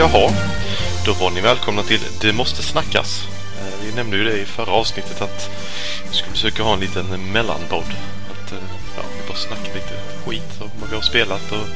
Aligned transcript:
Jaha, 0.00 0.30
då 1.06 1.12
var 1.12 1.30
ni 1.30 1.40
välkomna 1.40 1.82
till 1.82 2.00
Det 2.20 2.32
måste 2.32 2.62
snackas. 2.62 3.22
Eh, 3.60 3.86
Vi 3.86 3.92
nämnde 3.96 4.16
ju 4.16 4.24
det 4.24 4.38
i 4.38 4.44
förra 4.44 4.72
avsnittet 4.72 5.22
att 5.22 5.50
vi 6.10 6.16
skulle 6.16 6.32
försöka 6.32 6.62
ha 6.62 6.74
en 6.74 6.80
liten 6.80 7.32
mellanpodd. 7.32 7.84
Att 8.30 8.52
eh, 8.52 8.58
ja, 8.96 9.02
vi 9.22 9.28
bara 9.28 9.38
snackar 9.38 9.74
lite 9.74 9.94
skit 10.26 10.60
om 10.60 10.70
vad 10.80 10.90
vi 10.90 10.94
har 10.96 11.02
spelat 11.02 11.52
och 11.52 11.66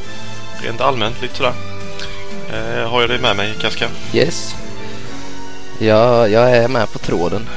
rent 0.64 0.80
allmänt 0.80 1.22
lite 1.22 1.36
sådär. 1.36 1.52
Eh, 2.52 2.90
har 2.90 3.00
jag 3.00 3.10
det 3.10 3.18
med 3.18 3.36
mig, 3.36 3.54
Kaska? 3.60 3.88
Yes. 4.12 4.54
Ja, 5.78 6.28
jag 6.28 6.56
är 6.56 6.68
med 6.68 6.92
på 6.92 6.98
tråden. 6.98 7.48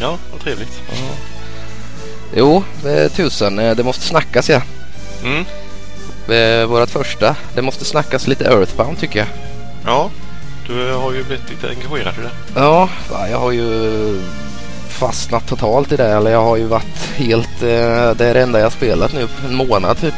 Ja, 0.00 0.18
vad 0.32 0.40
trevligt. 0.40 0.82
Jo, 2.34 2.64
eh, 2.86 3.12
tusen. 3.12 3.56
Det 3.56 3.82
måste 3.84 4.04
snackas 4.04 4.48
ja. 4.48 4.62
Mm. 5.24 5.44
Vårat 6.68 6.90
första. 6.90 7.36
Det 7.54 7.62
måste 7.62 7.84
snackas 7.84 8.26
lite 8.26 8.44
Earthbound 8.44 8.98
tycker 9.00 9.18
jag. 9.18 9.28
Ja, 9.84 10.10
du 10.66 10.92
har 10.92 11.12
ju 11.12 11.24
blivit 11.24 11.50
lite 11.50 11.68
engagerad 11.70 12.14
i 12.18 12.20
det. 12.20 12.60
Ja, 12.60 12.88
jag 13.30 13.38
har 13.38 13.52
ju 13.52 14.20
fastnat 14.88 15.46
totalt 15.48 15.92
i 15.92 15.96
det. 15.96 16.06
Eller 16.08 16.30
jag 16.30 16.42
har 16.42 16.56
ju 16.56 16.64
varit 16.66 17.10
helt... 17.16 17.62
eh, 17.62 18.10
Det 18.14 18.26
är 18.26 18.34
det 18.34 18.42
enda 18.42 18.60
jag 18.60 18.72
spelat 18.72 19.12
nu 19.12 19.26
på 19.26 19.46
en 19.46 19.54
månad 19.54 20.00
typ. 20.00 20.14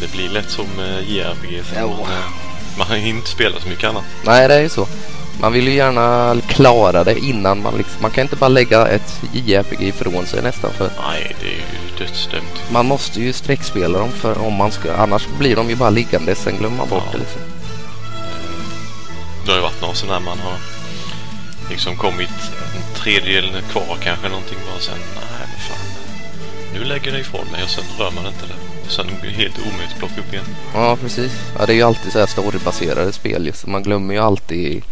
Det 0.00 0.12
blir 0.12 0.28
lätt 0.28 0.50
som 0.50 0.64
eh, 0.78 1.10
JRPG. 1.12 1.62
Jo. 1.80 1.88
Man, 1.88 2.00
eh, 2.00 2.78
man 2.78 2.86
hinner 2.96 3.08
inte 3.18 3.30
spela 3.30 3.60
så 3.60 3.68
mycket 3.68 3.88
annat. 3.90 4.04
Nej, 4.24 4.48
det 4.48 4.54
är 4.54 4.60
ju 4.60 4.68
så. 4.68 4.86
Man 5.40 5.52
vill 5.52 5.68
ju 5.68 5.74
gärna 5.74 6.36
klara 6.48 7.04
det 7.04 7.18
innan 7.18 7.62
man 7.62 7.74
liksom... 7.76 8.02
Man 8.02 8.10
kan 8.10 8.22
inte 8.22 8.36
bara 8.36 8.48
lägga 8.48 8.86
ett 8.86 9.20
JRPG 9.32 9.82
ifrån 9.88 10.26
sig 10.26 10.42
nästan 10.42 10.70
för 10.72 10.90
Nej, 11.08 11.36
det 11.40 11.46
är 11.46 11.50
ju 11.50 11.98
dödsdömt. 12.06 12.62
man 12.72 12.86
måste 12.86 13.20
ju 13.20 13.32
sträckspela 13.32 13.98
dem 13.98 14.10
för 14.12 14.38
om 14.46 14.54
man 14.54 14.70
ska... 14.70 14.92
Annars 14.94 15.26
blir 15.38 15.56
de 15.56 15.68
ju 15.70 15.76
bara 15.76 15.90
liggande. 15.90 16.34
Sen 16.34 16.56
glömmer 16.58 16.76
man 16.76 16.88
bort 16.88 17.02
Ja. 17.06 17.12
det 17.12 17.18
liksom. 17.18 17.40
Det 19.50 19.54
har 19.54 19.60
ju 19.60 19.68
varit 19.70 19.82
någon 19.82 19.94
sån 19.94 20.08
där 20.08 20.20
man 20.20 20.38
har 20.38 20.58
liksom 21.70 21.96
kommit 21.96 22.30
en 22.76 22.94
tredjedel 22.94 23.62
kvar 23.70 23.96
kanske 24.02 24.28
någonting 24.28 24.58
bara 24.66 24.80
sen. 24.80 24.98
Nej 25.14 25.48
men 25.50 25.60
fan. 25.68 25.86
Nu 26.74 26.84
lägger 26.84 27.06
jag 27.06 27.14
det 27.14 27.20
ifrån 27.20 27.46
mig 27.52 27.62
och 27.62 27.70
sen 27.70 27.84
rör 27.98 28.10
man 28.10 28.26
inte 28.26 28.46
det. 28.46 28.84
Och 28.86 28.92
sen 28.92 29.06
blir 29.20 29.30
det 29.30 29.36
helt 29.36 29.58
omöjligt 29.58 29.92
att 29.92 29.98
plocka 29.98 30.20
upp 30.20 30.32
igen. 30.32 30.44
Ja, 30.74 30.96
precis. 30.96 31.32
Ja, 31.58 31.66
det 31.66 31.72
är 31.72 31.76
ju 31.76 31.82
alltid 31.82 32.12
så 32.12 32.18
här 32.18 32.26
storybaserade 32.26 33.12
spel 33.12 33.46
ju, 33.46 33.52
så 33.52 33.70
man 33.70 33.82
glömmer 33.82 34.14
ju 34.14 34.20
alltid 34.20 34.82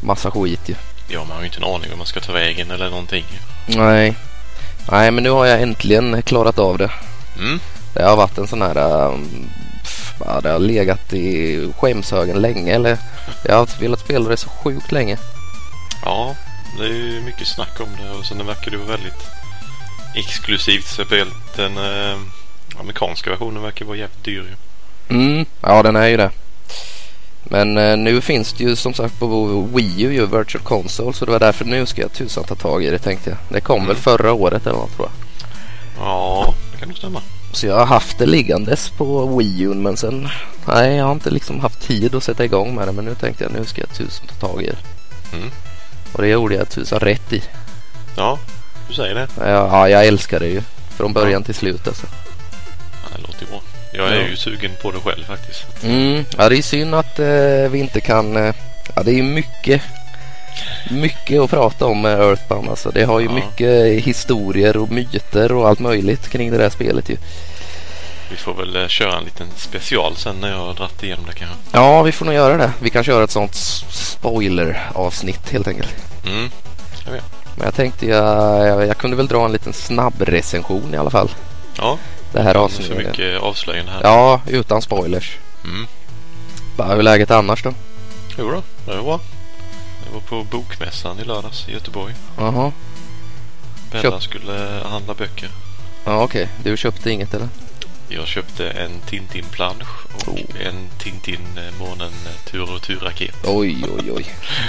massa 0.00 0.30
skit 0.30 0.68
ju. 0.68 0.74
Ja, 1.08 1.20
man 1.24 1.30
har 1.30 1.40
ju 1.40 1.46
inte 1.46 1.58
en 1.58 1.64
aning 1.64 1.92
om 1.92 1.98
man 1.98 2.06
ska 2.06 2.20
ta 2.20 2.32
vägen 2.32 2.70
eller 2.70 2.90
någonting. 2.90 3.24
Nej. 3.66 4.14
Nej, 4.90 5.10
men 5.10 5.22
nu 5.22 5.30
har 5.30 5.46
jag 5.46 5.62
äntligen 5.62 6.22
klarat 6.22 6.58
av 6.58 6.78
det. 6.78 6.90
Mm. 7.38 7.60
Det 7.94 8.02
har 8.02 8.16
varit 8.16 8.38
en 8.38 8.46
sån 8.46 8.62
här... 8.62 9.06
Um, 9.06 9.50
det 10.42 10.48
har 10.48 10.58
legat 10.58 11.12
i 11.12 11.58
skämshögen 11.78 12.40
länge 12.40 12.74
eller... 12.74 12.98
Jag 13.44 13.54
har 13.56 13.80
velat 13.80 14.00
spela 14.00 14.28
det 14.28 14.36
så 14.36 14.48
sjukt 14.48 14.92
länge. 14.92 15.18
Ja, 16.04 16.34
det 16.78 16.84
är 16.84 16.92
ju 16.92 17.20
mycket 17.20 17.46
snack 17.48 17.80
om 17.80 17.88
det 18.02 18.10
och 18.18 18.24
sen 18.26 18.46
verkar 18.46 18.70
det 18.70 18.76
vara 18.76 18.88
väldigt 18.88 19.26
exklusivt 20.14 20.86
spel. 20.86 21.28
Den 21.56 21.78
eh, 21.78 22.18
amerikanska 22.80 23.30
versionen 23.30 23.62
verkar 23.62 23.84
vara 23.84 23.96
jävligt 23.96 24.24
dyr 24.24 24.42
ju. 24.42 24.54
Mm, 25.16 25.46
ja 25.60 25.82
den 25.82 25.96
är 25.96 26.06
ju 26.06 26.16
det. 26.16 26.30
Men 27.44 27.78
eh, 27.78 27.96
nu 27.96 28.20
finns 28.20 28.52
det 28.52 28.64
ju 28.64 28.76
som 28.76 28.94
sagt 28.94 29.18
på 29.18 29.60
Wii 29.74 30.02
U 30.02 30.12
ju 30.12 30.26
Virtual 30.26 30.64
Console 30.64 31.12
så 31.12 31.24
det 31.24 31.30
var 31.32 31.40
därför 31.40 31.64
nu 31.64 31.86
ska 31.86 32.00
jag 32.02 32.12
tusan 32.12 32.44
ta 32.44 32.54
tag 32.54 32.84
i 32.84 32.90
det 32.90 32.98
tänkte 32.98 33.30
jag. 33.30 33.38
Det 33.48 33.60
kom 33.60 33.76
Mm. 33.76 33.88
väl 33.88 33.96
förra 33.96 34.32
året 34.32 34.66
eller 34.66 34.78
något 34.78 34.96
tror 34.96 35.08
jag. 35.08 36.06
Ja, 36.06 36.54
det 36.72 36.78
kan 36.78 36.88
nog 36.88 36.98
stämma. 36.98 37.22
Så 37.56 37.66
jag 37.66 37.78
har 37.78 37.86
haft 37.86 38.18
det 38.18 38.26
liggandes 38.26 38.90
på 38.90 39.26
Wii 39.38 39.60
U 39.62 39.74
men 39.74 39.96
sen 39.96 40.28
nej 40.68 40.96
jag 40.96 41.04
har 41.04 41.12
inte 41.12 41.30
liksom 41.30 41.60
haft 41.60 41.80
tid 41.86 42.14
att 42.14 42.22
sätta 42.24 42.44
igång 42.44 42.74
med 42.74 42.88
det 42.88 42.92
men 42.92 43.04
nu 43.04 43.14
tänkte 43.14 43.44
jag 43.44 43.52
nu 43.52 43.64
ska 43.64 43.80
jag 43.80 43.90
tusen 43.94 44.26
ta 44.26 44.46
tag 44.48 44.62
i 44.62 44.66
det. 44.66 44.76
Mm. 45.36 45.50
Och 46.12 46.22
det 46.22 46.28
gjorde 46.28 46.54
jag 46.54 46.68
tusan 46.70 47.00
rätt 47.00 47.32
i. 47.32 47.42
Ja, 48.16 48.38
du 48.88 48.94
säger 48.94 49.14
det. 49.14 49.28
Ja, 49.40 49.46
ja 49.46 49.88
jag 49.88 50.06
älskar 50.06 50.40
det 50.40 50.46
ju. 50.48 50.62
Från 50.96 51.12
början 51.12 51.42
till 51.42 51.54
slut 51.54 51.88
alltså. 51.88 52.06
Ja, 53.02 53.16
det 53.16 53.22
låter 53.22 53.40
ju 53.40 53.46
bra. 53.46 53.60
Jag 53.92 54.08
är 54.08 54.20
Ja. 54.22 54.28
ju 54.28 54.36
sugen 54.36 54.70
på 54.82 54.90
det 54.90 54.98
själv 54.98 55.24
faktiskt. 55.24 55.64
Mm, 55.84 56.24
ja 56.38 56.48
det 56.48 56.56
är 56.58 56.62
synd 56.62 56.94
att 56.94 57.18
eh, 57.18 57.70
vi 57.70 57.78
inte 57.78 58.00
kan... 58.00 58.36
Eh, 58.36 58.54
ja 58.96 59.02
det 59.02 59.10
är 59.10 59.14
ju 59.14 59.22
mycket, 59.22 59.82
mycket 60.90 61.40
att 61.40 61.50
prata 61.50 61.86
om 61.86 62.00
med 62.02 62.20
Earthbound 62.20 62.68
alltså. 62.68 62.90
Det 62.90 63.04
har 63.04 63.20
ju 63.20 63.26
Ja. 63.26 63.32
mycket 63.32 64.04
historier 64.04 64.76
och 64.76 64.90
myter 64.90 65.52
och 65.52 65.68
allt 65.68 65.78
möjligt 65.78 66.28
kring 66.28 66.50
det 66.50 66.58
där 66.58 66.70
spelet 66.70 67.08
ju. 67.10 67.16
Vi 68.30 68.36
får 68.36 68.54
väl 68.54 68.76
eh, 68.76 68.88
köra 68.88 69.18
en 69.18 69.24
liten 69.24 69.46
special 69.56 70.16
sen 70.16 70.36
när 70.40 70.50
jag 70.50 70.58
har 70.58 70.74
dragit 70.74 71.02
igenom 71.02 71.24
det 71.26 71.32
kanske. 71.32 71.56
Ja, 71.72 72.02
vi 72.02 72.12
får 72.12 72.24
nog 72.26 72.34
göra 72.34 72.56
det. 72.56 72.72
Vi 72.80 72.90
kan 72.90 73.04
köra 73.04 73.24
ett 73.24 73.30
sånt 73.30 73.54
spoiler-avsnitt 73.90 75.50
helt 75.50 75.68
enkelt. 75.68 75.94
Mm. 76.26 76.50
Men 77.56 77.64
jag 77.64 77.74
tänkte 77.74 78.06
jag, 78.06 78.66
jag, 78.68 78.86
jag 78.86 78.98
kunde 78.98 79.16
väl 79.16 79.26
dra 79.26 79.44
en 79.44 79.52
liten 79.52 79.72
snabb 79.72 80.14
recension 80.22 80.94
i 80.94 80.96
alla 80.96 81.10
fall. 81.10 81.30
Ja, 81.78 81.98
Det 82.32 82.42
här 82.42 82.54
är 82.54 82.58
avsnittet. 82.58 82.96
mycket 83.06 83.40
avslöjande 83.42 83.92
här. 83.92 84.00
Ja, 84.02 84.40
utan 84.46 84.82
spoilers. 84.82 85.36
Mm. 85.64 85.86
Bara, 86.76 86.88
hur 86.88 86.98
är 86.98 87.02
läget 87.02 87.30
annars 87.30 87.62
då? 87.62 87.72
Jo 88.38 88.50
då, 88.50 88.62
det 88.92 88.96
var 88.96 89.02
bra. 89.04 89.20
Var 90.16 90.20
på 90.20 90.44
bokmässan 90.44 91.18
i 91.20 91.24
lördags 91.24 91.68
i 91.68 91.72
Göteborg. 91.72 92.14
Jaha. 92.38 92.72
Bella 93.92 94.02
Köp- 94.02 94.20
skulle 94.22 94.82
handla 94.90 95.14
böcker. 95.14 95.48
Ja, 96.04 96.22
okej. 96.22 96.48
Du 96.64 96.76
köpte 96.76 97.10
inget 97.10 97.34
eller? 97.34 97.48
Jag 98.08 98.26
köpte 98.26 98.70
en 98.70 98.90
Tintin-plansch 99.06 100.06
och 100.14 100.28
Oh. 100.28 100.66
en 100.66 100.88
Tintin-månen 100.98 102.12
eh, 102.26 102.50
tur 102.50 102.74
och 102.74 102.82
tur-raket. 102.82 103.34
Oj, 103.44 103.84
oj, 103.98 104.12
oj. 104.12 104.26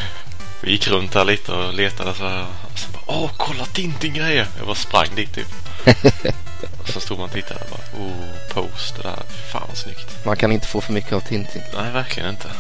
Vi 0.62 0.72
gick 0.72 0.88
runt 0.88 1.14
här 1.16 1.26
lite 1.26 1.52
och 1.52 1.74
letade 1.74 2.14
så 2.14 2.28
här. 2.28 2.46
Och 2.72 2.80
så 2.80 2.92
bara, 2.92 3.04
åh 3.18 3.32
kolla 3.38 3.66
Tintin-grejer! 3.66 4.48
Jag 4.58 4.66
bara 4.66 4.76
sprang 4.76 5.08
dit 5.16 5.34
typ. 5.34 5.48
och 6.82 6.90
så 6.90 7.00
stod 7.00 7.18
man 7.18 7.26
och 7.26 7.34
tittade 7.34 7.60
och 7.60 7.70
bara, 7.70 8.04
oh, 8.06 8.26
post 8.54 8.96
det 8.96 9.04
där. 9.04 9.20
Fan 9.52 9.64
vad 9.68 9.78
snyggt. 9.78 10.26
Man 10.26 10.38
kan 10.38 10.52
inte 10.52 10.68
få 10.68 10.82
för 10.82 10.94
mycket 10.94 11.14
av 11.14 11.20
Tintin. 11.20 11.62
Nej, 11.74 11.92
verkligen 11.92 12.30
inte. 12.30 12.52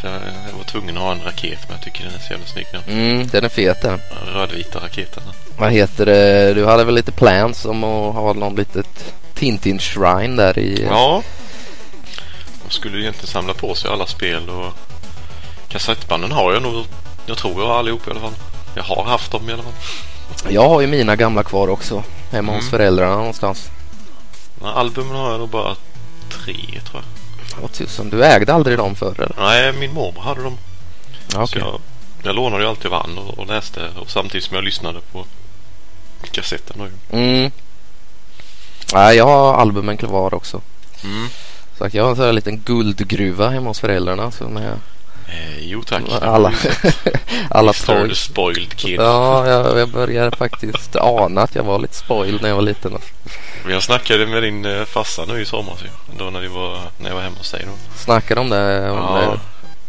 Så 0.00 0.06
jag, 0.06 0.12
var 0.56 0.64
tvungen 0.64 0.96
att 0.96 1.02
ha 1.02 1.12
en 1.12 1.22
raket 1.24 1.58
men 1.68 1.76
jag 1.76 1.84
tycker 1.84 2.04
den 2.04 2.14
är 2.14 2.18
så 2.18 2.32
jävla 2.32 2.46
snygg 2.46 2.66
nu. 2.72 2.92
Mm, 2.92 3.26
den 3.26 3.44
är 3.44 3.48
fet 3.48 3.82
den. 3.82 4.00
Rödvita 4.34 4.78
raketen. 4.80 5.22
Vad 5.58 5.72
heter 5.72 6.06
det? 6.06 6.54
Du 6.54 6.66
hade 6.66 6.84
väl 6.84 6.94
lite 6.94 7.12
plans 7.12 7.64
om 7.64 7.84
att 7.84 8.14
ha 8.14 8.32
någon 8.32 8.54
litet 8.56 9.14
Tintin-shrine 9.34 10.36
där 10.36 10.58
i... 10.58 10.86
Ja. 10.90 11.22
De 12.64 12.70
skulle 12.70 12.96
ju 12.96 13.02
egentligen 13.02 13.26
samla 13.32 13.54
på 13.54 13.74
sig 13.74 13.90
alla 13.90 14.06
spel 14.06 14.48
och 14.50 14.72
kassettbanden 15.68 16.32
har 16.32 16.52
jag 16.52 16.62
nog. 16.62 16.84
Jag 17.26 17.38
tror 17.38 17.60
jag 17.62 17.68
har 17.68 17.78
allihop 17.78 18.08
i 18.08 18.10
alla 18.10 18.20
fall. 18.20 18.34
Jag 18.74 18.82
har 18.82 19.04
haft 19.04 19.32
dem 19.32 19.50
i 19.50 19.52
alla 19.52 19.62
fall. 19.62 19.72
Jag 20.48 20.68
har 20.68 20.80
ju 20.80 20.86
mina 20.86 21.16
gamla 21.16 21.42
kvar 21.42 21.68
också. 21.68 22.04
Hemma 22.32 22.52
hos 22.52 22.60
Mm. 22.60 22.70
föräldrarna 22.70 23.16
någonstans. 23.16 23.68
Men 24.60 24.70
albumen 24.70 25.16
har 25.16 25.30
jag 25.30 25.40
nog 25.40 25.48
bara 25.48 25.74
tre 26.30 26.54
tror 26.90 27.02
jag. 27.02 27.19
Åh 27.62 27.68
tusan, 27.70 28.10
du 28.10 28.24
ägde 28.24 28.54
aldrig 28.54 28.78
dem 28.78 28.94
förr 28.94 29.14
eller? 29.20 29.34
Nej, 29.38 29.72
min 29.72 29.92
mormor 29.92 30.20
hade 30.22 30.42
dem. 30.42 30.58
Ja, 31.32 31.46
Så 31.46 31.58
okej. 31.58 31.62
jag, 31.62 31.80
jag 32.22 32.34
lånade 32.34 32.62
ju 32.62 32.68
alltid 32.68 32.90
han 32.92 33.18
och, 33.18 33.38
och 33.38 33.46
läste 33.46 33.88
och 34.00 34.10
samtidigt 34.10 34.44
som 34.44 34.54
jag 34.54 34.64
lyssnade 34.64 35.00
på 35.12 35.24
kassetten. 36.32 36.90
Mm. 37.10 37.50
Nej, 38.94 39.16
jag 39.16 39.24
har 39.26 39.54
albumen 39.54 39.96
kvar 39.96 40.34
också. 40.34 40.60
Mm. 41.04 41.28
Så 41.78 41.88
jag 41.92 42.02
har 42.04 42.10
en 42.10 42.16
sån 42.16 42.24
här 42.24 42.32
liten 42.32 42.60
guldgruva 42.60 43.48
hemma 43.48 43.70
hos 43.70 43.80
föräldrarna. 43.80 44.30
Så 44.30 44.44
jag, 44.44 44.78
Eh, 45.30 45.58
jo 45.60 45.82
tack. 45.82 46.02
alla, 46.22 46.52
alla 47.50 47.72
Mr. 47.88 48.14
spoiled 48.14 48.74
kid. 48.76 49.00
Ja, 49.00 49.48
jag, 49.48 49.78
jag 49.78 49.88
börjar 49.88 50.30
faktiskt 50.30 50.96
ana 50.96 51.42
att 51.42 51.54
jag 51.54 51.62
var 51.62 51.78
lite 51.78 51.94
spoiled 51.94 52.42
när 52.42 52.48
jag 52.48 52.56
var 52.56 52.62
liten. 52.62 52.92
Alltså. 52.94 53.08
Jag 53.70 53.82
snackade 53.82 54.26
med 54.26 54.42
din 54.42 54.64
eh, 54.64 54.84
farsa 54.84 55.24
nu 55.24 55.40
i 55.40 55.44
somras 55.44 55.78
ju. 55.84 55.88
Då 56.18 56.30
när, 56.30 56.48
var, 56.48 56.78
när 56.98 57.08
jag 57.08 57.14
var 57.14 57.22
hemma 57.22 57.36
hos 57.38 57.50
dig 57.50 57.62
då. 57.66 57.98
Snackar 57.98 58.38
om 58.38 58.50
det? 58.50 58.90
Om 58.90 58.96
Ja, 58.98 59.20
det. 59.20 59.38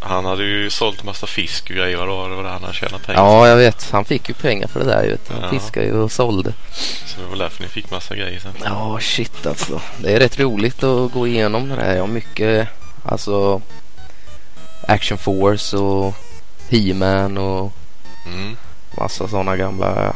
han 0.08 0.26
hade 0.26 0.44
ju 0.44 0.70
sålt 0.70 1.04
massa 1.04 1.28
fisk 1.28 1.70
och 1.70 1.76
grejer 1.76 1.98
då. 1.98 2.28
Det 2.28 2.36
var 2.36 2.44
det 2.44 2.50
han 2.50 2.62
hade 2.62 2.74
tjänat 2.74 3.06
pengar. 3.06 3.22
Ja, 3.22 3.48
jag 3.48 3.56
vet. 3.58 3.90
Han 3.92 4.06
fick 4.06 4.30
ju 4.30 4.34
pengar 4.36 4.68
för 4.68 4.80
det 4.80 4.86
där. 4.86 5.04
ju. 5.04 5.18
Han 5.30 5.40
Ja. 5.44 5.50
fiskade 5.50 5.86
ju 5.86 5.94
och 5.94 6.12
sålde. 6.12 6.54
Så 7.06 7.22
det 7.22 7.28
var 7.30 7.36
därför 7.38 7.64
ni 7.64 7.70
fick 7.70 7.92
massa 7.92 8.16
grejer 8.16 8.40
sen. 8.40 8.52
Ja, 8.64 8.98
shit 9.02 9.46
alltså. 9.46 9.82
Det 9.98 10.14
är 10.14 10.20
rätt 10.20 10.40
roligt 10.40 10.84
att 10.84 11.12
gå 11.12 11.28
igenom 11.28 11.70
det 11.70 11.76
där. 11.76 11.94
Jag 11.96 12.02
har 12.04 12.08
mycket, 12.08 12.68
alltså 13.06 13.62
Action 14.88 15.18
Force 15.18 15.78
och 15.78 16.16
He-Man 16.70 17.38
och 17.38 17.72
Mm. 18.26 18.58
massa 18.98 19.28
sådana 19.28 19.58
gamla. 19.58 20.16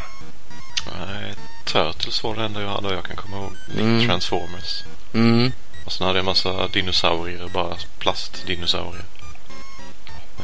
Nej, 0.99 1.33
Turtles 1.65 2.23
var 2.23 2.35
det 2.35 2.43
enda 2.43 2.61
jag 2.61 2.69
hade 2.69 2.93
jag 2.93 3.03
kan 3.03 3.15
komma 3.15 3.37
ihåg. 3.37 3.51
Mm. 3.79 4.07
Transformers. 4.07 4.83
Mm. 5.13 5.51
Och 5.85 5.91
sen 5.91 6.07
hade 6.07 6.19
jag 6.19 6.25
massa 6.25 6.67
dinosaurier, 6.67 7.47
bara 7.53 7.75
plastdinosaurier. 7.99 9.03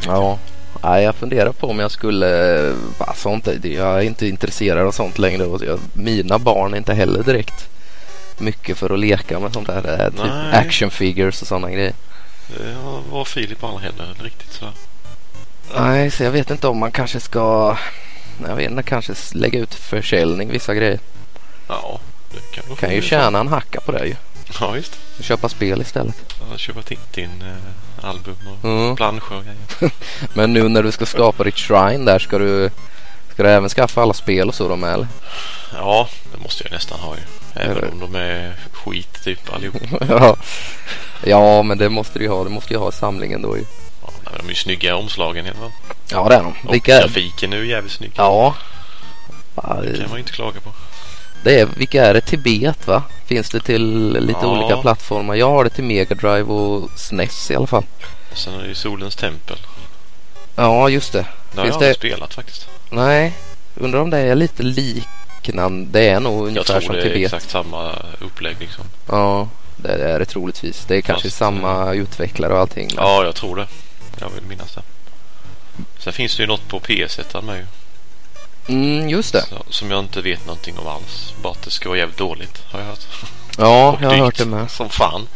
Ja. 0.06 0.38
Nej, 0.84 1.04
jag 1.04 1.16
funderar 1.16 1.52
på 1.52 1.68
om 1.70 1.80
jag 1.80 1.92
skulle, 1.92 2.60
va, 2.98 3.14
sånt, 3.16 3.48
jag 3.64 3.98
är 3.98 4.02
inte 4.02 4.28
intresserad 4.28 4.88
av 4.88 4.92
sånt 4.92 5.20
längre. 5.20 5.46
Och 5.46 5.64
jag, 5.66 5.80
mina 5.94 6.40
barn 6.40 6.74
är 6.74 6.78
inte 6.78 6.94
heller 6.94 7.24
direkt 7.24 7.68
mycket 8.38 8.78
för 8.78 8.90
att 8.94 9.00
leka 9.00 9.40
med 9.40 9.54
sånt 9.54 9.68
där. 9.68 10.00
eh, 10.06 10.10
Typ 10.24 10.54
action 10.54 10.92
figures 10.92 11.42
och 11.42 11.48
sådana 11.48 11.72
grejer. 11.72 11.94
Det 12.58 12.76
var 13.12 13.26
Filip 13.26 13.64
aldrig 13.64 13.92
heller 13.92 14.14
riktigt 14.24 14.54
så. 14.54 14.66
Nej, 15.76 16.12
så 16.12 16.24
jag 16.24 16.32
vet 16.32 16.50
inte 16.50 16.68
om 16.68 16.78
man 16.78 16.92
kanske 16.92 17.20
ska... 17.20 17.78
Jag 18.48 18.56
vet 18.56 18.70
inte, 18.72 18.84
kanske 18.84 19.14
lägga 19.34 19.60
ut 19.60 19.74
försäljning 19.74 20.50
vissa 20.52 20.74
grejer. 20.76 21.00
Ja, 21.68 22.00
det 22.32 22.56
kan 22.56 22.64
du 22.70 22.76
Kan 22.76 22.96
ju 22.96 23.02
tjäna 23.02 23.40
en 23.40 23.48
hacka 23.48 23.82
på 23.82 23.92
det 23.92 24.06
ju. 24.06 24.16
Ja, 24.60 24.72
visst. 24.72 25.00
Köpa 25.20 25.50
spel 25.50 25.82
istället. 25.82 26.16
Ja, 26.52 26.58
köpa 26.58 26.82
Tintin-album 26.82 28.36
och 28.48 28.66
Mm. 28.66 28.96
planscher 28.96 29.34
och 29.36 29.44
grejer. 29.44 29.92
Men 30.34 30.54
nu 30.54 30.70
när 30.70 30.84
du 30.84 30.92
ska 30.92 31.06
skapa 31.06 31.44
ditt 31.44 31.58
shrine 31.58 32.06
där 32.06 32.20
ska 32.20 32.38
du... 32.38 32.70
Ska 33.34 33.44
du 33.44 33.50
även 33.50 33.70
skaffa 33.70 34.02
alla 34.02 34.14
spel 34.14 34.48
och 34.50 34.56
så 34.56 34.68
då 34.68 34.76
med 34.76 34.94
eller? 34.94 35.08
Ja, 35.74 36.10
det 36.32 36.38
måste 36.44 36.64
jag 36.64 36.72
nästan 36.72 37.00
ha 37.00 37.16
ju. 37.16 37.22
Även 37.62 37.92
om 37.92 38.00
de 38.00 38.16
är 38.16 38.56
skit 38.86 39.24
typ 39.24 39.54
allihop. 39.54 39.82
ja. 40.10 40.36
ja, 41.24 41.64
men 41.64 41.78
det 41.78 41.90
måste 41.90 42.20
du 42.20 42.26
ju 42.26 42.32
ha. 42.32 42.44
Du 42.44 42.50
måste 42.50 42.74
ju 42.74 42.80
ha 42.80 42.92
samlingen 42.92 43.42
då 43.42 43.58
ju. 43.58 43.64
Ja, 44.02 44.10
nej, 44.26 44.34
de 44.38 44.46
är 44.46 44.50
ju 44.50 44.56
snygga 44.56 44.96
omslagen 44.96 45.46
i 45.46 45.50
alla 45.50 45.60
fall. 45.60 45.72
Ja, 46.12 46.30
det 46.30 46.36
är 46.36 46.44
de. 46.44 46.54
Och 46.68 46.74
Vilka 46.74 47.00
grafiken 47.00 47.54
är 47.54 47.58
ju 47.58 47.68
jävligt 47.68 47.92
snygg. 47.94 48.12
Ja. 48.16 48.56
Det 49.56 49.62
kan 49.98 50.10
man 50.10 50.14
ju 50.14 50.20
inte 50.20 50.32
klaga 50.32 50.60
på. 50.60 50.70
Det 51.44 51.60
är, 51.60 51.66
vilka 51.66 52.06
är 52.06 52.14
det? 52.14 52.22
Tibet 52.22 52.88
va? 52.88 53.04
Finns 53.26 53.50
det 53.50 53.60
till 53.60 54.10
lite 54.20 54.40
Ja. 54.42 54.48
olika 54.48 54.78
plattformar? 54.82 55.36
Jag 55.36 55.50
har 55.50 55.64
det 55.64 55.70
till 55.70 55.84
Mega 55.84 56.16
Drive 56.16 56.44
och 56.44 56.90
SNES 56.96 57.52
i 57.52 57.56
alla 57.56 57.68
fall. 57.68 57.84
Och 58.32 58.38
sen 58.38 58.54
är 58.54 58.62
det 58.62 58.68
ju 58.68 58.76
Solens 58.76 59.16
tempel. 59.16 59.58
Ja, 60.56 60.90
just 60.90 61.12
det. 61.14 61.26
Det 61.52 61.58
har 61.60 61.64
Finns 61.66 61.68
jag 61.68 61.74
aldrig 61.74 61.90
det- 61.92 61.98
spelat 62.00 62.34
faktiskt. 62.34 62.68
Nej, 62.90 63.34
undrar 63.76 64.00
om 64.00 64.10
det 64.10 64.18
är 64.18 64.36
lite 64.36 64.64
liknande. 65.48 66.00
Det 66.00 66.08
är 66.10 66.20
nog 66.20 66.34
Jag 66.42 66.48
ungefär 66.48 66.64
tror 66.74 66.82
som 66.82 66.96
det 66.96 67.02
är 67.02 67.04
Tibet. 67.04 67.26
exakt 67.34 67.50
samma 67.50 67.96
upplägg 68.20 68.56
liksom. 68.60 68.84
Ja, 69.08 69.48
det 69.78 69.90
är 69.94 70.20
det 70.20 70.26
troligtvis. 70.26 70.86
Det 70.88 70.96
är 70.98 71.02
kanske 71.02 71.28
Fast, 71.28 71.38
samma 71.38 71.94
utvecklare 71.94 72.54
och 72.54 72.60
allting. 72.60 72.88
men- 72.96 73.06
Ja, 73.06 73.24
jag 73.24 73.36
tror 73.36 73.56
det. 73.56 73.68
Jag 74.20 74.30
vill 74.30 74.44
minnas 74.44 74.76
det. 74.76 74.82
Sen 76.00 76.14
finns 76.14 76.36
det 76.38 76.44
ju 76.44 76.48
något 76.48 76.68
på 76.68 76.80
PS1 76.80 77.42
med 77.42 77.58
ju. 77.58 77.66
Mm, 78.68 79.10
just 79.10 79.34
det. 79.34 79.42
Så, 79.50 79.64
som 79.70 79.92
jag 79.92 80.00
inte 80.00 80.22
vet 80.22 80.46
någonting 80.46 80.78
om 80.78 80.88
alls. 80.88 81.34
Bara 81.42 81.52
att 81.54 81.62
det 81.62 81.72
ska 81.72 81.90
vara 81.90 82.00
jävligt 82.00 82.18
dåligt 82.18 82.62
har 82.72 82.80
jag 82.80 82.88
hört. 82.88 83.08
Ja, 83.58 83.92
Och 83.98 84.04
jag 84.04 84.10
har 84.10 84.18
hört 84.18 84.38
det 84.38 84.46
med. 84.46 84.72
Som 84.72 84.90
fan. 84.90 85.28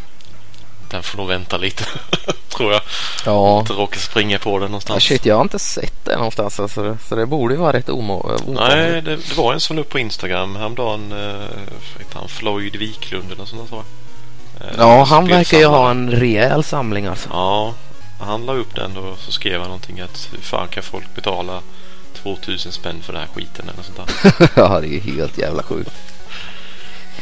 Den 0.90 1.04
får 1.04 1.18
nog 1.18 1.28
vänta 1.28 1.58
lite. 1.58 1.86
tror 2.50 2.74
jag. 2.74 2.82
Ja. 3.26 3.60
Inte 3.60 3.74
råka 3.74 4.00
springa 4.00 4.40
på 4.40 4.60
den 4.60 4.72
någonstans. 4.72 5.04
shit, 5.04 5.26
jag 5.26 5.36
har 5.36 5.42
inte 5.42 5.60
sett 5.60 6.06
det 6.06 6.16
någonstans. 6.16 6.60
Alltså, 6.60 6.98
så 7.10 7.16
det 7.16 7.26
borde 7.26 7.54
ju 7.54 7.60
vara 7.60 7.74
rätt 7.74 7.88
omo- 7.88 8.40
Nej, 8.48 8.56
ovanligt. 8.58 9.06
det, 9.06 9.16
det 9.16 9.38
var 9.38 9.54
en 9.54 9.60
som 9.60 9.78
upp 9.80 9.90
på 9.90 10.00
Instagram 10.00 10.56
häromdagen. 10.56 11.12
Eh, 11.12 11.46
han? 12.14 12.28
Floyd 12.28 12.76
Wiklund 12.76 13.32
eller 13.32 13.46
sånt 13.46 13.70
där, 13.72 13.78
eh, 14.60 14.74
Ja, 14.78 15.04
han 15.04 15.28
verkar 15.28 15.58
ju 15.58 15.66
ha 15.66 15.90
en 15.92 16.12
rejäl 16.12 16.64
samling 16.64 17.06
alltså. 17.06 17.30
Ja, 17.32 17.74
han 18.20 18.46
la 18.46 18.54
upp 18.54 18.76
den 18.76 18.98
och 18.98 19.18
så 19.20 19.32
skrev 19.32 19.60
han 19.60 19.68
någonting 19.70 20.00
att 20.00 20.30
hur 20.32 20.42
fan 20.42 20.68
kan 20.68 20.84
folk 20.84 21.16
betala 21.16 21.62
2000 22.24 22.72
spänn 22.72 23.02
för 23.04 23.14
den 23.14 23.22
här 23.22 23.30
skiten 23.36 23.70
eller 23.74 23.84
sånt 23.84 23.98
där. 23.98 24.50
ja, 24.56 24.80
det 24.82 24.88
är 24.88 25.00
helt 25.00 25.38
jävla 25.38 25.64
sjukt. 25.64 25.92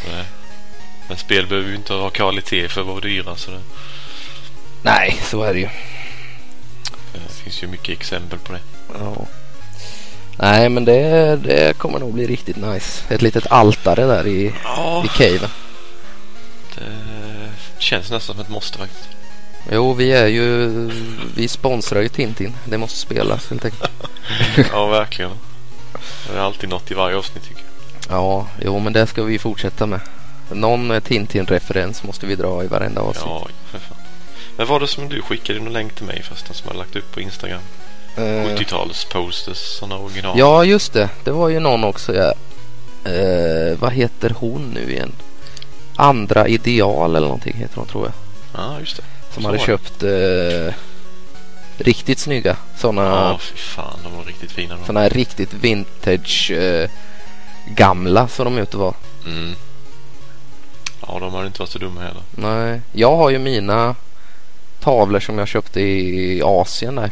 Eh, 0.07 0.25
Men 1.07 1.17
spel 1.17 1.47
behöver 1.47 1.69
ju 1.69 1.75
inte 1.75 1.93
ha 1.93 2.09
kvalitet 2.09 2.69
för 2.69 2.81
att 2.81 2.87
vara 2.87 2.99
dyra 2.99 3.35
så 3.35 3.51
det, 3.51 3.59
Nej, 4.81 5.19
så 5.23 5.43
är 5.43 5.53
det 5.53 5.59
ju. 5.59 5.69
det 7.13 7.33
finns 7.43 7.63
ju 7.63 7.67
mycket 7.67 7.89
exempel 7.99 8.39
på 8.39 8.53
det. 8.53 8.59
Ja. 8.99 9.15
Nej, 10.37 10.69
men 10.69 10.85
det, 10.85 11.35
det 11.35 11.77
kommer 11.77 11.99
nog 11.99 12.13
bli 12.13 12.27
riktigt 12.27 12.55
nice. 12.55 13.03
Ett 13.13 13.21
litet 13.21 13.47
altare 13.51 14.05
där 14.05 14.27
i, 14.27 14.53
Ja, 14.63 15.03
i 15.05 15.07
caven. 15.07 15.49
det 16.75 16.91
känns 17.77 18.11
nästan 18.11 18.35
som 18.35 18.41
ett 18.45 18.49
måste 18.49 18.77
faktiskt. 18.77 19.09
Jo, 19.71 19.93
vi 19.93 20.11
är 20.13 20.27
ju... 20.27 20.69
Vi 21.35 21.47
sponsrar 21.47 22.01
ju 22.01 22.07
Tintin. 22.09 22.55
Det 22.65 22.77
måste 22.77 22.97
spelas 22.99 23.49
helt 23.49 23.65
enkelt. 23.65 23.91
Ja, 24.71 24.87
verkligen. 24.87 25.31
Det 26.27 26.37
är 26.37 26.41
alltid 26.41 26.69
något 26.69 26.91
i 26.91 26.93
varje 26.93 27.17
avsnitt 27.17 27.43
tycker 27.43 27.61
jag. 28.09 28.17
Ja, 28.17 28.47
jo, 28.61 28.79
men 28.79 28.93
det 28.93 29.07
ska 29.07 29.23
vi 29.23 29.39
fortsätta 29.39 29.85
med. 29.85 29.99
Någon 30.51 31.01
Tintin-referens 31.01 32.03
måste 32.03 32.25
vi 32.25 32.35
dra 32.35 32.63
i 32.63 32.67
varenda 32.67 33.01
avsnitt. 33.01 33.25
Ja, 33.27 33.47
för 33.71 33.79
fan. 33.79 33.97
Men 34.57 34.67
var 34.67 34.79
det 34.79 34.87
som 34.87 35.09
du 35.09 35.21
skickade 35.21 35.59
någon 35.59 35.73
länk 35.73 35.93
till 35.95 36.05
mig 36.05 36.23
förresten 36.23 36.53
som 36.55 36.67
jag 36.67 36.77
lagt 36.77 36.95
upp 36.95 37.11
på 37.11 37.21
Instagram? 37.21 37.61
Eh, 38.17 38.21
70-tals 38.21 39.05
posters, 39.05 39.57
sådana 39.57 39.97
original. 39.97 40.39
ja, 40.39 40.65
just 40.65 40.93
det. 40.93 41.09
Det 41.23 41.31
var 41.31 41.49
ju 41.49 41.59
någon 41.59 41.83
också. 41.83 42.15
Ja. 42.15 42.33
Eh, 43.11 43.77
vad 43.79 43.93
heter 43.93 44.35
hon 44.39 44.61
nu 44.73 44.91
igen? 44.91 45.11
Andra 45.95 46.47
Ideal 46.47 47.15
eller 47.15 47.27
någonting 47.27 47.57
heter 47.57 47.75
hon 47.77 47.87
tror 47.87 48.05
jag. 48.05 48.13
Ja, 48.63 48.79
just 48.79 48.97
det. 48.97 49.03
Som 49.33 49.43
Så 49.43 49.49
hade 49.49 49.59
köpt 49.59 50.03
eh, 50.03 50.73
riktigt 51.77 52.19
snygga. 52.19 52.57
Sådana 52.77 53.01
Ja, 53.01 53.37
fy 53.37 53.57
fan. 53.57 53.99
De 54.03 54.17
var 54.17 54.23
riktigt 54.23 54.51
fina. 54.51 54.77
Här 54.87 55.09
riktigt 55.09 55.53
vintage 55.53 56.51
gamla 57.67 58.27
som 58.27 58.45
de 58.45 58.59
inte 58.59 58.77
var. 58.77 58.93
Mm. 59.25 59.55
Ja, 61.07 61.19
de 61.19 61.33
har 61.33 61.45
inte 61.45 61.59
varit 61.59 61.69
så 61.69 61.79
dumma 61.79 62.01
heller. 62.01 62.21
Nej, 62.31 62.81
jag 62.91 63.15
har 63.17 63.29
ju 63.29 63.39
mina 63.39 63.95
tavlor 64.79 65.19
som 65.19 65.37
jag 65.37 65.47
köpte 65.47 65.81
i 65.81 66.41
Asien 66.45 66.95
där. 66.95 67.11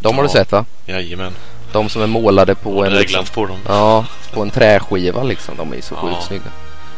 De 0.00 0.16
har 0.16 0.22
du 0.22 0.28
Ja. 0.28 0.32
sett 0.32 0.52
va? 0.52 0.64
Jajamän. 0.86 1.32
De 1.72 1.88
som 1.88 2.02
är 2.02 2.06
målade 2.06 2.54
på 2.54 2.70
Och 2.76 2.86
en, 2.86 2.92
liksom, 2.92 3.24
på 3.34 3.46
dem. 3.46 3.58
ja, 3.66 4.04
på 4.32 4.42
en 4.42 4.50
träskiva 4.50 5.22
liksom. 5.22 5.56
De 5.56 5.72
är 5.72 5.76
ju 5.76 5.82
så 5.82 5.94
Ja. 5.94 6.00
sjukt 6.00 6.22
snygga. 6.26 6.50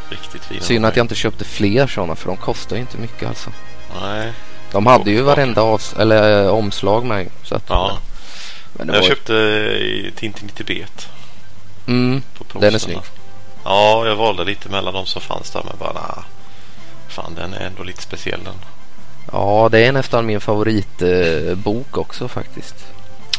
Riktigt 0.08 0.44
fina. 0.44 0.60
Synd 0.60 0.86
att 0.86 0.96
jag 0.96 1.04
inte 1.04 1.14
köpte 1.14 1.44
fler 1.44 1.86
sådana 1.86 2.14
för 2.14 2.26
de 2.28 2.36
kostar 2.36 2.76
ju 2.76 2.82
inte 2.82 2.98
mycket 2.98 3.28
alltså. 3.28 3.50
Nej. 4.02 4.32
De 4.72 4.86
hade 4.86 5.10
ju 5.10 5.22
varenda 5.22 5.60
avs- 5.62 6.00
eller, 6.00 6.44
eh, 6.44 6.48
omslag 6.50 7.04
med. 7.04 7.28
Så 7.44 7.54
att, 7.54 7.64
Ja. 7.68 7.98
men 8.72 8.88
Jag 8.88 8.94
var, 8.94 9.02
köpte 9.02 9.32
i 9.32 10.12
Tintin 10.16 10.48
i 10.48 10.52
Tibet. 10.52 11.08
mm, 11.86 12.22
På 12.52 12.58
Den 12.58 12.74
är 12.74 12.78
snygg. 12.78 12.98
Ja, 13.64 14.06
jag 14.06 14.16
valde 14.16 14.44
lite 14.44 14.68
mellan 14.68 14.94
de 14.94 15.06
som 15.06 15.22
fanns 15.22 15.50
där. 15.50 15.62
Men 15.64 15.76
bara 15.78 15.92
nah. 15.92 16.24
Fan, 17.08 17.34
den 17.34 17.54
är 17.54 17.66
ändå 17.66 17.82
lite 17.82 18.02
speciell 18.02 18.44
den. 18.44 18.54
Ja, 19.32 19.68
det 19.72 19.86
är 19.86 19.92
nästan 19.92 20.26
min 20.26 20.40
favoritbok 20.40 21.86
eh, 21.92 21.98
också 21.98 22.28
faktiskt. 22.28 22.86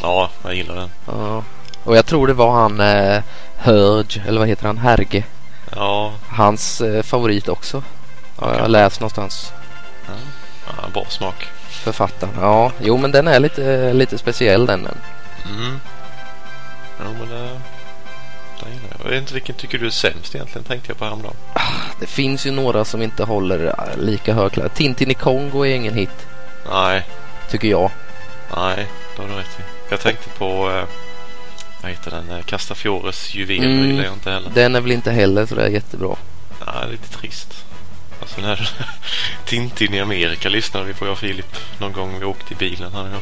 Ja, 0.02 0.30
jag 0.44 0.56
gillar 0.56 0.76
den. 0.76 0.90
Ja. 1.06 1.44
Och 1.84 1.98
jag 1.98 2.06
tror 2.06 2.28
det 2.28 2.34
var 2.34 2.52
han 2.52 2.80
eh, 2.80 3.24
Hörge, 3.58 4.24
eller 4.28 4.40
vad 4.40 4.48
heter 4.48 4.68
han? 4.68 4.78
Herge. 4.78 5.24
Ja, 5.76 6.14
Hans 6.30 6.82
eh, 6.82 7.04
favorit 7.04 7.50
också. 7.50 7.84
Ja, 8.42 8.54
jag 8.54 8.62
har 8.62 8.68
läst 8.68 9.00
någonstans. 9.00 9.54
ja 10.68 10.90
bra 10.94 11.06
smak. 11.10 11.48
Författaren. 11.70 12.34
Ja, 12.40 12.72
jo 12.82 12.98
men 12.98 13.12
den 13.12 13.28
är 13.28 13.40
lite, 13.40 13.94
lite 13.94 14.18
speciell 14.18 14.66
den. 14.66 14.84
den. 14.84 14.98
Mm. 15.46 15.80
Ja, 17.00 17.06
men 17.20 17.30
det... 17.30 17.50
Jag. 19.06 19.12
Vet 19.12 19.20
inte 19.22 19.34
vilken 19.34 19.56
tycker 19.56 19.78
du 19.78 19.86
är 19.86 19.90
sämst 19.90 20.36
egentligen, 20.36 20.64
tänkte 20.66 20.90
jag 20.90 20.98
på 20.98 21.06
häromdagen. 21.06 21.36
Det 22.00 22.08
finns 22.08 22.46
ju 22.46 22.52
några 22.52 22.86
som 22.86 23.02
inte 23.02 23.24
håller 23.24 23.66
eh, 23.66 23.98
lika 24.04 24.34
hög 24.34 24.52
klass. 24.52 24.72
Tintin 24.76 25.12
i 25.12 25.14
Kongo 25.14 25.66
är 25.66 25.76
ingen 25.76 25.94
hit, 25.94 26.28
Nej, 26.72 27.04
tycker 27.50 27.68
jag. 27.68 27.92
nej, 28.58 28.88
det 29.16 29.22
har 29.22 29.30
du 29.30 29.36
rätt 29.36 29.60
i. 29.60 29.64
Jag 29.90 30.00
tänkte 30.00 30.30
på, 30.30 30.72
eh, 30.72 30.84
vad 31.82 31.92
heter 31.92 32.12
den, 32.12 32.32
eh, 32.38 32.44
Castafiores 32.44 33.34
juveler 33.36 33.68
Mm. 33.68 33.86
gillar 33.88 34.04
jag 34.04 34.14
inte 34.14 34.32
heller. 34.32 34.50
Den 34.54 34.76
är 34.76 34.82
väl 34.82 34.92
inte 34.92 35.12
heller 35.12 35.46
så 35.46 35.56
där 35.56 35.68
jättebra. 35.68 36.16
Nej, 36.66 36.92
lite 36.92 37.10
trist. 37.18 37.66
Alltså 38.22 38.42
den 38.42 38.50
här 38.50 38.70
Tintin 39.46 39.94
i 39.94 40.00
Amerika 40.00 40.50
lyssnade 40.50 40.86
vi 40.86 40.94
på 40.94 41.06
jag 41.06 41.12
och 41.12 41.18
Filip 41.18 41.56
någon 41.80 41.92
gång 41.94 42.20
vi 42.20 42.26
åkte 42.26 42.54
i 42.54 42.58
bilen 42.58 42.94
här 42.94 43.08
idag. 43.08 43.22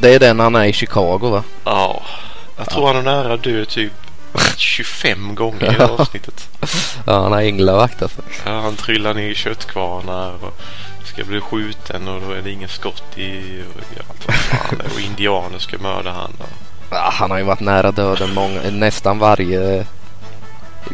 Det 0.00 0.14
är 0.14 0.18
den 0.20 0.40
han 0.40 0.54
är 0.56 0.64
i 0.64 0.72
Chicago 0.72 1.18
va? 1.30 1.42
Ja, 1.64 2.02
jag 2.56 2.70
tror 2.70 2.86
han 2.86 2.96
är 2.96 3.02
nära 3.02 3.34
att 3.34 3.42
dö 3.42 3.64
typ 3.64 3.92
25 4.56 5.34
gånger 5.34 5.72
i 5.72 5.76
det 5.76 5.86
avsnittet. 5.86 6.48
Ja, 7.06 7.22
han 7.22 7.32
har 7.32 7.40
änglavakt 7.40 8.02
alltså. 8.02 8.22
Ja, 8.44 8.60
han 8.60 8.76
trillar 8.76 9.14
ner 9.14 9.30
i 9.30 9.34
köttkvarnar 9.34 10.34
och 10.44 10.60
ska 11.04 11.24
bli 11.24 11.40
skjuten 11.40 12.08
och 12.08 12.20
då 12.20 12.32
är 12.32 12.42
det 12.42 12.50
ingen 12.50 12.68
skott 12.68 13.18
i... 13.18 13.62
Och, 13.74 13.82
ja, 13.96 14.02
fan, 14.18 14.80
och 14.94 15.00
indianer 15.00 15.58
ska 15.58 15.78
mörda 15.78 16.10
han. 16.10 16.32
Och, 16.38 16.68
Ja, 16.90 17.10
han 17.12 17.30
har 17.30 17.38
ju 17.38 17.44
varit 17.44 17.60
nära 17.60 17.90
döden 17.92 18.34
många, 18.34 18.60
nästan 18.70 19.18
varje... 19.18 19.86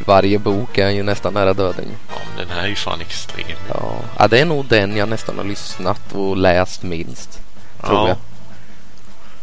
Varje 0.07 0.39
bok 0.39 0.79
är 0.79 0.85
han 0.85 0.97
ju 0.97 1.03
nästan 1.03 1.35
nära 1.35 1.55
döden. 1.55 1.85
ja, 2.09 2.15
men 2.29 2.47
den 2.47 2.57
här 2.57 2.65
är 2.65 2.69
ju 2.69 2.75
fan 2.75 3.01
extrem. 3.01 3.59
Ja. 3.69 3.95
ja, 4.19 4.29
det 4.29 4.41
är 4.41 4.45
nog 4.45 4.67
den 4.67 4.97
jag 4.97 5.09
nästan 5.09 5.37
har 5.39 5.45
lyssnat 5.45 6.13
och 6.13 6.37
läst 6.37 6.83
minst. 6.83 7.41
Tror 7.87 7.99
ja. 7.99 8.09
jag. 8.09 8.17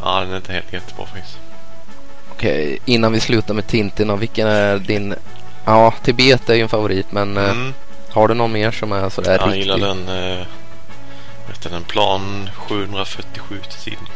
Ja, 0.03 0.19
den 0.19 0.31
är 0.31 0.35
inte 0.37 0.53
helt 0.53 0.73
jättebra 0.73 1.05
faktiskt. 1.05 1.37
Okej, 2.41 2.79
innan 2.85 3.11
vi 3.11 3.19
slutar 3.19 3.53
med 3.53 3.67
Tintin 3.67 4.09
och 4.09 4.21
vilken 4.21 4.47
är 4.47 4.77
din... 4.79 5.15
Ja, 5.65 5.93
Tibet 6.03 6.49
är 6.49 6.53
ju 6.55 6.61
en 6.61 6.69
favorit 6.69 7.11
men 7.11 7.37
eh, 7.37 7.43
Mm. 7.51 7.73
har 8.11 8.27
du 8.27 8.33
någon 8.33 8.51
mer 8.51 8.71
som 8.71 8.91
är 8.91 9.09
sådär 9.09 9.31
Jag 9.31 9.47
riktigt? 9.47 9.57
gillar 9.61 9.77
den... 9.77 10.09
Eh, 10.09 10.45
vad 11.47 11.55
heter 11.55 11.69
den? 11.69 11.83
Plan 11.83 12.49
747 12.55 13.59
till 13.69 13.79
Sydney. 13.79 14.09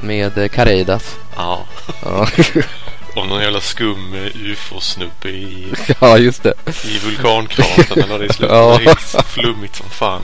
Med 0.00 0.38
eh, 0.38 0.48
Kareidas. 0.48 1.16
Ja, 1.36 1.64
Ja. 2.04 2.26
om 3.16 3.28
någon 3.28 3.42
jävla 3.42 3.60
skum 3.60 4.14
eh, 4.14 4.36
ufo-snubbe 4.52 5.28
i, 5.28 5.72
Ja, 6.00 6.18
just 6.18 6.42
det. 6.42 6.54
i 6.84 6.98
vulkankratern 6.98 8.02
eller 8.02 8.18
det 8.18 8.32
slutet. 8.32 8.56
Ja. 8.56 8.78
Det 8.84 8.90
är 9.18 9.22
flummigt 9.22 9.76
som 9.76 9.90
fan. 9.90 10.22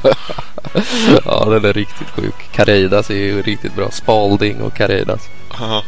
Ja, 1.24 1.44
den 1.44 1.64
är 1.64 1.72
riktigt 1.72 2.08
sjuk. 2.10 2.34
Kareidas 2.52 3.10
är 3.10 3.14
ju 3.14 3.42
riktigt 3.42 3.74
bra. 3.74 3.90
Spalding 3.90 4.60
och 4.62 4.74
Kareidas. 4.76 5.28
Ja. 5.60 5.82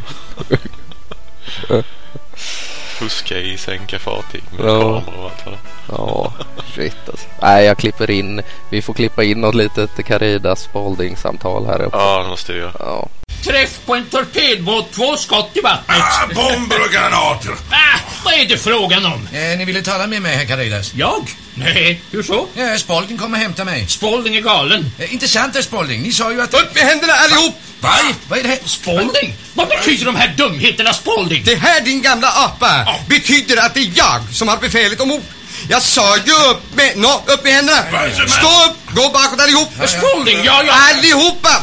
Fuska 2.99 3.39
i 3.39 3.57
sänka 3.57 3.99
fartyg 3.99 4.43
med 4.59 4.67
Ja. 4.67 4.81
kameror 4.81 5.19
och 5.19 5.25
allt 5.25 5.47
vad 5.47 5.59
Ja, 5.99 6.33
shit 6.75 6.97
alltså. 7.09 7.27
Nej, 7.43 7.65
jag 7.65 7.79
klipper 7.79 8.11
in. 8.11 8.43
Vi 8.71 8.83
får 8.83 8.95
klippa 8.95 9.25
in 9.25 9.41
något 9.41 9.55
litet 9.55 10.05
Kareidas 10.07 10.61
Spalding 10.63 11.17
samtal 11.17 11.67
här 11.67 11.83
uppe. 11.83 11.97
Ja, 11.97 12.23
det 12.23 12.29
måste 12.29 12.53
jag 12.53 12.61
göra. 12.61 12.73
Ja. 12.79 13.09
Träff 13.45 13.79
på 13.87 13.95
en 13.95 14.07
torpedbåt, 14.07 14.93
två 14.93 15.17
skott 15.17 15.51
i 15.55 15.61
vattnet. 15.61 15.97
Ah, 16.03 16.27
bomber 16.27 16.81
och 16.85 16.93
granater! 16.93 17.55
Ah, 17.71 17.99
vad 18.25 18.35
är 18.35 18.45
det 18.45 18.59
frågan 18.59 19.07
om? 19.07 19.29
Eh, 19.33 19.59
ni 19.59 19.65
ville 19.65 19.83
tala 19.83 20.07
med 20.07 20.23
mig, 20.23 20.37
herr 20.37 20.45
Kareidas? 20.45 20.95
Jag? 20.95 21.31
Nej, 21.55 22.01
hur 22.11 22.23
så? 22.23 22.49
Ja, 22.55 22.79
Spalding 22.79 23.19
kommer 23.19 23.39
hämta 23.39 23.65
mig. 23.65 23.89
Spalding 23.89 24.37
är 24.37 24.41
galen. 24.41 24.91
Eh, 24.99 25.13
inte 25.13 25.29
sant, 25.29 25.55
herr 25.55 25.63
Spalding. 25.63 26.03
Ni 26.03 26.13
sa 26.13 26.33
ju 26.33 26.43
att... 26.43 26.55
Upp 26.55 26.75
med 26.75 26.85
händerna 26.85 27.13
allihop! 27.13 27.55
Va? 27.81 27.91
Vad 28.29 28.39
är 28.39 28.43
det 28.43 28.49
här? 28.49 28.59
Spalding? 28.65 29.35
Vad 29.55 29.69
betyder 29.69 30.05
de 30.05 30.17
här 30.17 30.35
dumheterna, 30.37 30.93
Spalding? 30.93 31.43
Det 31.45 31.55
här 31.57 31.81
din 31.81 32.03
gamla 32.03 32.29
apa 32.29 32.87
betyder 33.07 33.57
att 33.57 33.75
det 33.75 33.81
är 33.81 33.93
jag 33.95 34.21
som 34.33 34.49
har 34.49 34.57
befälet 34.57 35.01
ombord. 35.01 35.23
Jag 35.69 35.83
sa 35.83 36.17
ju 36.17 36.33
upp 36.33 36.63
med... 36.75 36.93
Nå, 36.97 37.23
upp 37.27 37.45
med 37.45 37.53
händerna! 37.53 37.85
Stå 38.29 38.47
upp! 38.67 38.95
Gå 38.95 39.09
bakåt 39.09 39.41
allihop! 39.41 39.69
Spalding, 39.87 40.39
ja, 40.45 40.63
ja. 40.67 40.73
Allihopa! 40.91 41.63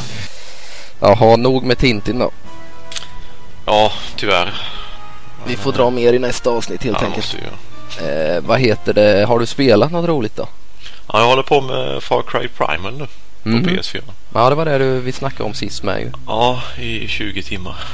Jaha, 1.02 1.36
nog 1.36 1.64
med 1.64 1.78
Tintin 1.78 2.20
då. 2.20 2.32
Ja, 3.66 3.92
tyvärr. 4.16 4.54
Vi 5.48 5.56
får 5.56 5.72
dra 5.72 5.90
mer 5.90 6.14
i 6.14 6.20
nästa 6.20 6.50
avsnitt 6.50 6.84
helt 6.84 6.98
Ja, 7.02 7.08
enkelt. 7.08 7.36
Eh, 8.02 8.42
vad 8.48 8.60
heter 8.60 8.94
det? 8.94 9.26
Har 9.28 9.40
du 9.40 9.46
spelat 9.46 9.92
något 9.92 10.10
roligt 10.10 10.36
då? 10.36 10.48
Ja, 11.14 11.20
jag 11.20 11.28
håller 11.28 11.44
på 11.44 11.62
med 11.62 12.04
Far 12.04 12.22
Cry 12.28 12.48
Primal 12.48 12.94
nu. 12.98 13.08
På 13.44 13.50
Mhm. 13.50 13.66
PS4. 13.66 14.02
Ja, 14.34 14.50
det 14.50 14.56
var 14.56 14.66
det 14.66 14.78
du, 14.78 15.00
vi 15.00 15.12
snackade 15.12 15.44
om 15.44 15.54
sist 15.54 15.84
med 15.84 16.00
ju. 16.00 16.12
Ja, 16.28 16.62
i 16.78 17.08
20 17.08 17.44
timmar. 17.44 17.76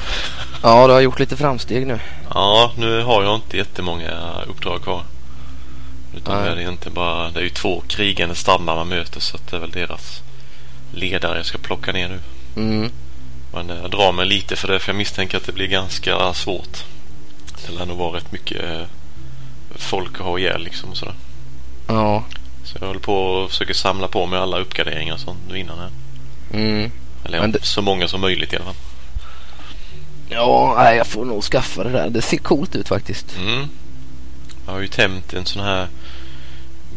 Ja, 0.63 0.87
du 0.87 0.93
har 0.93 0.99
gjort 1.01 1.19
lite 1.19 1.37
framsteg 1.37 1.87
nu. 1.87 1.99
Ja, 2.33 2.71
nu 2.77 3.03
har 3.03 3.23
jag 3.23 3.35
inte 3.35 3.57
jättemånga 3.57 4.11
uppdrag 4.47 4.83
kvar. 4.83 5.01
Utan 6.15 6.35
Nej. 6.41 6.45
det 6.45 6.55
är 6.55 6.59
egentligen 6.61 6.93
bara, 6.93 7.29
det 7.29 7.39
är 7.39 7.43
ju 7.43 7.49
två 7.49 7.83
krigande 7.87 8.35
stammar 8.35 8.75
man 8.75 8.87
möter 8.87 9.19
så 9.19 9.37
det 9.49 9.55
är 9.55 9.59
väl 9.59 9.71
deras 9.71 10.21
ledare 10.91 11.37
jag 11.37 11.45
ska 11.45 11.57
plocka 11.57 11.91
ner 11.91 12.07
nu. 12.09 12.19
Mm. 12.57 12.91
Men 13.53 13.69
eh, 13.69 13.77
jag 13.81 13.91
drar 13.91 14.11
mig 14.11 14.25
lite 14.25 14.55
för 14.55 14.67
det 14.67 14.79
för 14.79 14.89
jag 14.91 14.97
misstänker 14.97 15.37
att 15.37 15.45
det 15.45 15.51
blir 15.51 15.67
ganska 15.67 16.33
svårt. 16.33 16.83
Det 17.67 17.73
lär 17.73 17.85
nog 17.85 17.97
vara 17.97 18.17
rätt 18.17 18.31
mycket 18.31 18.63
eh, 18.63 18.81
folk 19.75 20.13
att 20.15 20.25
ha 20.25 20.39
ihjäl 20.39 20.63
liksom 20.63 20.89
och 20.89 20.97
sådär. 20.97 21.15
Ja. 21.87 22.23
Så 22.63 22.77
jag 22.81 22.87
håller 22.87 22.99
på 22.99 23.15
och 23.15 23.49
försöker 23.49 23.73
samla 23.73 24.07
på 24.07 24.25
mig 24.25 24.39
alla 24.39 24.59
uppgraderingar 24.59 25.13
och 25.13 25.19
sånt 25.19 25.39
nu 25.49 25.57
innan 25.59 25.77
här. 25.79 25.89
Mm. 26.53 26.91
Eller 27.25 27.37
ja, 27.37 27.47
det- 27.47 27.63
så 27.65 27.81
många 27.81 28.07
som 28.07 28.21
möjligt 28.21 28.53
i 28.53 28.55
alla 28.55 28.65
fall. 28.65 28.75
Ja, 30.29 30.73
nej, 30.77 30.97
jag 30.97 31.07
får 31.07 31.25
nog 31.25 31.43
skaffa 31.43 31.83
det 31.83 31.89
där. 31.91 32.09
Det 32.09 32.21
ser 32.21 32.37
coolt 32.37 32.75
ut 32.75 32.87
faktiskt. 32.87 33.35
Mm. 33.37 33.67
Jag 34.65 34.73
har 34.73 34.79
ju 34.79 34.87
tämt 34.87 35.33
en 35.33 35.45
sån 35.45 35.63
här 35.63 35.87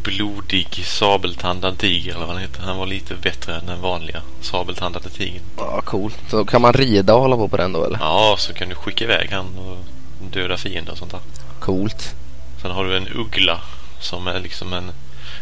blodig 0.03 0.85
sabeltandad 0.87 1.79
tiger 1.79 2.11
eller 2.15 2.21
vad 2.27 2.35
han 2.35 2.43
heter. 2.43 2.63
Han 2.63 2.77
var 2.79 2.87
lite 2.87 3.15
bättre 3.15 3.55
än 3.57 3.67
den 3.67 3.81
vanliga 3.81 4.23
sabeltandade 4.41 5.09
tigern. 5.09 5.43
Ja, 5.57 5.81
coolt. 5.81 6.19
Så 6.31 6.45
kan 6.45 6.63
man 6.63 6.73
rida 6.73 7.15
och 7.15 7.21
hålla 7.21 7.37
på 7.37 7.49
på 7.49 7.57
den 7.57 7.73
då 7.73 7.85
eller? 7.85 7.99
Ja, 7.99 8.35
så 8.39 8.53
kan 8.53 8.69
du 8.69 8.75
skicka 8.75 9.05
iväg 9.05 9.31
han 9.33 9.47
och 9.59 9.77
döda 10.33 10.57
fiender 10.57 10.93
och 10.93 10.99
sånt 10.99 11.11
där. 11.11 11.21
Coolt. 11.61 12.15
Sen 12.63 12.71
har 12.71 12.85
du 12.85 12.97
en 12.97 13.09
uggla 13.15 13.61
som 14.01 14.27
är 14.27 14.41
liksom 14.41 14.73
en, 14.73 14.91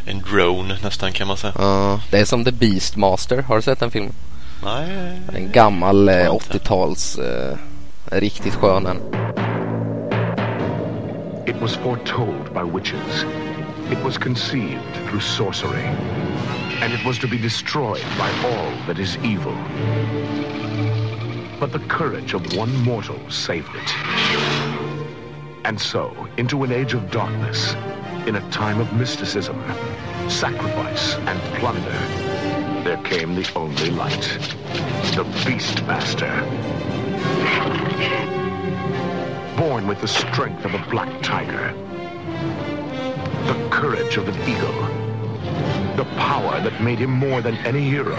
en 0.07 0.23
drone 0.23 0.79
nästan 0.83 1.13
kan 1.13 1.29
man 1.29 1.37
säga. 1.37 1.53
Ja, 1.59 2.01
det 2.11 2.19
är 2.19 2.25
som 2.25 2.45
The 2.45 2.53
Beastmaster. 2.53 3.43
Har 3.43 3.57
du 3.57 3.63
sett 3.63 3.81
den 3.81 3.91
filmen? 3.91 4.13
Nej, 4.65 5.21
En 5.35 5.53
gammal 5.53 6.09
eh, 6.09 6.15
Har 6.15 6.35
inte. 6.35 6.59
80-tals 6.59 7.19
eh, 7.19 7.57
riktigt 8.05 8.55
skön 8.55 8.87
en. 8.87 8.97
It 11.47 11.57
was 11.61 11.77
foretold 11.77 12.45
by 12.55 12.79
witches. 12.79 13.25
It 13.91 14.05
was 14.05 14.19
conceived 14.19 14.85
through 15.09 15.21
sorcery. 15.21 15.83
And 16.83 16.93
it 16.93 17.03
was 17.07 17.19
to 17.21 17.27
be 17.27 17.39
destroyed 17.39 18.05
by 18.19 18.31
all 18.47 18.71
that 18.87 18.99
is 18.99 19.17
evil. 19.19 19.55
But 21.59 21.73
the 21.73 21.83
courage 21.89 22.35
of 22.35 22.57
one 22.57 22.77
mortal 22.85 23.19
saved 23.31 23.75
it. 23.75 23.95
And 25.65 25.81
so, 25.81 26.29
into 26.37 26.65
an 26.65 26.71
age 26.71 26.93
of 26.93 27.11
darkness, 27.11 27.73
in 28.27 28.37
a 28.37 28.51
time 28.51 28.79
of 28.79 28.93
mysticism, 28.93 29.59
sacrifice, 30.29 31.15
and 31.15 31.41
plunder, 31.59 31.99
there 32.85 33.03
came 33.05 33.35
the 33.35 33.51
only 33.57 33.91
light. 33.91 34.39
The 35.17 35.25
Beastmaster. 35.45 36.35
Born 39.57 39.89
with 39.89 40.03
the 40.03 40.09
strength 40.09 40.67
of 40.67 40.75
a 40.75 40.91
black 40.91 41.23
tiger, 41.23 41.75
the 43.49 43.69
courage 43.71 44.17
of 44.17 44.29
an 44.29 44.37
eagle, 44.49 44.79
the 45.97 46.05
power 46.17 46.61
that 46.61 46.81
made 46.81 46.99
him 46.99 47.11
more 47.11 47.41
than 47.43 47.57
any 47.67 47.81
hero. 47.81 48.19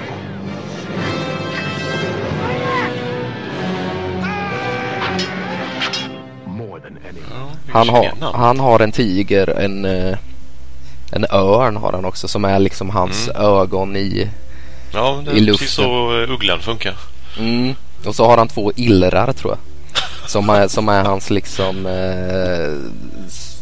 Han 7.71 7.89
har, 7.89 8.11
han 8.33 8.59
har 8.59 8.79
en 8.79 8.91
tiger, 8.91 9.49
en, 9.59 9.85
eh, 9.85 10.17
en 11.11 11.25
örn 11.31 11.75
har 11.77 11.91
han 11.93 12.05
också 12.05 12.27
som 12.27 12.45
är 12.45 12.59
liksom 12.59 12.89
hans 12.89 13.29
Mm. 13.29 13.41
ögon 13.41 13.95
i... 13.95 14.29
Ja, 14.93 15.21
det 15.25 15.31
i 15.31 15.39
luften. 15.39 15.57
precis 15.65 15.75
så 15.75 16.21
eh, 16.21 16.31
ugglan 16.31 16.59
funkar. 16.59 16.95
Mm. 17.39 17.75
Och 18.05 18.15
så 18.15 18.25
har 18.25 18.37
han 18.37 18.47
två 18.47 18.71
illrar 18.75 19.33
tror 19.33 19.53
jag. 19.53 19.59
Som 20.29 20.49
är, 20.49 20.67
som 20.67 20.89
är 20.89 21.03
hans 21.03 21.29
liksom 21.29 21.85
eh, 21.85 22.73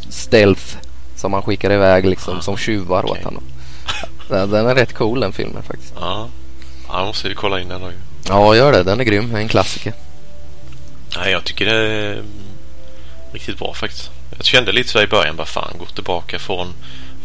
stealth 0.09 0.77
som 1.17 1.33
han 1.33 1.41
skickar 1.41 1.71
iväg 1.71 2.05
liksom 2.05 2.41
som 2.41 2.57
tjuvar 2.57 3.05
åt 3.05 3.12
okej. 3.12 3.24
honom. 3.24 3.43
Den, 4.29 4.51
den 4.51 4.67
är 4.67 4.75
rätt 4.75 4.93
cool 4.93 5.19
den 5.19 5.33
filmen 5.33 5.63
faktiskt. 5.63 5.93
Ja, 6.00 6.29
ja 6.88 7.05
måste 7.05 7.29
vi 7.29 7.36
kolla 7.36 7.59
in 7.59 7.67
den 7.67 7.81
då 7.81 7.88
ju. 7.88 7.97
Ja 8.27 8.55
gör 8.55 8.71
det, 8.71 8.83
den 8.83 9.00
är 9.00 9.03
grym, 9.03 9.36
en 9.36 9.47
klassiker. 9.47 9.93
Nej, 11.17 11.31
jag 11.31 11.43
tycker 11.43 11.65
det 11.65 11.75
är 11.75 12.13
mm, 12.13 12.25
riktigt 13.31 13.59
bra 13.59 13.74
faktiskt. 13.74 14.09
Jag 14.38 14.45
kände 14.45 14.71
lite 14.71 14.89
så 14.89 15.01
i 15.01 15.07
början, 15.07 15.36
bara 15.36 15.47
fan, 15.47 15.74
gå 15.79 15.86
tillbaka 15.86 16.39
från 16.39 16.74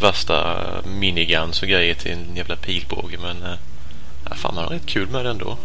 värsta 0.00 0.56
miniguns 0.99 1.62
och 1.62 1.68
grejer 1.68 1.94
till 1.94 2.12
en 2.12 2.37
jävla 2.37 2.56
pilbåge. 2.56 3.18
Men 3.22 3.42
äh, 3.42 4.37
fan, 4.37 4.54
man 4.54 4.64
har 4.64 4.70
rätt 4.70 4.87
kul 4.87 5.08
med 5.08 5.25
det 5.25 5.30
ändå. 5.30 5.56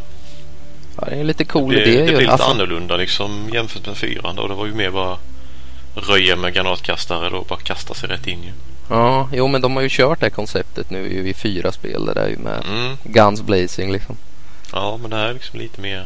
Ja, 0.99 1.05
det 1.05 1.15
är 1.15 1.19
en 1.19 1.27
lite 1.27 1.45
cool 1.45 1.73
det, 1.73 1.81
idé 1.81 1.91
det 1.91 1.97
ju. 1.99 2.05
blir 2.05 2.19
lite 2.19 2.31
Alltså, 2.31 2.47
annorlunda 2.47 2.97
liksom 2.97 3.49
jämfört 3.53 3.85
med 3.85 3.97
fyran 3.97 4.35
då. 4.35 4.47
Det 4.47 4.53
var 4.53 4.65
ju 4.65 4.73
mer 4.73 4.89
bara 4.91 5.17
röja 5.97 6.35
med 6.35 6.53
granatkastare 6.53 7.29
då, 7.29 7.43
bara 7.49 7.59
kasta 7.59 7.93
sig 7.93 8.09
rätt 8.09 8.27
in 8.27 8.43
ju. 8.43 8.51
ja, 8.89 9.29
jo 9.33 9.47
men 9.47 9.61
de 9.61 9.75
har 9.75 9.83
ju 9.83 9.89
kört 9.91 10.19
det 10.19 10.29
konceptet 10.29 10.89
nu 10.89 11.13
ju 11.13 11.29
i 11.29 11.33
fyra 11.33 11.71
spel 11.71 12.05
det 12.05 12.13
där 12.13 12.27
ju 12.27 12.37
med 12.37 12.63
Mm. 12.71 12.97
Guns 13.03 13.41
Blazing 13.41 13.91
liksom. 13.91 14.15
Ja, 14.73 14.97
men 15.01 15.09
det 15.09 15.15
här 15.17 15.25
är 15.29 15.33
liksom 15.33 15.59
lite 15.59 15.81
mer 15.81 16.05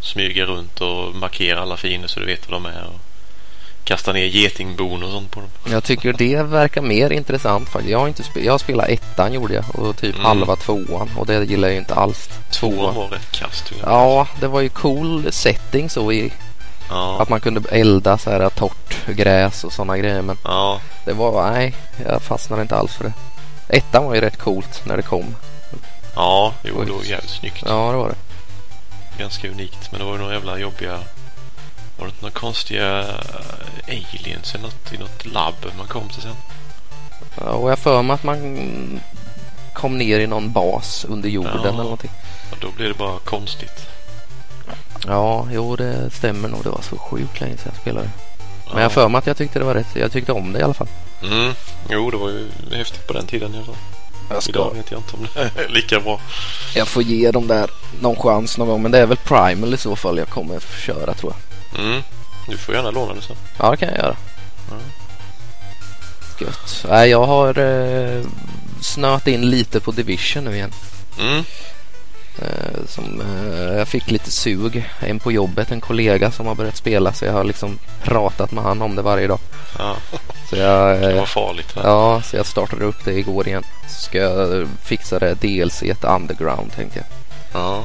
smyga 0.00 0.44
runt 0.44 0.80
och 0.80 1.14
markera 1.14 1.60
alla 1.62 1.76
fiender 1.76 2.08
så 2.08 2.20
du 2.20 2.26
vet 2.26 2.50
var 2.50 2.54
de 2.60 2.66
är. 2.66 2.84
Och 2.84 3.00
kasta 3.84 4.12
ner 4.12 4.24
getingbon 4.26 5.02
och 5.02 5.10
sånt 5.10 5.30
på 5.30 5.40
dem. 5.40 5.48
Jag 5.70 5.84
tycker 5.84 6.12
det 6.12 6.42
verkar 6.42 6.82
mer 6.82 7.10
intressant 7.12 7.68
faktiskt. 7.68 7.90
Jag 7.92 7.98
har 7.98 8.08
inte 8.08 8.22
spe- 8.22 8.44
jag 8.44 8.60
spelat 8.60 8.88
ettan 8.88 9.32
gjorde 9.32 9.54
jag 9.54 9.64
och 9.74 9.96
typ 9.96 10.14
Mm. 10.14 10.26
halva 10.26 10.56
tvåan 10.56 11.10
och 11.16 11.26
det 11.26 11.44
gillar 11.44 11.68
jag 11.68 11.72
ju 11.72 11.78
inte 11.78 11.94
alls. 11.94 12.28
Tvåan 12.50 12.94
var 12.94 13.08
rätt 13.08 13.32
kast. 13.32 13.72
Ja, 13.82 14.28
det 14.40 14.48
var 14.48 14.60
ju 14.60 14.68
cool 14.68 15.32
setting 15.32 15.90
så 15.90 16.12
i 16.12 16.32
Ja. 16.92 17.22
att 17.22 17.28
man 17.28 17.40
kunde 17.40 17.68
elda 17.70 18.18
så 18.18 18.30
här 18.30 18.48
torrt 18.48 19.06
gräs 19.06 19.64
och 19.64 19.72
sådana 19.72 19.98
grejer 19.98 20.22
men 20.22 20.38
ja. 20.44 20.80
det 21.04 21.12
var, 21.12 21.50
nej, 21.50 21.74
jag 22.06 22.22
fastnade 22.22 22.62
inte 22.62 22.76
alls 22.76 22.94
för 22.94 23.04
det. 23.04 23.12
Ettan 23.68 24.04
var 24.04 24.14
ju 24.14 24.20
rätt 24.20 24.38
coolt 24.38 24.82
när 24.84 24.96
det 24.96 25.02
kom. 25.02 25.36
Ja, 26.16 26.52
jo, 26.62 26.74
Oj. 26.78 26.86
det 26.86 26.92
var 26.92 27.02
jävligt 27.02 27.30
snyggt. 27.30 27.62
Ja, 27.66 27.90
det 27.90 27.96
var 27.96 28.08
det. 28.08 28.16
Ganska 29.18 29.48
unikt. 29.50 29.88
Men 29.90 30.00
det 30.00 30.06
var 30.06 30.12
ju 30.12 30.18
några 30.18 30.34
jävla 30.34 30.58
jobbiga... 30.58 30.98
Var 31.98 32.06
det 32.06 32.10
inte 32.10 32.22
några 32.22 32.38
konstiga 32.40 32.98
eh, 33.00 33.06
aliens 33.88 34.54
eller 34.54 34.64
något 34.64 34.92
i 34.92 34.98
något 34.98 35.26
labb 35.26 35.54
man 35.78 35.86
kom 35.86 36.08
till 36.08 36.22
sen? 36.22 36.36
Ja, 37.40 37.44
och 37.44 37.70
jag 37.70 37.78
för 37.78 38.02
mig 38.02 38.14
att 38.14 38.22
man 38.22 39.00
kom 39.72 39.98
ner 39.98 40.20
i 40.20 40.26
någon 40.26 40.52
bas 40.52 41.04
under 41.08 41.28
jorden 41.28 41.60
Ja. 41.62 41.68
eller 41.68 41.82
någonting. 41.82 42.10
Och 42.50 42.58
då 42.60 42.68
blev 42.76 42.88
det 42.88 42.98
bara 42.98 43.18
konstigt. 43.18 43.86
Ja, 45.06 45.46
jo 45.52 45.76
det 45.76 46.10
stämmer 46.10 46.48
nog. 46.48 46.62
Det 46.62 46.70
var 46.70 46.82
så 46.90 46.96
sjukt 46.98 47.40
länge 47.40 47.56
sedan 47.56 47.72
jag 47.74 47.80
spelade. 47.80 48.10
Men 48.66 48.76
Ja. 48.76 48.82
jag 48.82 48.92
för 48.92 49.08
mig 49.08 49.18
att 49.18 49.26
jag 49.26 49.36
tyckte 49.36 49.58
det 49.58 49.64
var 49.64 49.74
rätt. 49.74 49.96
Jag 49.96 50.12
tyckte 50.12 50.32
om 50.32 50.52
det 50.52 50.58
i 50.58 50.62
alla 50.62 50.74
fall. 50.74 50.88
Mm. 51.22 51.54
Jo, 51.90 52.10
det 52.10 52.16
var 52.16 52.28
ju 52.28 52.48
häftigt 52.76 53.06
på 53.06 53.12
den 53.12 53.26
tiden 53.26 53.54
i 53.54 53.56
alla 53.56 53.66
fall. 53.66 53.74
Jag, 54.30 54.42
Idag 54.48 54.74
vet 54.74 54.90
jag 54.90 55.00
inte 55.00 55.16
om 55.16 55.26
det 55.34 55.62
är 55.64 55.68
lika 55.68 56.00
bra. 56.00 56.20
jag 56.74 56.88
får 56.88 57.02
ge 57.02 57.30
dem 57.30 57.46
där 57.46 57.70
någon 58.00 58.16
chans 58.16 58.58
någon 58.58 58.68
gång. 58.68 58.82
Men 58.82 58.90
det 58.92 58.98
är 58.98 59.06
väl 59.06 59.16
Primal 59.16 59.74
i 59.74 59.76
så 59.76 59.96
fall 59.96 60.18
jag 60.18 60.28
kommer 60.28 60.60
köra 60.86 61.14
tror 61.14 61.32
jag. 61.72 61.84
Mm. 61.84 62.02
Du 62.48 62.56
får 62.58 62.74
gärna 62.74 62.90
låna 62.90 63.14
det 63.14 63.22
sen. 63.22 63.36
Ja, 63.58 63.70
det 63.70 63.76
kan 63.76 63.88
jag 63.88 63.98
göra. 63.98 64.16
Gött. 66.40 66.84
Nej, 66.88 67.10
jag 67.10 67.24
har 67.26 67.58
eh, 67.58 68.22
snöat 68.80 69.26
in 69.26 69.50
lite 69.50 69.80
på 69.80 69.90
Division 69.90 70.44
nu 70.44 70.54
igen. 70.54 70.72
Mm. 71.20 71.44
Eh, 72.38 72.86
som, 72.86 73.20
eh, 73.20 73.76
jag 73.76 73.88
fick 73.88 74.10
lite 74.10 74.30
sug. 74.30 74.90
En 75.00 75.18
på 75.18 75.32
jobbet, 75.32 75.70
en 75.70 75.80
kollega 75.80 76.30
som 76.30 76.46
har 76.46 76.54
börjat 76.54 76.76
spela 76.76 77.12
så 77.12 77.24
jag 77.24 77.32
har 77.32 77.44
liksom 77.44 77.78
pratat 78.02 78.52
med 78.52 78.64
han 78.64 78.82
om 78.82 78.96
det 78.96 79.02
varje 79.02 79.26
dag. 79.26 79.38
Ja, 79.78 79.96
Så 80.50 80.56
jag, 80.56 81.00
det 81.00 81.10
eh, 81.10 81.16
var 81.18 81.26
farligt. 81.26 81.76
Va? 81.76 81.82
ja, 81.84 82.22
så 82.22 82.36
jag 82.36 82.46
startade 82.46 82.84
upp 82.84 83.04
det 83.04 83.12
igår 83.12 83.48
igen. 83.48 83.64
Så 83.88 84.00
ska 84.00 84.18
jag 84.18 84.68
fixa 84.84 85.18
det 85.18 85.34
dels 85.40 85.82
i 85.82 85.90
ett 85.90 86.04
underground 86.04 86.72
tänkte 86.72 86.98
jag. 86.98 87.06
Ja. 87.62 87.84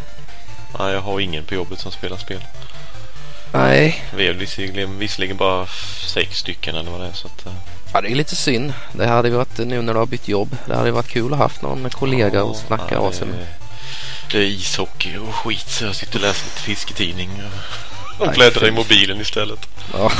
Nej, 0.80 0.94
jag 0.94 1.01
har 1.01 1.20
ingen 1.20 1.44
på 1.44 1.54
jobbet 1.54 1.80
som 1.80 1.92
spelar 1.92 2.18
spel. 2.18 2.42
Nej, 3.54 4.04
Vi 4.16 4.27
är 4.27 4.34
visserligen, 4.34 5.00
visserligen 5.00 5.38
bara 5.38 5.66
sex 6.08 6.38
stycken 6.38 6.75
eller 6.75 6.92
vad 6.92 7.00
det 7.01 7.08
är. 7.08 7.13
Så 7.13 7.27
att, 7.27 7.46
ja, 7.94 8.01
det 8.01 8.12
är 8.12 8.16
lite 8.16 8.36
synd. 8.36 8.74
Det 8.94 9.08
hade 9.08 9.30
varit 9.30 9.58
nu 9.58 9.82
när 9.82 9.94
du 9.94 10.00
har 10.00 10.06
bytt 10.06 10.27
jobb. 10.27 10.58
Det 10.66 10.75
hade 10.75 10.92
varit 10.92 11.08
kul 11.08 11.34
att 11.34 11.39
ha 11.39 11.46
haft 11.46 11.62
någon 11.62 11.89
kollega 11.89 12.44
och 12.44 12.56
snacka 12.56 12.96
ja, 12.96 13.00
av 13.00 13.12
sig 13.12 13.27
med. 13.27 13.46
Det, 14.31 14.38
är 14.38 14.41
ishockey 14.41 15.17
och 15.17 15.36
skit 15.36 15.67
så 15.69 15.86
jag 15.86 15.96
sitter 15.96 16.15
och 16.15 16.22
läser 16.22 16.46
lite 16.46 16.62
fisketidning 16.62 17.29
och, 18.19 18.27
och 18.27 18.34
bläddrar 18.34 18.67
i 18.67 18.72
mobilen 18.72 19.22
istället. 19.22 19.67
Ja. 19.93 20.12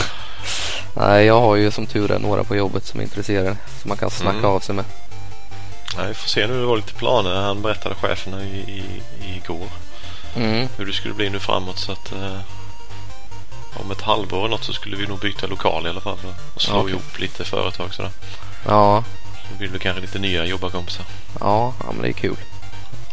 Nej, 0.95 1.25
jag 1.25 1.41
har 1.41 1.55
ju 1.55 1.71
som 1.71 1.85
tur 1.85 2.11
är 2.11 2.19
några 2.19 2.43
på 2.43 2.55
jobbet 2.55 2.85
som 2.85 2.99
är 2.99 3.03
intresserade. 3.03 3.57
Som 3.81 3.89
man 3.89 3.97
kan 3.97 4.09
snacka 4.09 4.37
Mm. 4.37 4.49
av 4.51 4.59
sig 4.59 4.75
med. 4.75 4.85
Nej, 5.97 6.07
vi 6.07 6.13
får 6.13 6.27
se 6.29 6.47
nu. 6.47 6.59
Det 6.59 6.65
var 6.65 6.75
lite 6.77 6.93
planer. 6.93 7.35
Han 7.35 7.61
berättade 7.61 7.95
chefen 7.95 8.33
i, 8.41 8.57
i, 8.57 8.83
igår 9.37 9.67
Mm. 10.35 10.67
hur 10.77 10.85
det 10.85 10.93
skulle 10.93 11.13
bli 11.13 11.29
nu 11.29 11.39
framåt. 11.39 11.79
Så 11.79 11.91
att 11.91 12.11
eh, 12.11 12.39
om 13.73 13.91
ett 13.91 14.01
halvår 14.01 14.39
eller 14.39 14.49
något 14.49 14.63
så 14.63 14.73
skulle 14.73 14.97
vi 14.97 15.07
nog 15.07 15.19
byta 15.19 15.47
lokal 15.47 15.85
i 15.85 15.89
alla 15.89 16.01
fall. 16.01 16.17
Och 16.55 16.61
slå 16.61 16.75
Okej. 16.79 16.89
ihop 16.91 17.19
lite 17.19 17.43
företag 17.45 17.93
sådär. 17.93 18.11
Ja, 18.67 19.03
Då 19.51 19.57
blir 19.57 19.67
det 19.69 19.79
kanske 19.79 20.01
lite 20.01 20.19
nya 20.19 20.45
jobbarkompisar. 20.45 21.05
ja, 21.39 21.73
men 21.91 22.01
det 22.01 22.07
är 22.07 22.13
kul. 22.13 22.37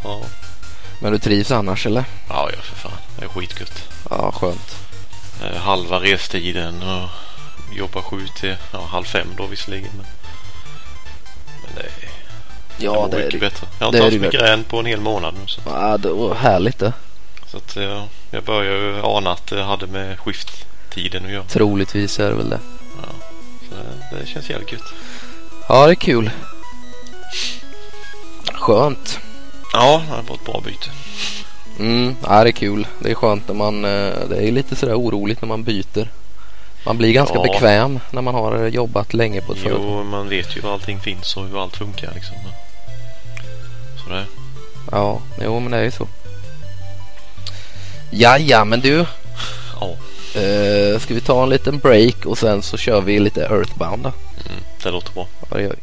Ja, 0.03 0.21
Men 1.05 1.13
du 1.13 1.19
trivs 1.19 1.51
annars 1.51 1.85
eller? 1.85 2.03
ja, 2.29 2.49
ja 2.55 2.61
för 2.61 2.75
fan. 2.75 2.91
Det 3.19 3.25
är 3.25 3.29
skitgött. 3.29 3.89
Ja, 4.09 4.31
skönt. 4.31 4.75
Eh, 5.43 5.57
halva 5.61 5.99
restiden 5.99 6.83
och 6.83 7.09
jobba 7.77 8.01
sju 8.01 8.27
till 8.39 8.55
ja, 8.71 8.85
halv 8.85 9.03
fem 9.03 9.27
då 9.37 9.45
visserligen. 9.45 9.89
Men, 9.97 10.05
men 11.65 11.75
det, 11.75 11.81
är- 11.81 12.09
Ja, 12.77 13.07
det 13.11 13.17
är 13.17 13.25
mycket 13.25 13.31
det. 13.39 13.45
bättre. 13.49 13.67
Jag 13.79 13.85
har 13.87 13.93
inte 13.93 14.03
haft 14.03 14.21
migrän 14.33 14.63
på 14.63 14.79
en 14.79 14.85
hel 14.85 14.99
månad 15.01 15.33
nu. 15.33 15.47
Så, 15.47 15.61
Ja, 15.65 15.97
det 15.97 16.09
var 16.09 16.35
härligt 16.35 16.79
det. 16.79 16.93
så 17.51 17.57
att 17.57 17.75
jag, 17.75 18.07
jag 18.31 18.43
börjar 18.43 18.73
ju 18.73 19.01
ana 19.03 19.31
att 19.31 19.47
det 19.47 19.63
hade 19.63 19.87
med 19.87 20.19
skifttiden 20.19 21.25
att 21.25 21.31
göra. 21.31 21.43
Troligtvis 21.43 22.19
är 22.19 22.29
det 22.29 22.35
väl 22.35 22.49
det. 22.49 22.59
Så 23.69 23.75
det, 24.11 24.19
det 24.19 24.25
känns 24.27 24.49
jävligt 24.49 24.71
gött. 24.71 24.93
Ja, 25.69 25.85
det 25.85 25.91
är 25.91 25.95
kul. 25.95 26.31
Skönt. 28.53 29.19
Ja, 29.75 30.01
det 30.23 30.29
var 30.29 30.35
ett 30.35 30.45
bra 30.45 30.61
byte. 30.65 30.89
Mm, 31.79 32.15
ja, 32.23 32.43
det 32.43 32.49
är 32.49 32.51
kul. 32.51 32.87
Det 32.99 33.11
är 33.11 33.15
skönt 33.15 33.47
när 33.47 33.55
man... 33.55 33.85
eh, 33.85 34.13
Det 34.29 34.47
är 34.47 34.51
lite 34.51 34.75
sådär 34.75 34.95
oroligt 34.99 35.41
när 35.41 35.47
man 35.47 35.63
byter. 35.63 36.09
Man 36.85 36.97
blir 36.97 37.13
ganska 37.13 37.35
Ja. 37.35 37.41
bekväm 37.43 37.99
när 38.11 38.21
man 38.21 38.35
har 38.35 38.67
jobbat 38.67 39.13
länge 39.13 39.41
på 39.41 39.53
ett 39.53 39.59
företag. 39.59 39.81
Jo, 39.83 40.03
man 40.03 40.29
vet 40.29 40.57
ju 40.57 40.61
var 40.61 40.73
allting 40.73 40.99
finns 40.99 41.37
och 41.37 41.47
hur 41.47 41.61
allt 41.63 41.75
funkar 41.77 42.11
liksom. 42.15 42.35
Så 44.03 44.09
det. 44.13 44.25
Ja, 44.91 45.21
jo 45.43 45.59
men 45.59 45.71
det 45.71 45.77
är 45.77 45.83
ju 45.83 45.91
så. 45.91 46.07
Ja, 48.11 48.37
ja, 48.37 48.65
men 48.65 48.79
du. 48.81 49.05
Ja, 49.79 49.95
Eh, 50.41 50.99
ska 50.99 51.13
vi 51.13 51.21
ta 51.21 51.43
en 51.43 51.49
liten 51.49 51.79
break 51.79 52.25
och 52.25 52.37
sen 52.37 52.61
så 52.61 52.77
kör 52.77 53.01
vi 53.01 53.19
lite 53.19 53.41
Earthbound 53.41 54.03
då? 54.03 54.09
mm, 54.09 54.63
det 54.83 54.91
låter 54.91 55.13
bra. 55.13 55.27
Ja, 55.49 55.57
det 55.57 55.63
gör 55.63 55.69
vi. 55.69 55.75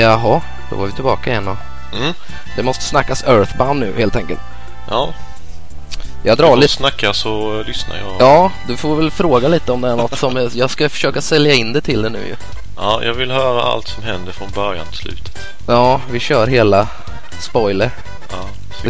Jaha, 0.00 0.40
då 0.70 0.76
var 0.76 0.86
vi 0.86 0.92
tillbaka 0.92 1.30
igen 1.30 1.44
då. 1.44 1.56
Mm. 1.98 2.12
Det 2.56 2.62
måste 2.62 2.84
snackas 2.84 3.24
Earthbound 3.24 3.80
nu 3.80 3.94
helt 3.98 4.16
enkelt. 4.16 4.40
Ja, 4.90 5.08
Jag 6.22 6.38
drar 6.38 6.56
lite. 6.56 6.72
snacka 6.72 7.12
så 7.12 7.62
lyssnar 7.62 7.96
jag. 7.96 8.16
Ja, 8.18 8.52
du 8.68 8.76
får 8.76 8.96
väl 8.96 9.10
fråga 9.10 9.48
lite 9.48 9.72
om 9.72 9.80
det 9.80 9.88
är 9.88 9.96
något 9.96 10.18
som 10.18 10.36
jag, 10.36 10.50
jag 10.54 10.70
ska 10.70 10.88
försöka 10.88 11.20
sälja 11.20 11.54
in 11.54 11.72
det 11.72 11.80
till 11.80 12.02
dig 12.02 12.10
nu 12.10 12.18
ju. 12.18 12.36
Ja, 12.76 13.00
jag 13.04 13.14
vill 13.14 13.30
höra 13.30 13.62
allt 13.62 13.88
som 13.88 14.02
händer 14.02 14.32
från 14.32 14.50
början 14.50 14.86
till 14.86 14.98
slutet. 14.98 15.38
Ja, 15.66 16.00
vi 16.10 16.20
kör 16.20 16.46
hela 16.46 16.88
spoiler. 17.40 17.90
Ja, 18.30 18.38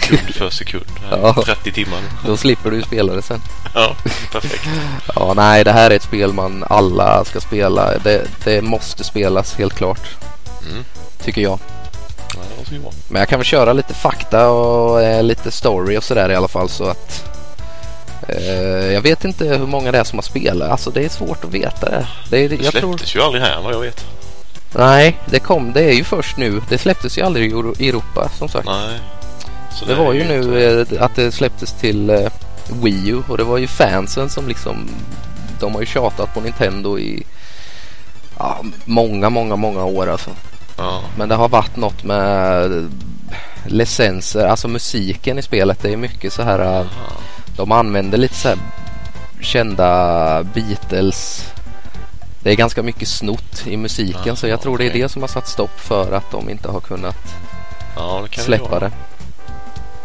sekund 0.00 0.34
för 0.34 0.50
sekund. 0.50 0.84
Ja. 1.10 1.42
30 1.44 1.72
timmar. 1.72 1.98
Då 2.26 2.36
slipper 2.36 2.70
du 2.70 2.82
spela 2.82 3.12
det 3.12 3.22
sen. 3.22 3.40
Ja, 3.74 3.94
perfekt. 4.32 4.64
Ja, 5.16 5.32
nej, 5.36 5.64
det 5.64 5.72
här 5.72 5.90
är 5.90 5.96
ett 5.96 6.02
spel 6.02 6.32
man 6.32 6.64
alla 6.70 7.24
ska 7.24 7.40
spela. 7.40 7.98
Det, 7.98 8.26
det 8.44 8.62
måste 8.62 9.04
spelas 9.04 9.54
helt 9.54 9.74
klart. 9.74 10.08
Mm. 10.70 10.84
Tycker 11.24 11.40
jag. 11.42 11.58
Ja, 12.34 12.40
det. 12.70 12.78
Men 13.08 13.20
jag 13.20 13.28
kan 13.28 13.38
väl 13.38 13.46
köra 13.46 13.72
lite 13.72 13.94
fakta 13.94 14.48
och 14.50 15.02
eh, 15.02 15.22
lite 15.22 15.50
story 15.50 15.96
och 15.98 16.04
sådär 16.04 16.30
i 16.30 16.34
alla 16.34 16.48
fall 16.48 16.68
så 16.68 16.84
att 16.84 17.24
eh, 18.28 18.92
jag 18.92 19.00
vet 19.00 19.24
inte 19.24 19.44
hur 19.44 19.66
många 19.66 19.92
det 19.92 19.98
är 19.98 20.04
som 20.04 20.18
har 20.18 20.22
spelat. 20.22 20.70
Alltså 20.70 20.90
det 20.90 21.04
är 21.04 21.08
svårt 21.08 21.44
att 21.44 21.50
veta 21.54 21.90
det. 21.90 22.06
det, 22.30 22.48
Det 22.48 22.64
jag 22.64 22.72
tror, 22.74 22.88
släpptes 22.92 23.16
ju 23.16 23.20
aldrig 23.22 23.42
här 23.44 23.60
vad 23.62 23.72
jag 23.74 23.80
vet. 23.80 24.04
nej, 24.76 25.16
det 25.26 25.38
kom. 25.38 25.72
Det 25.72 25.82
är 25.84 25.92
ju 25.92 26.04
först 26.04 26.36
nu. 26.36 26.62
Det 26.68 26.78
släpptes 26.78 27.18
ju 27.18 27.22
aldrig 27.22 27.50
i 27.50 27.54
Euro- 27.54 27.74
i 27.78 27.88
Europa 27.88 28.28
som 28.38 28.48
sagt. 28.48 28.66
Nej. 28.66 28.98
Så 29.78 29.84
Det 29.84 29.92
är 29.92 29.96
var 29.96 30.12
ju 30.12 30.20
inte- 30.20 30.34
nu 30.34 30.86
eh, 30.98 31.02
att 31.04 31.16
det 31.16 31.32
släpptes 31.32 31.72
till 31.72 32.10
eh, 32.10 32.28
Wii 32.82 33.08
U 33.08 33.22
och 33.28 33.36
det 33.38 33.44
var 33.44 33.58
ju 33.58 33.66
fansen 33.66 34.30
som 34.30 34.48
liksom 34.48 34.88
de 35.60 35.72
har 35.74 35.80
ju 35.80 35.86
tjatat 35.86 36.34
på 36.34 36.40
Nintendo 36.40 36.98
i 36.98 37.22
ja, 38.38 38.58
många, 38.84 39.30
många, 39.30 39.56
många 39.56 39.84
år 39.84 40.10
alltså. 40.10 40.30
Ja, 40.80 41.00
Men 41.16 41.28
det 41.28 41.34
har 41.34 41.48
varit 41.48 41.76
något 41.76 42.04
med 42.04 42.88
licenser, 43.66 44.46
alltså 44.46 44.68
musiken 44.68 45.38
i 45.38 45.42
spelet. 45.42 45.82
Det 45.82 45.92
är 45.92 45.96
mycket 45.96 46.32
så 46.32 46.42
här. 46.42 46.80
eh, 46.80 46.86
De 47.56 47.72
använder 47.72 48.18
lite 48.18 48.34
så 48.34 48.48
här 48.48 48.58
kända 49.40 50.42
Beatles. 50.42 51.46
Det 52.42 52.50
är 52.50 52.54
ganska 52.56 52.82
mycket 52.82 53.08
snott 53.08 53.66
i 53.66 53.76
musiken 53.76 54.32
Ah, 54.32 54.36
så 54.36 54.46
jag 54.48 54.60
tror 54.60 54.78
det 54.78 54.84
är 54.86 54.92
det 54.92 55.08
som 55.08 55.22
har 55.22 55.28
satt 55.28 55.48
stopp 55.48 55.80
för 55.80 56.12
att 56.12 56.30
de 56.30 56.50
inte 56.50 56.68
har 56.70 56.80
kunnat 56.80 57.16
ja 57.96 58.24
det 58.30 58.40
släppa 58.40 58.80
det. 58.80 58.90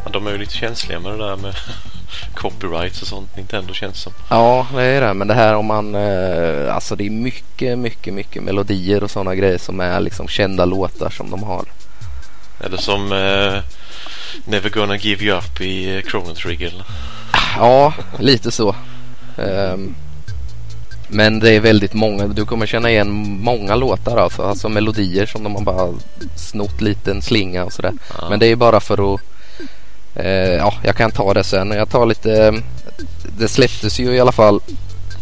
Ja, 0.03 0.09
de 0.11 0.27
är 0.27 0.31
ju 0.31 0.37
lite 0.37 0.53
känsliga 0.53 0.99
med 0.99 1.11
det 1.11 1.17
där 1.27 1.35
med 1.35 1.55
copyrights 2.35 3.01
och 3.01 3.07
sånt. 3.07 3.35
Nintendo 3.35 3.73
känns 3.73 4.01
som. 4.01 4.13
Ja, 4.29 4.67
det 4.75 4.83
är 4.83 5.01
det. 5.01 5.13
Men 5.13 5.27
det 5.27 5.33
här 5.33 5.55
om 5.55 5.65
man... 5.65 5.95
Eh, 5.95 6.75
alltså 6.75 6.95
det 6.95 7.05
är 7.05 7.09
mycket, 7.09 7.79
mycket, 7.79 8.13
mycket 8.13 8.43
melodier 8.43 9.03
och 9.03 9.11
sådana 9.11 9.35
grejer 9.35 9.57
som 9.57 9.79
är 9.79 9.99
liksom 9.99 10.27
kända 10.27 10.65
låtar 10.65 11.09
som 11.09 11.31
de 11.31 11.43
har. 11.43 11.65
Eller 12.59 12.77
som 12.77 13.11
eh, 13.11 13.61
Never 14.45 14.69
Gonna 14.69 14.97
Give 14.97 15.25
You 15.25 15.37
Up 15.37 15.61
i 15.61 15.95
eh, 15.95 16.01
Chrono 16.01 16.33
Trigger. 16.33 16.73
Ja, 17.57 17.93
lite 18.19 18.51
så. 18.51 18.75
Ehm, 19.37 19.95
men 21.07 21.39
det 21.39 21.51
är 21.51 21.59
väldigt 21.59 21.93
många. 21.93 22.27
Du 22.27 22.45
kommer 22.45 22.65
känna 22.65 22.89
igen 22.89 23.11
många 23.41 23.75
låtar 23.75 24.17
alltså. 24.17 24.41
Alltså 24.41 24.69
melodier 24.69 25.25
som 25.25 25.43
de 25.43 25.55
har 25.55 25.61
bara 25.61 25.93
snott 26.35 26.81
liten 26.81 27.21
slinga 27.21 27.63
och 27.65 27.73
sådär. 27.73 27.93
Ja. 28.17 28.29
Men 28.29 28.39
det 28.39 28.45
är 28.45 28.55
bara 28.55 28.79
för 28.79 29.13
att... 29.13 29.21
Eh, 30.15 30.53
ja, 30.53 30.73
jag 30.83 30.95
kan 30.95 31.11
ta 31.11 31.33
det 31.33 31.43
sen. 31.43 31.71
Jag 31.71 31.89
tar 31.89 32.05
lite... 32.05 32.61
Det 33.37 33.47
släpptes 33.47 33.99
ju 33.99 34.15
i 34.15 34.19
alla 34.19 34.31
fall. 34.31 34.61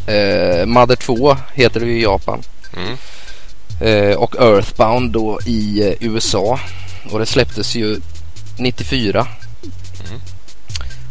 Eh, 0.08 0.66
Mother 0.66 0.96
2 0.96 1.38
heter 1.54 1.80
det 1.80 1.86
ju 1.86 2.00
i 2.00 2.04
Japan. 2.04 2.42
Mm. 2.78 2.98
Eh, 3.82 4.18
och 4.18 4.36
Earthbound 4.36 5.12
då 5.12 5.40
i 5.46 5.88
eh, 5.88 6.08
USA. 6.08 6.60
Och 7.12 7.20
det 7.20 7.26
släpptes 7.26 7.76
ju 7.76 8.00
94. 8.58 9.28
Mm. 10.08 10.22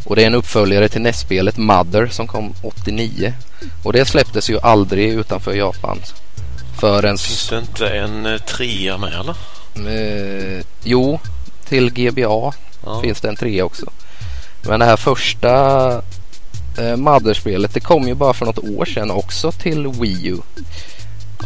Och 0.05 0.15
det 0.15 0.23
är 0.23 0.27
en 0.27 0.35
uppföljare 0.35 0.89
till 0.89 1.01
nästspelet 1.01 1.57
Mother 1.57 2.07
som 2.07 2.27
kom 2.27 2.53
89. 2.61 3.33
Och 3.83 3.93
det 3.93 4.05
släpptes 4.05 4.49
ju 4.49 4.59
aldrig 4.59 5.09
utanför 5.09 5.53
Japan. 5.53 5.99
Förrän... 6.79 7.17
Finns 7.17 7.49
det 7.49 7.59
inte 7.59 7.87
en 7.87 8.25
eh, 8.25 8.37
trea 8.37 8.97
med 8.97 9.13
eller? 9.13 9.35
Eh, 10.57 10.63
jo, 10.83 11.19
till 11.69 11.93
GBA 11.93 12.53
Ja. 12.85 13.01
finns 13.01 13.21
det 13.21 13.27
en 13.27 13.35
trea 13.35 13.65
också. 13.65 13.85
Men 14.61 14.79
det 14.79 14.85
här 14.85 14.97
första 14.97 15.91
eh, 16.77 16.95
Mother-spelet 16.95 17.73
det 17.73 17.79
kom 17.79 18.07
ju 18.07 18.13
bara 18.15 18.33
för 18.33 18.45
något 18.45 18.59
år 18.59 18.85
sedan 18.85 19.11
också 19.11 19.51
till 19.51 19.87
Wii 19.87 20.27
U. 20.27 20.37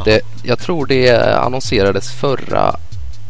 Det, 0.05 0.21
jag 0.43 0.59
tror 0.59 0.85
det 0.85 1.35
annonserades 1.37 2.11
förra 2.11 2.75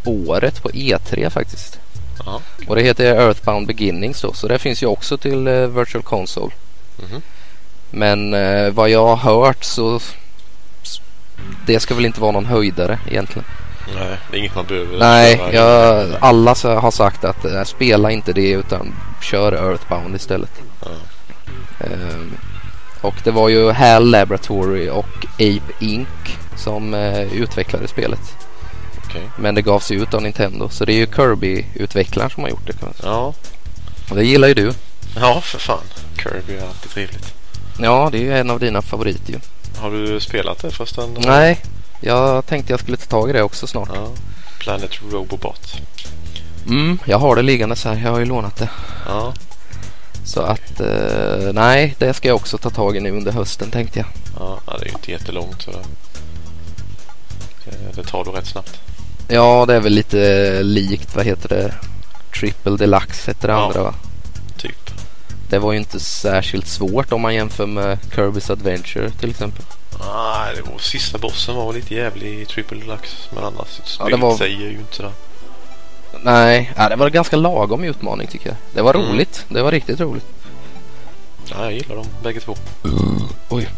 året 0.06 0.64
på 0.64 0.70
E3 0.70 1.30
faktiskt. 1.30 1.80
Ja. 2.26 2.42
Och 2.68 2.76
det 2.76 2.82
heter 2.82 3.06
Earthbound 3.06 3.68
Beginnings 3.68 4.22
då. 4.22 4.34
Så 4.34 4.48
det 4.48 4.60
finns 4.60 4.84
ju 4.84 4.88
också 4.88 5.18
till 5.18 5.48
eh, 5.48 5.54
Virtual 5.54 6.04
Console. 6.04 6.52
Mhm. 6.98 7.22
Men 7.90 8.34
eh, 8.34 8.70
vad 8.70 8.90
jag 8.90 9.16
har 9.16 9.34
hört 9.34 9.64
så 9.64 10.00
det 11.66 11.80
ska 11.80 11.96
väl 11.96 12.06
inte 12.06 12.22
vara 12.22 12.32
någon 12.32 12.46
höjdare 12.46 13.00
egentligen. 13.12 13.46
Nej, 13.96 14.18
det 14.32 14.38
är 14.38 14.40
inget 14.40 14.56
man 14.56 14.66
behöver 14.66 15.00
Nej, 15.00 15.42
jag, 15.54 16.08
alla 16.20 16.56
så- 16.56 16.76
har 16.76 16.92
sagt 16.92 17.24
att 17.24 17.46
eh, 17.46 17.64
spela 17.64 18.12
inte 18.12 18.34
det 18.34 18.50
utan 18.50 18.94
kör 19.22 19.52
Earthbound 19.72 20.16
istället. 20.16 20.52
Ja. 20.82 20.90
Ehm, 21.86 22.38
och 23.02 23.16
det 23.24 23.32
var 23.32 23.50
ju 23.50 23.72
HAL 23.72 24.10
Laboratory 24.10 24.90
och 24.90 25.26
Ape 25.34 25.74
Inc. 25.86 26.08
som 26.56 26.94
eh, 26.94 27.22
utvecklade 27.34 27.88
spelet. 27.88 28.20
Okej. 29.06 29.30
Men 29.38 29.56
det 29.56 29.62
gavs 29.62 29.92
ut 29.92 30.14
av 30.14 30.22
Nintendo 30.22 30.70
så 30.70 30.86
det 30.86 30.94
är 30.94 30.98
ju 30.98 31.06
Kirby-utvecklaren 31.06 32.30
som 32.30 32.44
har 32.44 32.50
gjort 32.50 32.68
det. 32.68 32.74
Ja. 33.04 33.34
Och 34.10 34.16
det 34.16 34.24
gillar 34.26 34.48
ju 34.48 34.54
du. 34.54 34.74
ja, 35.16 35.42
för 35.42 35.60
fan. 35.60 35.80
Kirby 36.24 36.54
är 36.58 36.68
alltid 36.68 36.92
trevligt. 36.92 37.34
Ja, 37.80 38.10
det 38.12 38.18
är 38.18 38.22
ju 38.22 38.38
en 38.38 38.50
av 38.50 38.60
dina 38.60 38.82
favoriter 38.82 39.34
ju. 39.34 39.40
Har 39.82 39.92
du 39.92 40.20
spelat 40.20 40.62
det 40.62 40.72
förresten? 40.72 41.18
Nej, 41.20 41.62
jag 42.02 42.46
tänkte 42.46 42.74
jag 42.74 42.80
skulle 42.80 42.98
ta 42.98 43.06
tag 43.06 43.30
i 43.30 43.34
det 43.34 43.44
också 43.44 43.68
snart. 43.68 43.90
Ja. 43.94 44.08
Planet 44.60 44.92
Robobot. 45.12 45.74
Mm, 46.68 47.00
jag 47.06 47.18
har 47.20 47.36
det 47.36 47.42
liggande 47.42 47.76
så 47.76 47.90
här. 47.90 48.04
Jag 48.04 48.12
har 48.12 48.20
ju 48.20 48.26
lånat 48.26 48.56
det. 48.58 48.70
Ja. 49.08 49.34
Så 50.26 50.42
att 50.42 50.80
eh, 50.80 51.54
nej, 51.54 51.96
det 52.00 52.14
ska 52.14 52.28
jag 52.28 52.36
också 52.36 52.58
ta 52.58 52.70
tag 52.70 52.98
i 52.98 53.00
nu 53.00 53.12
under 53.12 53.32
hösten 53.32 53.72
tänkte 53.72 54.00
jag. 54.00 54.08
Ja, 54.40 54.60
det 54.66 54.82
är 54.82 54.86
ju 54.86 54.92
inte 54.92 55.12
jättelångt 55.12 55.62
så 55.62 55.72
det, 55.72 55.78
det- 57.66 58.02
det 58.02 58.04
tar 58.08 58.24
du 58.26 58.32
rätt 58.32 58.48
snabbt. 58.48 58.80
Ja, 59.28 59.66
det 59.68 59.76
är 59.76 59.80
väl 59.80 59.94
lite 59.94 60.64
likt, 60.64 61.16
vad 61.16 61.26
heter 61.26 61.50
det? 61.50 61.74
Triple 62.40 62.78
Deluxe 62.78 63.32
heter 63.32 63.48
det 63.48 63.54
Ja. 63.54 63.66
andra 63.66 63.84
va? 63.84 63.94
Typ. 64.58 64.90
Det 65.50 65.60
var 65.60 65.72
ju 65.72 65.78
inte 65.78 66.00
särskilt 66.00 66.68
svårt 66.68 67.12
om 67.14 67.22
man 67.22 67.36
jämför 67.36 67.66
med 67.66 67.98
Kirby's 68.16 68.52
Adventure 68.52 69.10
till 69.12 69.30
exempel. 69.30 69.64
Nej, 70.00 70.56
det 70.56 70.62
var 70.72 70.78
sista 70.80 71.18
bossen 71.18 71.56
var 71.56 71.74
lite 71.74 71.96
jävlig 71.96 72.40
i 72.42 72.46
Triple 72.46 72.80
Deluxe. 72.80 73.16
Men 73.36 73.44
annars, 73.44 73.68
spelet 73.86 74.12
det 74.12 74.18
var- 74.26 74.38
säger 74.38 74.58
ju 74.70 74.78
inte 74.78 75.04
det. 75.04 75.12
Nej, 76.24 76.72
ja, 76.78 76.90
det 76.90 76.96
var 76.96 77.06
en 77.06 77.12
ganska 77.12 77.36
lagom 77.36 77.84
utmaning 77.84 78.28
tycker 78.28 78.48
jag. 78.50 78.58
Det 78.74 78.82
var 78.82 78.94
Mm. 78.94 79.08
roligt. 79.12 79.46
Det 79.50 79.62
var 79.62 79.72
riktigt 79.72 80.00
roligt. 80.00 80.26
Ja, 81.50 81.64
jag 81.64 81.74
gillar 81.74 81.96
dem 81.96 82.06
bägge 82.24 82.40
två. 82.40 82.56
Oj. 83.50 83.70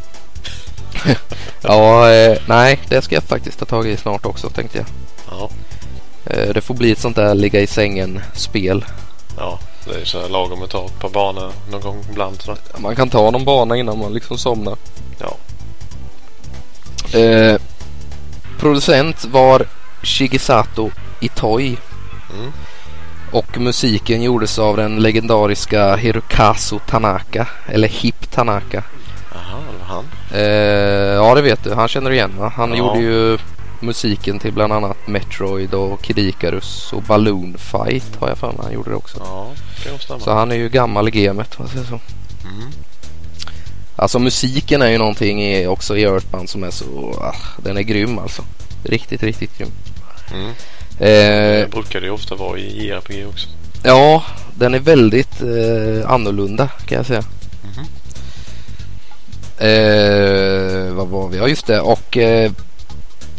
ja, 1.62 2.10
eh, 2.12 2.38
nej, 2.48 2.80
det 2.90 3.02
ska 3.02 3.16
jag 3.16 3.24
faktiskt 3.24 3.60
ta 3.60 3.66
tag 3.66 3.88
i 3.88 3.98
snart 3.98 4.26
också 4.26 4.50
tänkte 4.50 4.78
jag. 4.78 4.88
Ja, 5.32 5.50
Eh, 6.26 6.54
det 6.54 6.62
får 6.62 6.74
bli 6.74 6.92
ett 6.92 7.00
sånt 7.00 7.16
där 7.16 7.34
ligga 7.36 7.60
i 7.62 7.68
sängen-spel. 7.68 8.86
ja. 9.38 9.60
Det 9.86 10.02
är 10.02 10.06
så 10.06 10.22
här 10.22 10.30
lagom 10.30 10.64
att 10.64 10.70
ta 10.70 10.86
ett 10.86 11.00
par 11.00 11.10
banor 11.10 11.52
någon 11.72 11.82
gång 11.82 12.04
ibland. 12.10 12.42
Sådär. 12.42 12.60
Man 12.78 12.96
kan 12.96 13.10
ta 13.10 13.32
någon 13.32 13.46
bana 13.46 13.78
innan 13.78 14.00
man 14.00 14.14
liksom 14.14 14.38
somnar. 14.38 14.76
Ja. 15.20 15.34
Eh, 17.14 17.58
producent 18.60 19.26
var 19.26 19.66
Shigesato 20.04 20.92
Itoi. 21.20 21.78
Mm. 22.40 22.52
Och 23.32 23.58
musiken 23.58 24.22
gjordes 24.24 24.60
av 24.60 24.78
den 24.78 24.96
legendariska 25.02 25.96
Hirokazu 25.96 26.80
Tanaka. 26.88 27.48
Eller 27.68 27.88
Hip 27.88 28.32
Tanaka. 28.32 28.84
Jaha, 29.34 29.60
det 29.72 29.80
var 29.80 29.96
han. 29.96 30.06
Eh, 30.32 31.14
ja 31.16 31.36
det 31.36 31.42
vet 31.42 31.64
du, 31.64 31.74
han 31.74 31.88
känner 31.88 32.10
du 32.10 32.16
igen 32.16 32.32
va? 32.40 32.54
Han 32.56 32.70
Ja. 32.70 32.76
gjorde 32.78 33.00
ju 33.00 33.38
musiken 33.82 34.40
till 34.40 34.54
bland 34.54 34.74
annat 34.74 35.08
Metroid 35.08 35.74
och 35.74 36.02
Kid 36.02 36.20
Icarus 36.20 36.94
och 36.94 37.02
Balloon 37.04 37.58
Fight 37.58 38.16
har 38.20 38.28
jag 38.30 38.38
för 38.38 38.48
mig 38.48 38.58
han 38.64 38.74
gjorde 38.74 38.90
det 38.90 38.96
också. 38.96 39.18
Ja, 39.26 39.48
det 39.78 39.84
kan 39.84 39.92
nog 39.92 40.02
stämma. 40.02 40.20
Så 40.20 40.34
han 40.34 40.52
är 40.52 40.56
ju 40.56 40.70
gammal 40.70 41.08
i 41.08 41.12
gamet 41.12 41.56
om 41.58 41.64
man 41.66 41.68
säger 41.74 41.86
så. 41.86 42.00
Mm. 42.48 42.72
Alltså 44.00 44.20
musiken 44.20 44.82
är 44.82 44.90
ju 44.90 44.98
någonting 44.98 45.44
i, 45.44 45.68
också 45.68 45.98
i 45.98 46.04
Earthbound 46.04 46.50
som 46.50 46.64
är 46.64 46.72
så, 46.72 47.18
ah, 47.22 47.36
den 47.64 47.78
är 47.78 47.82
grym 47.82 48.20
alltså. 48.20 48.42
Riktigt, 48.84 49.24
riktigt 49.24 49.58
grym. 49.58 49.72
Mm. 50.34 50.50
Eh, 51.00 51.60
Det 51.66 51.72
brukar 51.72 52.00
det 52.02 52.06
ju 52.06 52.12
ofta 52.12 52.36
vara 52.36 52.58
i 52.60 52.88
JRPG 52.88 53.26
också. 53.28 53.48
ja, 53.84 54.24
den 54.56 54.74
är 54.74 54.80
väldigt 54.80 55.42
eh, 55.42 56.12
annorlunda 56.12 56.68
kan 56.86 56.98
jag 56.98 57.06
säga. 57.06 57.24
Mhm. 57.64 57.86
Eh, 59.58 60.94
vad 60.94 61.08
var 61.08 61.28
vi? 61.30 61.38
Ja 61.38 61.48
just 61.48 61.68
det 61.68 61.80
och 61.82 62.18
eh, 62.18 62.52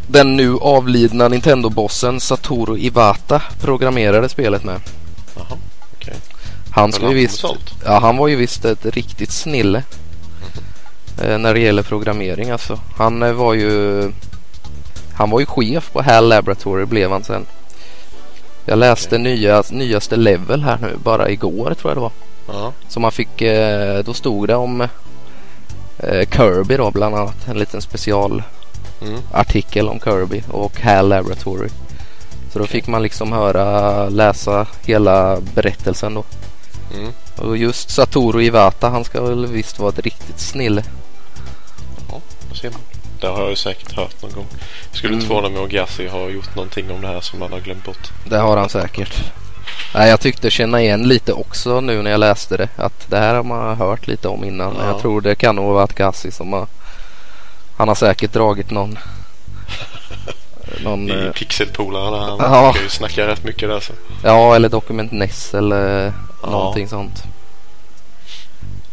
den 0.06 0.36
nu 0.36 0.56
avlidna 0.56 1.28
Nintendo-bossen 1.28 2.20
Satoru 2.20 2.78
Iwata 2.78 3.42
programmerade 3.60 4.28
spelet 4.28 4.64
med. 4.64 4.80
Jaha, 5.36 5.58
okej. 5.96 6.14
Han 6.70 6.92
visst, 7.14 7.38
sånt? 7.38 7.70
ja 7.84 7.98
han 7.98 8.16
var 8.16 8.28
ju 8.28 8.36
visst 8.36 8.64
ett 8.64 8.86
riktigt 8.86 9.30
snille. 9.32 9.82
Eh, 11.20 11.38
när 11.38 11.54
det 11.54 11.60
gäller 11.60 11.82
programmering 11.82 12.50
alltså. 12.50 12.78
Han 12.96 13.22
eh, 13.22 13.32
var 13.32 13.54
ju 13.54 14.02
Han 15.12 15.30
var 15.30 15.40
ju 15.40 15.46
chef 15.46 15.92
på 15.92 16.02
HAL 16.02 16.28
Laboratory 16.28 16.84
blev 16.84 17.10
han 17.10 17.24
sen. 17.24 17.46
Jag 18.64 18.78
läste 18.78 19.18
nya, 19.18 19.62
nyaste 19.70 20.16
level 20.16 20.62
här 20.62 20.78
nu 20.82 20.96
bara 21.04 21.30
igår 21.30 21.74
tror 21.74 21.90
jag 21.90 21.96
det 21.96 22.00
var. 22.00 22.12
Ja, 22.48 22.72
Så 22.88 23.00
man 23.00 23.12
fick, 23.12 23.42
eh, 23.42 24.04
då 24.04 24.14
stod 24.14 24.48
det 24.48 24.54
om 24.54 24.88
Kirby 26.30 26.76
då 26.76 26.90
bland 26.90 27.14
annat. 27.14 27.48
En 27.48 27.58
liten 27.58 27.82
specialartikel 27.82 29.86
mm. 29.86 29.92
om 29.92 30.00
Kirby 30.00 30.42
och 30.50 30.80
HAL 30.80 31.08
Laboratory. 31.08 31.68
Så 32.52 32.58
då 32.58 32.66
fick 32.66 32.86
man 32.86 33.02
liksom 33.02 33.32
höra, 33.32 34.08
läsa 34.08 34.66
hela 34.86 35.40
berättelsen 35.54 36.14
då. 36.14 36.24
Mm. 36.94 37.12
Och 37.36 37.56
just 37.56 37.90
Satoru 37.90 38.42
Iwata, 38.42 38.88
han 38.88 39.04
ska 39.04 39.22
väl 39.22 39.46
visst 39.46 39.78
vara 39.78 39.88
ett 39.88 39.98
riktigt 39.98 40.40
snille. 40.40 40.82
Ser 42.54 42.70
man. 42.70 42.80
Det 43.20 43.26
har 43.26 43.40
jag 43.40 43.50
ju 43.50 43.56
säkert 43.56 43.92
hört 43.92 44.22
någon 44.22 44.32
gång. 44.32 44.46
Jag 44.90 44.96
skulle 44.98 45.14
inte 45.14 45.26
Mm. 45.26 45.36
förvåna 45.36 45.48
mig 45.54 45.62
om 45.62 45.68
Gassi 45.68 46.06
har 46.08 46.28
gjort 46.30 46.54
någonting 46.56 46.90
om 46.90 47.00
det 47.00 47.06
här 47.08 47.20
som 47.20 47.38
man 47.38 47.52
har 47.52 47.60
glömt 47.60 47.84
bort. 47.84 48.10
Det 48.24 48.36
har 48.38 48.56
han 48.56 48.68
säkert. 48.68 49.32
Nej, 49.94 50.08
jag 50.10 50.20
tyckte 50.20 50.50
känna 50.50 50.80
igen 50.82 51.02
lite 51.08 51.32
också 51.32 51.80
nu 51.80 52.02
när 52.02 52.10
jag 52.10 52.20
läste 52.20 52.56
det. 52.56 52.68
Att 52.76 53.10
det 53.10 53.18
här 53.18 53.34
har 53.34 53.42
man 53.42 53.76
hört 53.76 54.06
lite 54.06 54.28
om 54.28 54.44
innan. 54.44 54.76
Ja. 54.78 54.86
jag 54.86 55.00
tror 55.00 55.20
det 55.20 55.34
kan 55.34 55.56
nog 55.56 55.74
vara 55.74 55.86
Gassi 55.96 56.30
som 56.30 56.52
har... 56.52 56.66
Han 57.76 57.88
har 57.88 57.94
säkert 57.94 58.32
dragit 58.32 58.70
någon... 58.70 58.98
någon 60.84 61.08
I 61.10 61.12
eh, 61.26 61.32
pixelpolarna. 61.32 62.16
Han 62.26 62.38
Ja. 62.38 62.70
brukar 62.72 62.82
ju 62.84 62.88
snacka 62.90 63.26
rätt 63.26 63.44
mycket 63.44 63.68
där 63.68 63.80
så. 63.80 63.92
ja, 64.24 64.54
eller 64.56 64.68
Dokument 64.68 65.12
NES 65.12 65.54
eller 65.54 66.12
Ja. 66.42 66.50
någonting 66.50 66.88
sånt. 66.88 67.22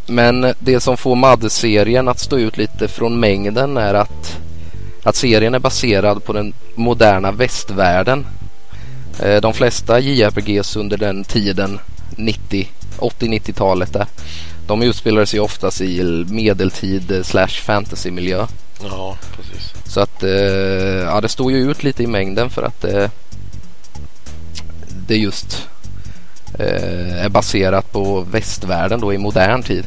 Men 0.08 0.54
det 0.60 0.80
som 0.80 0.98
får 0.98 1.16
Madde-serien 1.16 2.08
att 2.08 2.20
stå 2.20 2.38
ut 2.38 2.58
lite 2.58 2.88
från 2.88 3.20
mängden 3.20 3.78
är 3.78 3.94
att, 3.94 4.38
att 5.04 5.16
serien 5.16 5.56
är 5.56 5.60
baserad 5.60 6.24
på 6.24 6.34
den 6.34 6.54
moderna 6.76 7.32
västvärlden. 7.32 8.26
Eh, 9.24 9.42
De 9.42 9.54
flesta 9.54 10.00
JRPGs 10.00 10.76
under 10.76 10.98
den 10.98 11.24
tiden, 11.24 11.80
90, 12.16 12.68
80-90-talet 12.98 13.94
där, 13.94 14.06
de 14.68 14.82
utspelar 14.82 15.26
sig 15.26 15.40
oftast 15.40 15.82
i 15.82 16.26
medeltid 16.30 17.22
slash 17.24 17.48
fantasymiljö. 17.48 18.48
Ja, 18.84 19.18
precis. 19.36 19.74
Så 19.86 20.00
att 20.00 20.24
eh, 20.24 20.30
ja, 21.06 21.22
det 21.22 21.30
står 21.30 21.52
ju 21.52 21.72
ut 21.72 21.84
lite 21.84 22.04
i 22.04 22.08
mängden 22.08 22.50
för 22.50 22.64
att 22.64 22.84
eh, 22.84 23.10
det 25.08 25.18
just 25.18 25.68
eh, 26.60 27.26
är 27.26 27.30
baserat 27.30 27.92
på 27.92 28.22
västvärlden 28.32 29.00
då 29.02 29.14
i 29.14 29.18
modern 29.18 29.64
tid. 29.64 29.86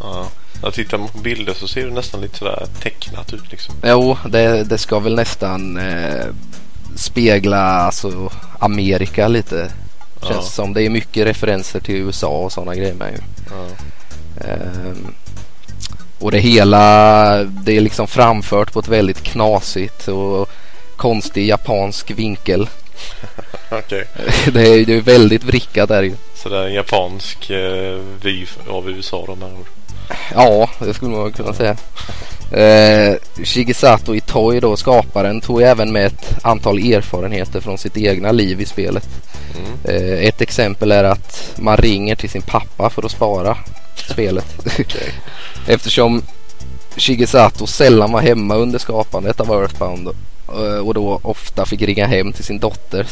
Ja. 0.00 0.26
Jag 0.62 0.74
tittar 0.74 0.98
på 0.98 1.18
bilder 1.18 1.54
så 1.54 1.68
ser 1.68 1.86
det 1.86 1.94
nästan 1.94 2.20
lite 2.20 2.38
sådär 2.38 2.66
tecknat 2.82 3.32
ut 3.32 3.50
liksom. 3.50 3.74
Jo, 3.82 4.16
det, 4.28 4.64
det 4.64 4.78
ska 4.78 4.98
väl 4.98 5.14
nästan 5.14 5.76
eh, 5.76 6.26
spegla 6.96 7.58
alltså, 7.62 8.30
Amerika 8.58 9.28
lite. 9.28 9.70
Känns 10.22 10.36
Ja. 10.36 10.42
som. 10.42 10.72
Det 10.72 10.82
är 10.82 10.90
mycket 10.90 11.26
referenser 11.26 11.80
till 11.80 11.94
USA 11.94 12.28
och 12.28 12.52
sådana 12.52 12.74
grejer 12.74 12.94
med 12.94 13.12
ju. 13.12 13.18
Ja. 13.50 13.66
Ehm, 14.46 15.14
och 16.18 16.30
det 16.30 16.38
hela, 16.38 17.44
det 17.44 17.76
är 17.76 17.80
liksom 17.80 18.06
framfört 18.06 18.72
på 18.72 18.80
ett 18.80 18.88
väldigt 18.88 19.22
knasigt 19.22 20.08
och 20.08 20.48
konstig 20.96 21.46
japansk 21.48 22.10
vinkel. 22.10 22.68
Okej. 23.70 24.04
det, 24.52 24.60
är, 24.60 24.86
det 24.86 24.94
är 24.94 25.00
väldigt 25.00 25.44
vrickat 25.44 25.88
där 25.88 26.02
ju. 26.02 26.14
Så 26.34 26.48
det 26.48 26.58
är 26.58 26.66
en 26.66 26.74
japansk 26.74 27.50
eh, 27.50 27.98
vy 28.22 28.46
av 28.68 28.90
USA 28.90 29.24
de 29.26 29.42
här 29.42 29.52
ord. 29.52 29.66
Ja, 30.34 30.70
det 30.78 30.94
skulle 30.94 31.16
man 31.16 31.32
kunna 31.32 31.54
säga. 31.54 31.76
Eh, 32.52 33.16
Shigesato 33.44 34.14
Itoi 34.14 34.60
då, 34.60 34.76
skaparen, 34.76 35.40
tog 35.40 35.62
även 35.62 35.92
med 35.92 36.06
ett 36.06 36.44
antal 36.44 36.78
erfarenheter 36.78 37.60
från 37.60 37.78
sitt 37.78 37.96
egna 37.96 38.32
liv 38.32 38.60
i 38.60 38.66
spelet. 38.66 39.08
Eh, 39.84 40.26
ett 40.26 40.40
exempel 40.40 40.92
är 40.92 41.04
att 41.04 41.52
man 41.56 41.76
ringer 41.76 42.16
till 42.16 42.30
sin 42.30 42.42
pappa 42.42 42.90
för 42.90 43.02
att 43.02 43.10
spara 43.10 43.56
spelet. 43.94 44.66
Eftersom 45.66 46.22
Shigesato 46.96 47.66
sällan 47.66 48.12
var 48.12 48.20
hemma 48.20 48.54
under 48.54 48.78
skapandet 48.78 49.40
av 49.40 49.50
Earthbound 49.50 50.08
och 50.84 50.94
då 50.94 51.20
ofta 51.22 51.66
fick 51.66 51.82
ringa 51.82 52.06
hem 52.06 52.32
till 52.32 52.44
sin 52.44 52.58
dotter. 52.58 53.06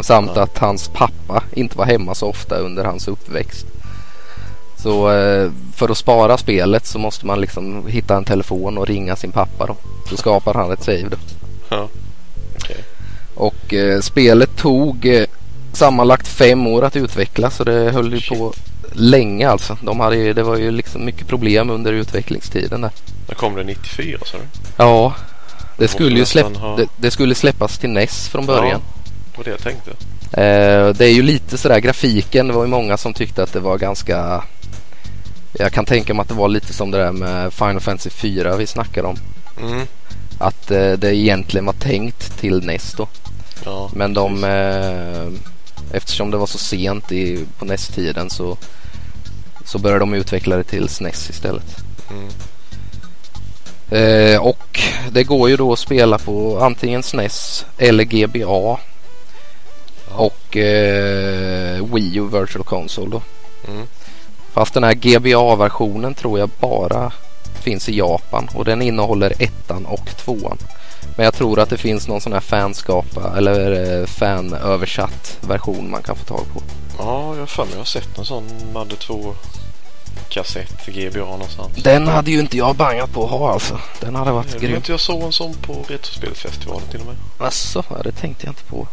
Samt 0.00 0.36
att 0.36 0.58
hans 0.58 0.88
pappa 0.88 1.42
inte 1.52 1.78
var 1.78 1.84
hemma 1.84 2.14
så 2.14 2.28
ofta 2.28 2.56
under 2.56 2.84
hans 2.84 3.08
uppväxt. 3.08 3.66
Så 4.82 5.10
eh, 5.12 5.50
för 5.74 5.88
att 5.88 5.98
spara 5.98 6.38
spelet 6.38 6.86
så 6.86 6.98
måste 6.98 7.26
man 7.26 7.40
liksom 7.40 7.86
hitta 7.86 8.16
en 8.16 8.24
telefon 8.24 8.78
och 8.78 8.86
ringa 8.86 9.16
sin 9.16 9.32
pappa 9.32 9.66
då. 9.66 9.76
Så 10.10 10.16
skapar 10.16 10.54
han 10.54 10.72
ett 10.72 10.84
save 10.84 11.08
då. 11.10 11.16
Ja. 11.68 11.88
Okej. 12.56 12.84
Och 13.34 13.74
eh, 13.74 14.00
spelet 14.00 14.56
tog 14.56 15.06
eh, 15.06 15.24
sammanlagt 15.72 16.28
fem 16.28 16.66
år 16.66 16.84
att 16.84 16.96
utveckla 16.96 17.50
så 17.50 17.64
det 17.64 17.90
höll 17.90 18.14
ju 18.14 18.36
på 18.36 18.52
länge 18.92 19.48
alltså. 19.48 19.78
De 19.82 20.00
hade 20.00 20.32
det 20.32 20.42
var 20.42 20.56
ju 20.56 20.70
liksom 20.70 21.04
mycket 21.04 21.26
problem 21.26 21.70
under 21.70 21.92
utvecklingstiden 21.92 22.80
där. 22.80 22.90
När 23.28 23.34
kom 23.34 23.54
det 23.54 23.64
94 23.64 24.18
sa 24.24 24.38
du? 24.38 24.44
Ja, 24.76 25.14
det 25.78 25.88
skulle 25.88 26.18
ju 26.18 26.24
släpp, 26.24 26.56
ha- 26.56 26.76
det, 26.76 26.88
det 26.96 27.10
skulle 27.10 27.34
släppas 27.34 27.78
till 27.78 27.90
NES 27.90 28.28
från 28.28 28.46
början. 28.46 28.80
Det 29.32 29.38
var 29.38 29.44
det 29.44 29.50
jag 29.50 29.60
tänkte. 29.60 29.90
Eh, 30.32 30.88
det 30.88 31.04
är 31.06 31.12
ju 31.14 31.22
lite 31.22 31.58
sådär 31.58 31.80
grafiken. 31.80 32.46
Det 32.48 32.52
var 32.54 32.62
ju 32.62 32.68
många 32.68 32.96
som 32.96 33.14
tyckte 33.14 33.42
att 33.42 33.52
det 33.52 33.60
var 33.60 33.78
ganska... 33.78 34.44
Jag 35.52 35.72
kan 35.72 35.84
tänka 35.84 36.14
mig 36.14 36.22
att 36.22 36.28
det 36.28 36.34
var 36.34 36.48
lite 36.48 36.72
som 36.72 36.90
det 36.90 36.98
där 36.98 37.12
med 37.12 37.52
Final 37.52 37.80
Fantasy 37.80 38.10
4 38.10 38.56
vi 38.56 38.66
snackade 38.66 39.08
om. 39.08 39.16
Mm. 39.62 39.86
Att 40.38 40.70
eh, 40.70 40.92
det 40.92 41.16
egentligen 41.16 41.66
var 41.66 41.72
tänkt 41.72 42.38
till 42.38 42.66
NES 42.66 42.94
då. 42.96 43.08
Ja, 43.64 43.90
Men 43.94 44.14
de... 44.14 44.44
Eh, 44.44 45.28
eftersom 45.96 46.30
det 46.30 46.36
var 46.36 46.46
så 46.46 46.58
sent 46.58 47.12
i, 47.12 47.46
på 47.58 47.64
NES-tiden 47.64 48.30
så, 48.30 48.56
så 49.64 49.78
började 49.78 50.00
de 50.00 50.14
utveckla 50.14 50.56
det 50.56 50.64
till 50.64 50.88
SNES 50.88 51.30
istället. 51.30 51.76
Mm. 52.10 52.28
Eh, 53.92 54.42
och 54.42 54.80
det 55.10 55.24
går 55.24 55.50
ju 55.50 55.56
då 55.56 55.72
att 55.72 55.78
spela 55.78 56.18
på 56.18 56.58
antingen 56.60 57.02
SNES 57.02 57.66
eller 57.78 58.04
GBA. 58.04 58.78
Och 60.14 60.56
eh, 60.56 61.84
Wii 61.94 62.16
U 62.16 62.28
Virtual 62.32 62.64
Console 62.64 63.10
då. 63.10 63.22
Mm. 63.68 63.86
Fast 64.52 64.74
den 64.74 64.84
här 64.84 64.94
GBA-versionen 64.94 66.14
tror 66.14 66.38
jag 66.38 66.50
bara 66.60 67.12
finns 67.62 67.88
i 67.88 67.98
Japan 67.98 68.48
och 68.54 68.64
den 68.64 68.82
innehåller 68.82 69.32
ettan 69.38 69.86
och 69.86 70.06
tvåan. 70.16 70.58
Men 71.16 71.24
jag 71.24 71.34
tror 71.34 71.60
att 71.60 71.70
det 71.70 71.76
finns 71.78 72.08
någon 72.08 72.20
sån 72.20 72.32
här 72.32 72.40
fanskapa 72.40 73.36
eller 73.36 74.00
eh, 74.00 74.06
fanöversatt 74.06 75.38
version 75.40 75.90
man 75.90 76.02
kan 76.02 76.16
få 76.16 76.24
tag 76.24 76.46
på. 76.54 76.62
Ja, 76.98 77.32
jag 77.34 77.40
har 77.40 77.46
för 77.46 77.64
mig 77.64 77.72
jag 77.72 77.80
har 77.80 77.84
sett 77.84 78.18
en 78.18 78.24
sån 78.24 78.44
Madde 78.72 78.96
2 78.96 79.34
kassett 80.32 80.86
GBA 80.86 81.18
någonstans. 81.20 81.76
Den 81.82 82.08
hade 82.08 82.30
ju 82.30 82.40
inte 82.40 82.56
jag 82.56 82.76
bangat 82.76 83.12
på 83.12 83.24
att 83.24 83.30
ha 83.30 83.52
alltså. 83.52 83.78
Den 84.00 84.14
hade 84.14 84.32
varit 84.32 84.52
Jag 84.52 84.62
grym. 84.62 84.76
inte 84.76 84.92
jag 84.92 85.00
såg 85.00 85.22
en 85.22 85.32
sån 85.32 85.54
på 85.54 85.84
Retrospelsfestivalen 85.88 86.88
till 86.90 87.00
och 87.00 87.06
med. 87.06 87.16
Asså, 87.38 87.84
ja, 87.88 87.96
det 88.04 88.12
tänkte 88.12 88.46
jag 88.46 88.50
inte 88.50 88.64
på. 88.64 88.88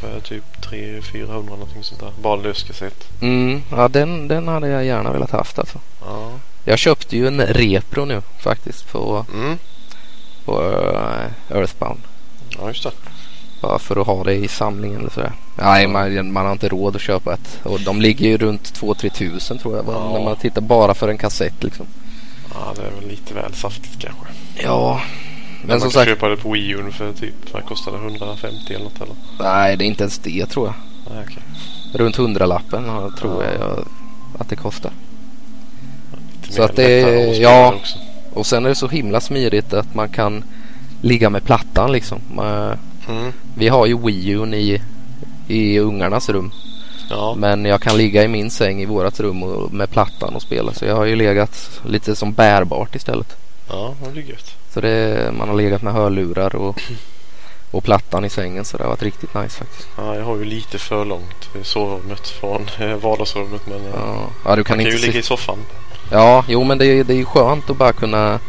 För 0.00 0.20
typ 0.20 0.44
300-400 0.70 1.26
någonting 1.48 1.82
sånt 1.82 2.00
där. 2.00 2.12
Bara 2.22 2.36
löskassett. 2.36 3.04
Mm, 3.20 3.62
ja 3.70 3.88
den, 3.88 4.28
den 4.28 4.48
hade 4.48 4.68
jag 4.68 4.84
gärna 4.84 5.12
velat 5.12 5.30
haft 5.30 5.58
alltså. 5.58 5.78
Ja. 6.06 6.30
Jag 6.64 6.78
köpte 6.78 7.16
ju 7.16 7.26
en 7.26 7.40
repro 7.40 8.04
nu 8.04 8.22
faktiskt 8.38 8.92
på, 8.92 9.26
Mm. 9.34 9.58
på 10.44 10.62
eh, 10.62 11.56
Earthbound. 11.56 12.00
Ja, 12.58 12.68
just 12.68 12.82
det. 12.82 12.90
Bara 13.64 13.78
för 13.78 14.00
att 14.00 14.06
ha 14.06 14.24
det 14.24 14.34
i 14.34 14.48
samlingen 14.48 15.00
eller 15.00 15.10
sådär. 15.10 15.32
Nej, 15.56 15.86
man, 15.86 16.32
man 16.32 16.44
har 16.46 16.52
inte 16.52 16.68
råd 16.68 16.96
att 16.96 17.02
köpa 17.02 17.34
ett. 17.34 17.60
Och 17.62 17.80
de 17.80 18.00
ligger 18.00 18.26
ju 18.28 18.36
runt 18.38 18.80
2-3 18.80 19.08
tusen 19.10 19.58
tror 19.58 19.76
jag. 19.76 19.84
Ja. 19.88 20.12
När 20.12 20.24
man 20.24 20.36
tittar 20.36 20.60
bara 20.60 20.94
för 20.94 21.08
en 21.08 21.18
kassett 21.18 21.62
liksom. 21.64 21.86
Ja, 22.54 22.72
det 22.76 22.82
är 22.82 22.90
väl 23.00 23.08
lite 23.08 23.34
väl 23.34 23.54
saftigt 23.54 23.98
kanske. 23.98 24.26
Ja, 24.62 25.00
Men 25.60 25.60
men 25.60 25.68
man 25.68 25.80
som 25.80 25.90
kan 25.90 26.00
sagt. 26.00 26.08
köpa 26.08 26.28
det 26.28 26.36
på 26.36 26.50
Wii 26.52 26.68
U 26.70 26.90
för 26.92 27.12
typ, 27.12 27.52
vad 27.52 27.64
kostar 27.64 27.92
det? 27.92 27.98
150 27.98 28.74
eller 28.74 28.84
något 28.84 29.00
eller? 29.00 29.14
Nej, 29.40 29.76
det 29.76 29.84
är 29.84 29.86
inte 29.86 30.02
ens 30.02 30.18
det 30.18 30.46
tror 30.46 30.66
jag. 30.66 30.74
Nej, 31.14 31.24
okej. 31.28 31.42
Runt 31.94 32.16
hundralappen 32.16 32.84
tror 33.20 33.44
Ja. 33.44 33.50
jag, 33.58 33.84
att 34.38 34.48
det 34.48 34.56
kostar. 34.56 34.92
Lite 36.42 36.52
Så 36.54 36.60
mer 36.60 36.68
att 36.68 36.76
det- 36.76 37.02
spela 37.34 37.50
ja. 37.50 37.72
Också. 37.74 37.98
Och 38.32 38.46
sen 38.46 38.64
är 38.64 38.68
det 38.68 38.74
så 38.74 38.88
himla 38.88 39.20
smidigt 39.20 39.72
att 39.72 39.94
man 39.94 40.08
kan 40.08 40.44
ligga 41.00 41.30
med 41.30 41.44
plattan 41.44 41.92
liksom. 41.92 42.18
Man, 42.34 42.78
Mm. 43.08 43.32
vi 43.56 43.68
har 43.68 43.86
ju 43.86 43.98
Wii 43.98 44.28
U 44.30 44.46
i, 44.54 44.80
i 45.48 45.78
ungarnas 45.78 46.28
rum. 46.28 46.50
Ja. 47.10 47.34
Men 47.38 47.64
jag 47.64 47.80
kan 47.82 47.96
ligga 47.96 48.22
i 48.24 48.28
min 48.28 48.50
säng 48.50 48.82
i 48.82 48.86
vårat 48.86 49.20
rum 49.20 49.42
och, 49.42 49.72
med 49.72 49.90
plattan 49.90 50.34
och 50.34 50.42
spela. 50.42 50.72
Så 50.72 50.84
jag 50.84 50.96
har 50.96 51.04
ju 51.04 51.16
legat 51.16 51.80
lite 51.86 52.16
som 52.16 52.32
bärbart 52.32 52.94
istället. 52.94 53.36
Ja, 53.68 53.94
det 54.04 54.10
blir 54.10 54.22
gött. 54.22 54.54
Så 54.74 54.80
det, 54.80 55.30
man 55.38 55.48
har 55.48 55.56
legat 55.56 55.82
med 55.82 55.92
hörlurar 55.92 56.54
och, 56.56 56.80
och 57.70 57.84
plattan 57.84 58.24
i 58.24 58.30
sängen. 58.30 58.64
Så 58.64 58.76
det 58.76 58.82
har 58.82 58.90
varit 58.90 59.02
riktigt 59.02 59.34
nice 59.34 59.58
faktiskt. 59.58 59.88
Ja, 59.96 60.14
jag 60.16 60.24
har 60.24 60.36
ju 60.36 60.44
lite 60.44 60.78
för 60.78 61.04
långt 61.04 61.48
sovrummet 61.62 62.28
från 62.28 62.66
eh, 62.80 62.96
vardagsrummet 62.96 63.66
men 63.66 63.78
eh, 63.80 63.92
Ja, 63.94 64.16
ja 64.44 64.56
du 64.56 64.64
kan 64.64 64.76
man 64.76 64.84
kan 64.84 64.92
inte 64.92 65.00
ju 65.02 65.06
ligga 65.06 65.18
i 65.18 65.22
soffan. 65.22 65.58
Ja, 66.10 66.44
jo 66.48 66.64
men 66.64 66.78
det, 66.78 66.86
är- 66.86 67.04
det 67.04 67.12
är 67.12 67.16
ju 67.16 67.24
skönt 67.24 67.70
att 67.70 67.76
bara 67.76 67.92
kunna 67.92 68.40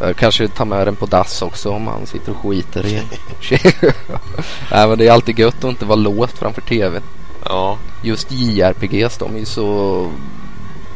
eh, 0.00 0.12
Kanske 0.14 0.48
ta 0.48 0.64
med 0.64 0.86
den 0.86 0.96
på 0.96 1.06
dass 1.06 1.42
också 1.42 1.70
om 1.70 1.82
man 1.82 2.06
sitter 2.06 2.32
och 2.32 2.38
skiter 2.38 2.86
i 2.86 3.02
Nej 4.70 4.88
men 4.88 4.98
det 4.98 5.06
är 5.08 5.12
alltid 5.12 5.38
gött 5.38 5.64
att 5.64 5.70
inte 5.70 5.84
vara 5.84 5.96
låst 5.96 6.38
framför 6.38 6.60
tvn. 6.60 7.02
Ja, 7.44 7.78
Just 8.02 8.30
JRPGs 8.32 9.18
de 9.18 9.34
är 9.34 9.38
ju 9.38 9.44
så 9.44 10.10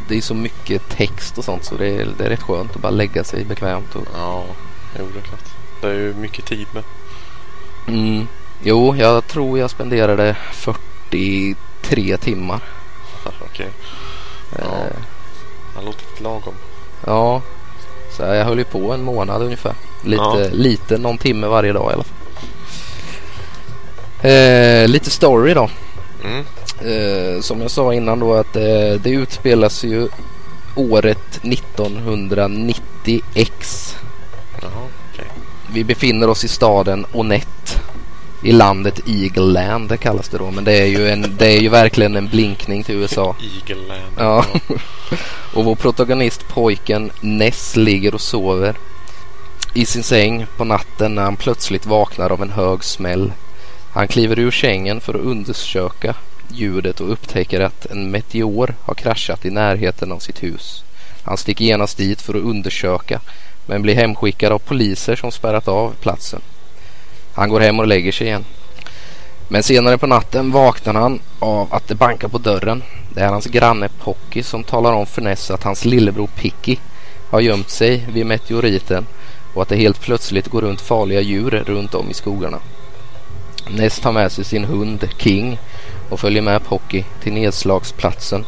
Det 0.09 0.17
är 0.17 0.21
så 0.21 0.35
mycket 0.35 0.89
text 0.89 1.39
och 1.39 1.45
sånt 1.45 1.65
så 1.65 1.75
det 1.75 1.89
är, 1.89 2.09
det 2.19 2.25
är 2.25 2.29
rätt 2.29 2.43
skönt 2.43 2.77
att 2.77 2.83
bara 2.83 2.91
lägga 2.91 3.25
sig 3.25 3.45
bekvämt 3.45 3.95
och 3.95 4.07
ja, 4.15 4.45
jo 4.99 5.07
det 5.13 5.19
är 5.19 5.23
klart. 5.23 5.45
Det 5.81 5.87
är 5.89 5.95
ju 5.95 6.15
mycket 6.15 6.45
tid 6.45 6.67
med. 6.73 6.83
mm. 7.89 8.27
Jo, 8.65 8.97
jag 8.97 9.27
tror 9.27 9.59
jag 9.59 9.71
spenderade 9.71 10.37
43 10.53 12.17
timmar. 12.17 12.61
Okej, 13.51 13.69
Ja. 14.59 14.59
Ja. 14.59 15.81
det 15.81 15.87
låter 15.87 16.05
lite 16.11 16.23
lagom. 16.23 16.55
ja. 17.07 17.43
Så 18.17 18.23
jag 18.23 18.45
höll 18.45 18.59
ju 18.59 18.65
på 18.65 18.93
en 18.93 19.03
månad 19.03 19.43
ungefär. 19.43 19.75
Lite, 20.05 20.23
Ja. 20.23 20.47
lite 20.53 20.99
någon 20.99 21.19
timme 21.19 21.47
varje 21.47 21.73
dag 21.73 21.91
i 21.91 21.95
alla 21.95 22.05
fall. 22.05 22.17
Eh, 24.31 24.89
lite 24.89 25.11
story 25.11 25.55
då. 25.55 25.69
Mm. 26.25 26.45
Eh, 26.81 27.41
som 27.41 27.61
jag 27.61 27.71
sa 27.71 27.95
innan 27.95 28.21
då 28.21 28.35
att 28.35 28.57
eh, 28.57 28.63
det 29.03 29.11
utspelas 29.11 29.85
ju 29.85 30.09
året 30.77 31.41
1990X. 31.43 33.95
Jaha, 34.63 34.71
okej. 35.13 35.27
Vi 35.73 35.85
befinner 35.85 36.31
oss 36.31 36.45
i 36.45 36.49
staden 36.49 37.07
Onett 37.13 37.81
i 38.43 38.53
landet 38.53 39.01
Eagle 39.07 39.53
Land 39.53 39.89
det 39.89 39.97
kallas 39.97 40.29
det 40.29 40.39
då. 40.39 40.51
Men 40.51 40.65
det 40.65 40.73
är 40.73 40.87
ju, 40.87 41.09
en, 41.09 41.37
det 41.39 41.47
är 41.47 41.61
ju 41.61 41.69
verkligen 41.69 42.17
en 42.17 42.29
blinkning 42.29 42.85
till 42.85 42.95
USA. 42.95 43.37
Eagle 43.41 43.87
Land. 43.87 44.13
Ja. 44.19 44.45
och 45.55 45.65
vår 45.65 45.75
protagonist 45.75 46.49
pojken 46.49 47.11
Ness 47.21 47.77
ligger 47.77 48.15
och 48.15 48.21
sover 48.21 48.77
i 49.75 49.87
sin 49.87 50.03
säng 50.03 50.47
på 50.57 50.65
natten 50.65 51.15
när 51.15 51.23
han 51.23 51.37
plötsligt 51.37 51.87
vaknar 51.87 52.31
av 52.33 52.43
en 52.43 52.51
hög 52.51 52.85
smäll. 52.85 53.33
Han 53.93 54.09
kliver 54.09 54.39
ur 54.39 54.51
sängen 54.51 55.01
för 55.01 55.15
att 55.15 55.21
undersöka 55.21 56.15
ljudet 56.49 57.01
och 57.01 57.13
upptäcker 57.13 57.61
att 57.61 57.87
en 57.87 58.11
meteor 58.11 58.75
har 58.83 58.95
kraschat 58.95 59.45
i 59.45 59.51
närheten 59.51 60.13
av 60.13 60.19
sitt 60.19 60.43
hus. 60.43 60.85
Han 61.25 61.37
sticker 61.37 61.65
genast 61.65 61.97
dit 61.97 62.23
för 62.23 62.35
att 62.35 62.43
undersöka 62.43 63.21
men 63.67 63.83
blir 63.83 63.95
hemskickad 63.95 64.53
av 64.53 64.59
poliser 64.59 65.17
som 65.17 65.33
spärrat 65.33 65.69
av 65.69 65.95
platsen. 66.01 66.41
Han 67.35 67.49
går 67.49 67.61
hem 67.61 67.81
och 67.81 67.87
lägger 67.87 68.13
sig 68.13 68.27
igen. 68.27 68.45
Men 69.49 69.63
senare 69.63 69.99
på 69.99 70.07
natten 70.07 70.51
vaknar 70.51 70.95
han 70.95 71.21
av 71.39 71.75
att 71.75 71.89
det 71.89 71.95
bankar 71.95 72.29
på 72.29 72.39
dörren. 72.39 72.83
Det 73.15 73.21
är 73.21 73.29
hans 73.29 73.47
granne 73.47 73.89
Pocky 73.89 74.43
som 74.43 74.65
talar 74.65 74.93
om 74.93 75.07
för 75.07 75.23
Ness 75.23 75.51
att 75.51 75.63
hans 75.63 75.85
lillebror 75.85 76.27
Picky 76.27 76.77
har 77.31 77.41
gömt 77.41 77.71
sig 77.71 78.07
vid 78.13 78.27
meteoriten 78.27 79.07
och 79.55 79.63
att 79.63 79.69
det 79.69 79.77
helt 79.77 80.01
plötsligt 80.01 80.49
går 80.49 80.61
runt 80.61 80.81
farliga 80.81 81.21
djur 81.21 81.51
runt 81.67 81.95
om 81.95 82.11
i 82.11 82.15
skogarna. 82.15 82.59
Ness 83.71 84.01
tar 84.01 84.13
med 84.13 84.33
sig 84.33 84.45
sin 84.45 84.65
hund 84.65 85.09
King 85.19 85.59
och 86.11 86.21
följer 86.21 86.43
med 86.43 86.65
Pocky 86.65 87.05
till 87.23 87.33
nedslagsplatsen 87.33 88.45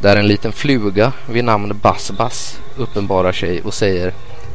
där 0.00 0.16
en 0.16 0.26
liten 0.26 0.52
fluga 0.52 1.12
vid 1.26 1.44
namn 1.44 1.78
Bassbass 1.82 2.58
uppenbarar 2.76 3.32
sig 3.32 3.62
och 3.62 3.74
säger 3.74 4.12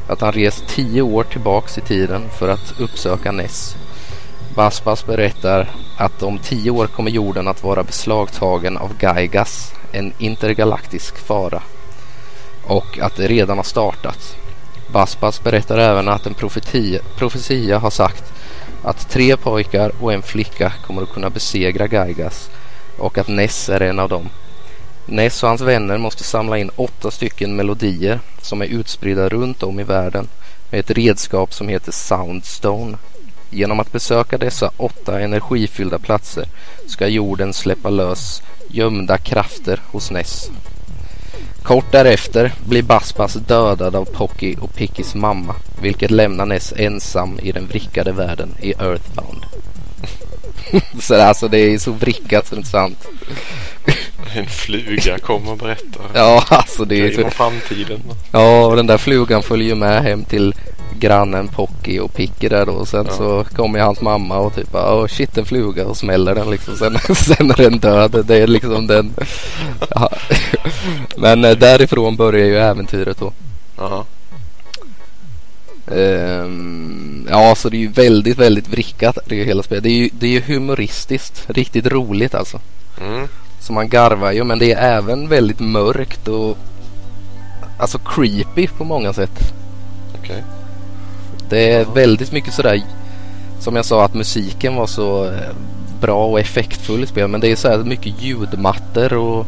att 0.08 0.22
han 0.22 0.32
rest 0.32 0.68
tio 0.68 1.02
år 1.02 1.24
tillbaks 1.24 1.78
i 1.78 1.82
tiden 1.82 2.30
för 2.30 2.50
att 2.50 2.80
uppsöka 2.80 3.32
Ness. 3.32 3.76
Baspas 4.56 5.06
berättar 5.06 5.70
att 5.98 6.24
om 6.24 6.40
tio 6.40 6.72
år 6.72 6.88
kommer 6.88 7.12
jorden 7.12 7.48
att 7.48 7.64
vara 7.64 7.84
beslagtagen 7.84 8.78
av 8.78 8.98
Gaigas, 8.98 9.74
en 9.92 10.14
intergalaktisk 10.18 11.18
fara. 11.18 11.62
Och 12.64 13.00
att 13.00 13.16
det 13.16 13.28
redan 13.28 13.58
har 13.58 13.64
startat. 13.64 14.36
Baspas 14.92 15.44
berättar 15.44 15.78
även 15.78 16.08
att 16.08 16.26
en 16.26 16.34
profetia, 16.34 17.00
profetia 17.18 17.80
har 17.80 17.90
sagt 17.90 18.24
att 18.84 19.10
tre 19.10 19.38
pojkar 19.38 19.92
och 20.00 20.14
en 20.14 20.22
flicka 20.22 20.74
kommer 20.88 21.02
att 21.02 21.14
kunna 21.14 21.30
besegra 21.30 21.88
Gaigas 21.88 22.50
och 22.98 23.18
att 23.18 23.28
Ness 23.28 23.70
är 23.70 23.82
en 23.82 24.00
av 24.00 24.10
dem. 24.10 24.30
Ness 25.10 25.44
och 25.44 25.50
hans 25.50 25.62
vänner 25.62 25.98
måste 25.98 26.24
samla 26.24 26.58
in 26.58 26.72
åtta 26.76 27.12
stycken 27.12 27.56
melodier 27.56 28.20
som 28.42 28.62
är 28.62 28.66
utspridda 28.66 29.30
runt 29.30 29.64
om 29.64 29.80
i 29.80 29.84
världen 29.84 30.28
med 30.72 30.80
ett 30.80 30.92
redskap 30.92 31.54
som 31.54 31.68
heter 31.68 31.92
Soundstone. 31.92 32.98
Genom 33.50 33.80
att 33.80 33.92
besöka 33.92 34.38
dessa 34.38 34.72
åtta 34.78 35.20
energifyllda 35.20 36.00
platser 36.00 36.46
ska 36.86 37.08
jorden 37.08 37.54
släppa 37.54 37.90
lös 37.90 38.42
gömda 38.70 39.18
krafter 39.18 39.82
hos 39.92 40.12
Ness. 40.12 40.50
Kort 41.64 41.92
därefter 41.92 42.54
blir 42.66 42.84
Baspas 42.84 43.34
dödad 43.34 43.96
av 43.96 44.06
Pocky 44.06 44.56
och 44.62 44.74
Pickys 44.74 45.16
mamma 45.16 45.56
vilket 45.82 46.12
lämnar 46.12 46.46
Ness 46.46 46.74
ensam 46.78 47.40
i 47.40 47.52
den 47.52 47.68
vrickade 47.68 48.12
världen 48.12 48.56
i 48.62 48.72
Earthbound. 48.72 49.46
så 51.02 51.22
alltså 51.22 51.48
det 51.48 51.58
är 51.60 51.78
så 51.78 51.92
vrickat 51.92 52.48
så 52.48 52.56
det 52.56 52.58
är 52.58 52.60
inte 52.60 52.70
sant. 52.70 53.06
En 54.36 54.48
fluga 54.48 55.20
kommer 55.20 55.52
och 55.52 55.58
berättar. 55.58 56.02
Ja, 56.14 56.44
alltså 56.50 56.86
det 56.86 56.96
är 56.96 57.12
så... 57.12 57.30
framtiden. 57.30 58.02
Ja, 58.32 58.66
och 58.66 58.76
den 58.76 58.88
där 58.88 58.98
flugan 58.98 59.44
följer 59.44 59.68
ju 59.68 59.76
med 59.76 60.04
hem 60.04 60.24
till 60.24 60.54
grannen 61.00 61.48
Pocky 61.48 62.00
och 62.00 62.14
Picky 62.14 62.48
där 62.50 62.66
då. 62.66 62.72
Och 62.72 62.88
sen 62.88 63.06
Ja. 63.10 63.14
så 63.18 63.46
kommer 63.56 63.80
hans 63.80 64.02
mamma 64.02 64.38
och 64.38 64.56
typ 64.56 64.76
åh 64.76 65.08
shit 65.08 65.38
en 65.38 65.46
fluga 65.46 65.86
och 65.86 65.98
smäller 65.98 66.36
den 66.36 66.50
liksom. 66.50 66.76
Sen, 66.78 66.98
sen 67.16 67.52
är 67.52 67.56
den 67.58 67.80
död. 67.80 68.26
Det 68.28 68.36
är 68.36 68.48
liksom 68.48 68.88
den. 68.88 69.14
Ja. 69.90 70.10
Men 71.18 71.46
eh, 71.46 71.58
därifrån 71.58 72.16
börjar 72.16 72.46
ju 72.46 72.58
äventyret 72.58 73.20
då. 73.20 73.32
Ja. 73.78 74.06
Ehm, 75.92 77.17
ja, 77.30 77.56
så 77.56 77.70
det 77.70 77.78
är 77.78 77.80
ju 77.80 77.88
väldigt, 77.88 78.38
väldigt 78.38 78.68
vrickat 78.68 79.18
det 79.26 79.44
hela 79.44 79.64
spelet. 79.64 79.84
Det 79.84 79.90
är 79.90 79.98
ju, 79.98 80.10
det 80.20 80.38
är 80.38 80.42
humoristiskt. 80.42 81.46
Riktigt 81.48 81.86
roligt 81.86 82.36
alltså. 82.36 82.60
Mm. 83.02 83.28
Så 83.60 83.74
man 83.74 83.90
garvar 83.90 84.32
ju 84.32 84.44
men 84.44 84.60
det 84.60 84.74
är 84.74 84.98
även 84.98 85.30
väldigt 85.30 85.60
mörkt 85.60 86.28
och 86.28 86.58
alltså 87.80 88.00
creepy 88.00 88.68
på 88.68 88.84
många 88.84 89.14
sätt. 89.14 89.54
Okej. 90.20 90.44
Det 91.50 91.72
är 91.72 91.86
väldigt 91.86 92.32
mycket 92.32 92.54
sådär 92.54 92.82
som 93.60 93.76
jag 93.76 93.86
sa 93.86 94.06
att 94.06 94.14
musiken 94.14 94.76
var 94.76 94.88
så 94.88 95.26
eh, 95.26 95.56
bra 96.02 96.26
och 96.26 96.40
effektfull 96.40 97.04
i 97.04 97.08
spel 97.08 97.28
men 97.28 97.42
det 97.42 97.52
är 97.52 97.56
så 97.56 97.70
här 97.70 97.78
mycket 97.78 98.22
ljudmattor 98.22 99.14
och 99.14 99.46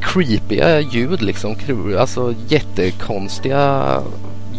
creepiga 0.00 0.80
ljud 0.80 1.22
liksom. 1.22 1.56
Alltså 1.98 2.34
jättekonstiga 2.48 4.02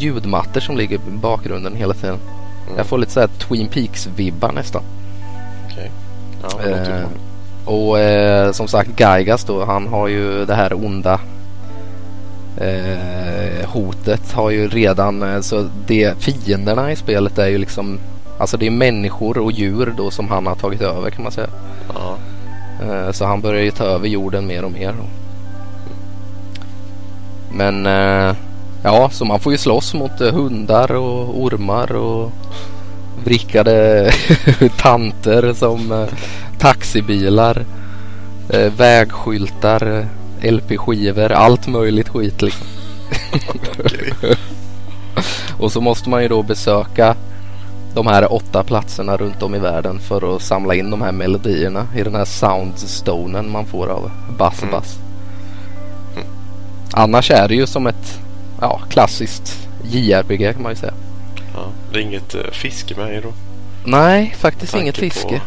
ljudmattor 0.01 0.61
som 0.61 0.77
ligger 0.77 0.95
i 0.95 0.99
bakgrunden 1.21 1.75
hela 1.75 1.93
tiden. 1.93 2.17
Jag 2.77 2.85
får 2.85 2.97
lite 2.97 3.11
så 3.11 3.19
här 3.19 3.27
Twin 3.27 3.67
Peaks-vibbar 3.67 4.51
nästan. 4.51 4.83
Okej. 5.71 5.91
Ja, 6.41 6.49
det 6.63 6.69
låter 6.69 7.01
Eh, 7.01 7.07
och 7.65 7.99
eh, 7.99 8.51
som 8.51 8.67
sagt 8.67 8.89
Gaigas 8.89 9.43
då, 9.43 9.65
han 9.65 9.87
har 9.87 10.07
ju 10.07 10.45
det 10.45 10.55
här 10.55 10.73
onda 10.73 11.19
eh, 12.57 13.69
hotet 13.69 14.31
har 14.31 14.49
ju 14.49 14.67
redan, 14.67 15.23
eh, 15.23 15.41
så 15.41 15.69
det 15.87 16.13
fienderna 16.17 16.91
i 16.91 16.95
spelet 16.95 17.37
är 17.37 17.47
ju 17.47 17.57
liksom, 17.57 17.99
alltså 18.39 18.57
det 18.57 18.67
är 18.67 18.71
människor 18.71 19.37
och 19.37 19.51
djur 19.51 19.93
då 19.97 20.11
som 20.11 20.29
han 20.29 20.47
har 20.47 20.55
tagit 20.55 20.81
över 20.81 21.09
kan 21.09 21.23
man 21.23 21.31
säga. 21.31 21.49
Ja. 21.93 22.17
Eh, 22.85 23.11
så 23.11 23.25
han 23.25 23.41
börjar 23.41 23.61
ju 23.61 23.71
ta 23.71 23.83
över 23.83 24.07
jorden 24.07 24.47
mer 24.47 24.65
och 24.65 24.71
mer. 24.71 24.93
Då. 24.97 25.05
Men 27.51 27.85
eh, 27.85 28.35
ja, 28.83 29.09
så 29.09 29.25
man 29.25 29.39
får 29.39 29.51
ju 29.51 29.57
slåss 29.57 29.93
mot 29.93 30.21
eh, 30.21 30.33
hundar 30.33 30.91
och 30.91 31.41
ormar 31.41 31.95
och 31.95 32.31
vrickade 33.23 34.11
tanter 34.77 35.53
som 35.53 35.91
eh, 35.91 36.07
taxibilar, 36.59 37.65
eh, 38.49 38.73
vägskyltar, 38.73 40.07
LP-skivor, 40.41 41.31
allt 41.31 41.67
möjligt 41.67 42.09
skit 42.09 42.41
liksom. 42.41 42.67
och 45.59 45.71
så 45.71 45.81
måste 45.81 46.09
man 46.09 46.21
ju 46.21 46.27
då 46.27 46.43
besöka 46.43 47.15
de 47.93 48.07
här 48.07 48.33
åtta 48.33 48.63
platserna 48.63 49.17
runt 49.17 49.43
om 49.43 49.55
i 49.55 49.59
världen 49.59 49.99
för 49.99 50.35
att 50.35 50.41
samla 50.41 50.75
in 50.75 50.89
de 50.89 51.01
här 51.01 51.11
melodierna 51.11 51.87
i 51.95 52.03
den 52.03 52.15
här 52.15 52.25
soundstonen 52.25 53.51
man 53.51 53.65
får 53.65 53.87
av 53.87 54.11
Bass 54.37 54.61
Mm. 54.61 54.71
Bass. 54.71 54.97
Annars 56.93 57.31
är 57.31 57.47
det 57.47 57.55
ju 57.55 57.67
som 57.67 57.87
ett 57.87 58.19
ja, 58.61 58.81
klassiskt 58.89 59.67
JRPG 59.83 60.53
kan 60.53 60.63
man 60.63 60.71
ju 60.71 60.75
säga. 60.75 60.93
ja. 61.55 61.65
Det 61.93 61.99
är 61.99 62.03
inget 62.03 62.35
uh, 62.35 62.41
fiske 62.51 62.95
med 62.95 63.17
i 63.17 63.21
då? 63.21 63.33
Nej, 63.85 64.35
faktiskt 64.37 64.75
inget 64.75 64.95
på- 64.95 65.01
fiske. 65.01 65.41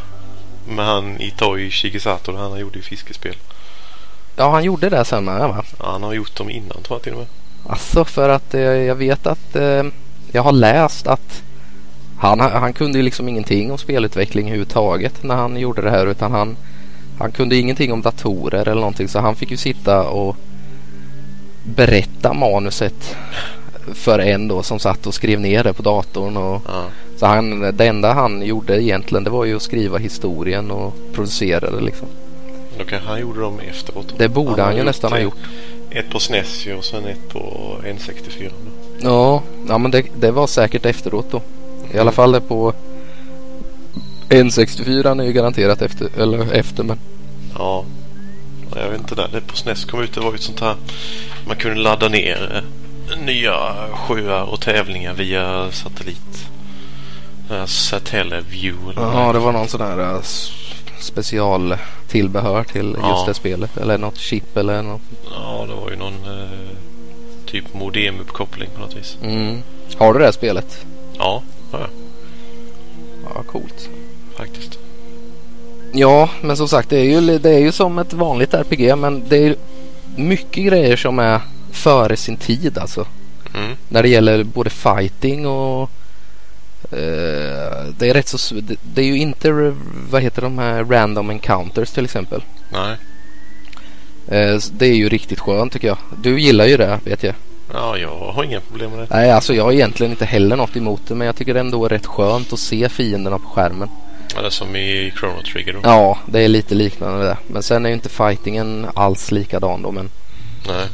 Men 0.68 0.86
han 0.86 1.20
Itoi 1.20 1.70
Shigesato, 1.70 2.36
han 2.36 2.60
gjorde 2.60 2.76
ju 2.76 2.82
fiskespel. 2.82 3.34
Ja, 4.36 4.50
han 4.50 4.64
gjorde 4.64 4.88
det 4.88 5.04
sen 5.04 5.24
med 5.24 5.48
va? 5.48 5.64
Ja, 5.78 5.90
han 5.92 6.02
har 6.02 6.12
gjort 6.12 6.36
dem 6.36 6.50
innan 6.50 6.82
tror 6.82 6.96
jag 6.98 7.02
till 7.02 7.12
och 7.12 7.18
med. 7.18 7.26
Alltså 7.66 8.04
för 8.04 8.28
att 8.28 8.54
eh, 8.54 8.60
jag 8.60 8.94
vet 8.94 9.26
att 9.26 9.56
eh, 9.56 9.82
jag 10.32 10.42
har 10.42 10.52
läst 10.52 11.06
att 11.06 11.42
han, 12.18 12.40
han 12.40 12.72
kunde 12.72 12.98
ju 12.98 13.04
liksom 13.04 13.28
ingenting 13.28 13.70
om 13.72 13.78
spelutveckling 13.78 14.46
överhuvudtaget 14.46 15.22
när 15.22 15.34
han 15.34 15.56
gjorde 15.56 15.82
det 15.82 15.90
här 15.90 16.06
utan 16.06 16.32
han, 16.32 16.56
han 17.18 17.32
kunde 17.32 17.56
ingenting 17.56 17.92
om 17.92 18.02
datorer 18.02 18.62
eller 18.68 18.80
någonting 18.80 19.08
så 19.08 19.18
han 19.20 19.36
fick 19.36 19.50
ju 19.50 19.56
sitta 19.56 20.02
och 20.02 20.36
berätta 21.64 22.32
manuset 22.32 23.16
för 23.94 24.18
en 24.18 24.48
då 24.48 24.62
som 24.62 24.78
satt 24.78 25.06
och 25.06 25.14
skrev 25.14 25.40
ner 25.40 25.64
det 25.64 25.72
på 25.72 25.82
datorn 25.82 26.36
och 26.36 26.62
Ja. 26.66 26.84
så 27.16 27.26
han, 27.26 27.60
det 27.76 27.86
enda 27.86 28.12
han 28.12 28.42
gjorde 28.42 28.82
egentligen 28.82 29.24
det 29.24 29.30
var 29.30 29.44
ju 29.44 29.56
att 29.56 29.62
skriva 29.62 29.98
historien 29.98 30.70
och 30.70 30.94
producera 31.12 31.70
det 31.70 31.80
liksom. 31.80 32.08
Då 32.78 32.84
kanske 32.84 33.08
han 33.08 33.20
gjorde 33.20 33.40
dem 33.40 33.60
efteråt. 33.60 34.14
Det 34.18 34.28
borde 34.28 34.62
han, 34.62 34.72
ju 34.72 34.78
har 34.78 34.86
nästan 34.86 35.12
ha 35.12 35.18
eh, 35.18 35.24
gjort. 35.24 35.38
Ett 35.90 36.10
på 36.10 36.18
SNES 36.20 36.66
ju 36.66 36.74
och 36.74 36.84
sen 36.84 37.04
ett 37.04 37.28
på 37.28 37.76
N64. 37.84 38.50
Då. 38.64 39.08
Ja, 39.08 39.42
ja 39.68 39.78
men 39.78 39.90
det, 39.90 40.04
det 40.20 40.30
var 40.30 40.46
säkert 40.46 40.86
efteråt 40.86 41.26
då. 41.30 41.42
I 41.94 41.98
alla 41.98 42.12
fall 42.12 42.32
det 42.32 42.40
på 42.40 42.72
N64 44.28 45.20
är 45.20 45.24
ju 45.24 45.32
garanterat 45.32 45.82
efter, 45.82 46.08
eller 46.18 46.52
efter 46.52 46.84
men 46.84 46.98
Ja. 47.58 47.84
Ja, 48.74 48.80
Jag 48.82 48.90
vet 48.90 49.00
inte 49.00 49.14
där. 49.14 49.28
Det 49.32 49.40
på 49.40 49.56
SNES 49.56 49.84
kom 49.84 50.00
ut. 50.02 50.14
Det 50.14 50.20
var 50.20 50.30
ju 50.30 50.34
ett 50.36 50.42
sånt 50.42 50.60
här. 50.60 50.76
Man 51.46 51.56
kunde 51.56 51.80
ladda 51.80 52.08
ner 52.08 52.62
eh, 53.12 53.18
nya 53.18 53.54
sjöar 53.92 54.42
och 54.42 54.60
tävlingar 54.60 55.14
via 55.14 55.72
satellit. 55.72 56.48
Satelleview. 57.66 58.90
eller 58.90 59.02
vad 59.06 59.14
Jaha, 59.14 59.32
det 59.32 59.38
var 59.38 59.52
någon 59.52 59.68
sån 59.68 59.80
här 59.80 60.00
uh, 60.14 60.20
specialtillbehör 61.00 62.64
till 62.64 62.86
just 62.90 62.98
Ja. 63.02 63.24
det 63.26 63.34
spelet. 63.34 63.76
Eller 63.76 63.98
något 63.98 64.16
chip 64.18 64.56
eller 64.56 64.82
något. 64.82 65.00
Ja, 65.30 65.64
det 65.68 65.74
var 65.74 65.90
ju 65.90 65.96
någon 65.96 66.14
eh, 66.40 66.48
typ 67.46 67.74
modemuppkoppling 67.74 68.70
på 68.74 68.80
något 68.80 68.96
vis. 68.96 69.16
Mm. 69.22 69.62
Har 69.98 70.12
du 70.12 70.18
det 70.18 70.24
här 70.24 70.32
spelet? 70.32 70.86
Ja, 71.18 71.42
ja, 71.72 71.78
ja, 71.80 71.86
Ja, 73.34 73.42
coolt. 73.42 73.88
faktiskt. 74.36 74.78
Ja, 75.92 76.30
men 76.40 76.56
som 76.56 76.68
sagt 76.68 76.90
det 76.90 76.98
är, 76.98 77.04
ju, 77.04 77.38
det 77.38 77.50
är 77.50 77.58
ju 77.58 77.72
som 77.72 77.98
ett 77.98 78.12
vanligt 78.12 78.54
RPG 78.54 78.98
men 78.98 79.28
det 79.28 79.36
är 79.36 79.56
mycket 80.16 80.64
grejer 80.64 80.96
som 80.96 81.18
är 81.18 81.40
före 81.72 82.16
sin 82.16 82.36
tid 82.36 82.78
alltså. 82.78 83.06
Mm. 83.54 83.76
När 83.88 84.02
det 84.02 84.08
gäller 84.08 84.44
både 84.44 84.70
fighting 84.70 85.46
och 85.46 85.90
eh, 86.90 87.84
det 87.98 88.10
är 88.10 88.14
rätt 88.14 88.28
så 88.28 88.54
det, 88.54 88.76
det 88.94 89.02
är 89.02 89.06
ju 89.06 89.18
inte 89.18 89.74
vad 90.10 90.22
heter 90.22 90.42
de 90.42 90.58
här 90.58 90.84
random 90.84 91.30
encounters 91.30 91.90
till 91.90 92.04
exempel. 92.04 92.42
Nej. 92.72 92.96
Eh, 94.28 94.60
det 94.72 94.86
är 94.86 94.94
ju 94.94 95.08
riktigt 95.08 95.40
skönt 95.40 95.72
tycker 95.72 95.88
jag. 95.88 95.98
Du 96.22 96.40
gillar 96.40 96.66
ju 96.66 96.76
det 96.76 97.00
vet 97.04 97.22
jag. 97.22 97.34
Ja, 97.72 97.98
jag 97.98 98.32
har 98.32 98.44
inga 98.44 98.60
problem 98.60 98.90
med 98.90 99.00
det. 99.00 99.06
Nej, 99.10 99.30
alltså 99.30 99.54
jag 99.54 99.64
har 99.64 99.72
egentligen 99.72 100.12
inte 100.12 100.24
heller 100.24 100.56
något 100.56 100.76
emot 100.76 101.00
det 101.08 101.14
men 101.14 101.26
jag 101.26 101.36
tycker 101.36 101.54
det 101.54 101.60
ändå 101.60 101.84
är 101.84 101.88
rätt 101.88 102.06
skönt 102.06 102.52
att 102.52 102.58
se 102.58 102.88
fienderna 102.88 103.38
på 103.38 103.48
skärmen. 103.48 103.88
Eller 104.38 104.50
som 104.50 104.76
i 104.76 105.12
Chrono 105.18 105.42
Trigger 105.42 105.72
då. 105.72 105.80
Ja, 105.82 106.18
det 106.26 106.40
är 106.40 106.48
lite 106.48 106.74
liknande 106.74 107.24
det. 107.24 107.36
Men 107.46 107.62
sen 107.62 107.84
är 107.84 107.88
ju 107.90 107.94
inte 107.94 108.08
fightingen 108.08 108.86
alls 108.94 109.32
likadan 109.32 109.82
då 109.82 109.90
men 109.92 110.10
Nej. 110.66 110.86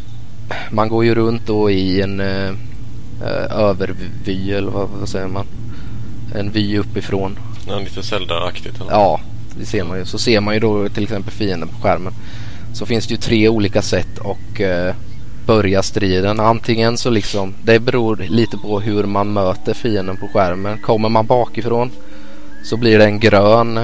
man 0.70 0.88
går 0.88 1.04
ju 1.04 1.14
runt 1.14 1.46
då 1.46 1.70
i 1.70 2.02
en 2.02 2.20
eh, 2.20 2.48
eh, 3.22 3.58
övervy 3.58 4.52
eller 4.52 4.70
vad, 4.70 4.88
vad 4.88 5.08
säger 5.08 5.26
man? 5.26 5.46
En 6.34 6.50
vy 6.50 6.78
uppifrån. 6.78 7.38
Ja, 7.68 7.78
lite 7.78 8.02
Zelda-aktigt. 8.02 8.80
eller? 8.80 8.92
Ja, 8.92 9.20
det 9.58 9.66
ser 9.66 9.84
man 9.84 9.98
ju. 9.98 10.04
Så 10.04 10.18
ser 10.18 10.40
man 10.40 10.54
ju 10.54 10.60
då 10.60 10.88
till 10.88 11.02
exempel 11.02 11.32
fienden 11.32 11.68
på 11.68 11.82
skärmen. 11.82 12.12
Så 12.74 12.86
finns 12.86 13.06
det 13.06 13.14
ju 13.14 13.20
tre 13.20 13.48
olika 13.48 13.82
sätt 13.82 14.18
och 14.18 14.60
eh, 14.60 14.94
börja 15.46 15.82
striden. 15.82 16.40
Antingen 16.40 16.98
så 16.98 17.10
liksom, 17.10 17.54
det 17.62 17.80
beror 17.80 18.16
lite 18.16 18.56
på 18.56 18.80
hur 18.80 19.04
man 19.04 19.32
möter 19.32 19.74
fienden 19.74 20.16
på 20.16 20.28
skärmen. 20.28 20.78
Kommer 20.78 21.08
man 21.08 21.26
bakifrån 21.26 21.90
så 22.64 22.76
blir 22.76 22.98
det 22.98 23.04
en 23.04 23.20
grön 23.20 23.80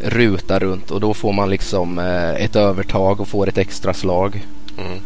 ruta 0.00 0.58
runt 0.58 0.90
och 0.90 1.00
då 1.00 1.14
får 1.14 1.32
man 1.32 1.50
liksom 1.50 1.98
eh, 1.98 2.30
ett 2.44 2.56
övertag 2.56 3.20
och 3.20 3.28
får 3.28 3.48
ett 3.48 3.58
extra 3.58 3.94
slag. 3.94 4.46
Mm. 4.78 5.00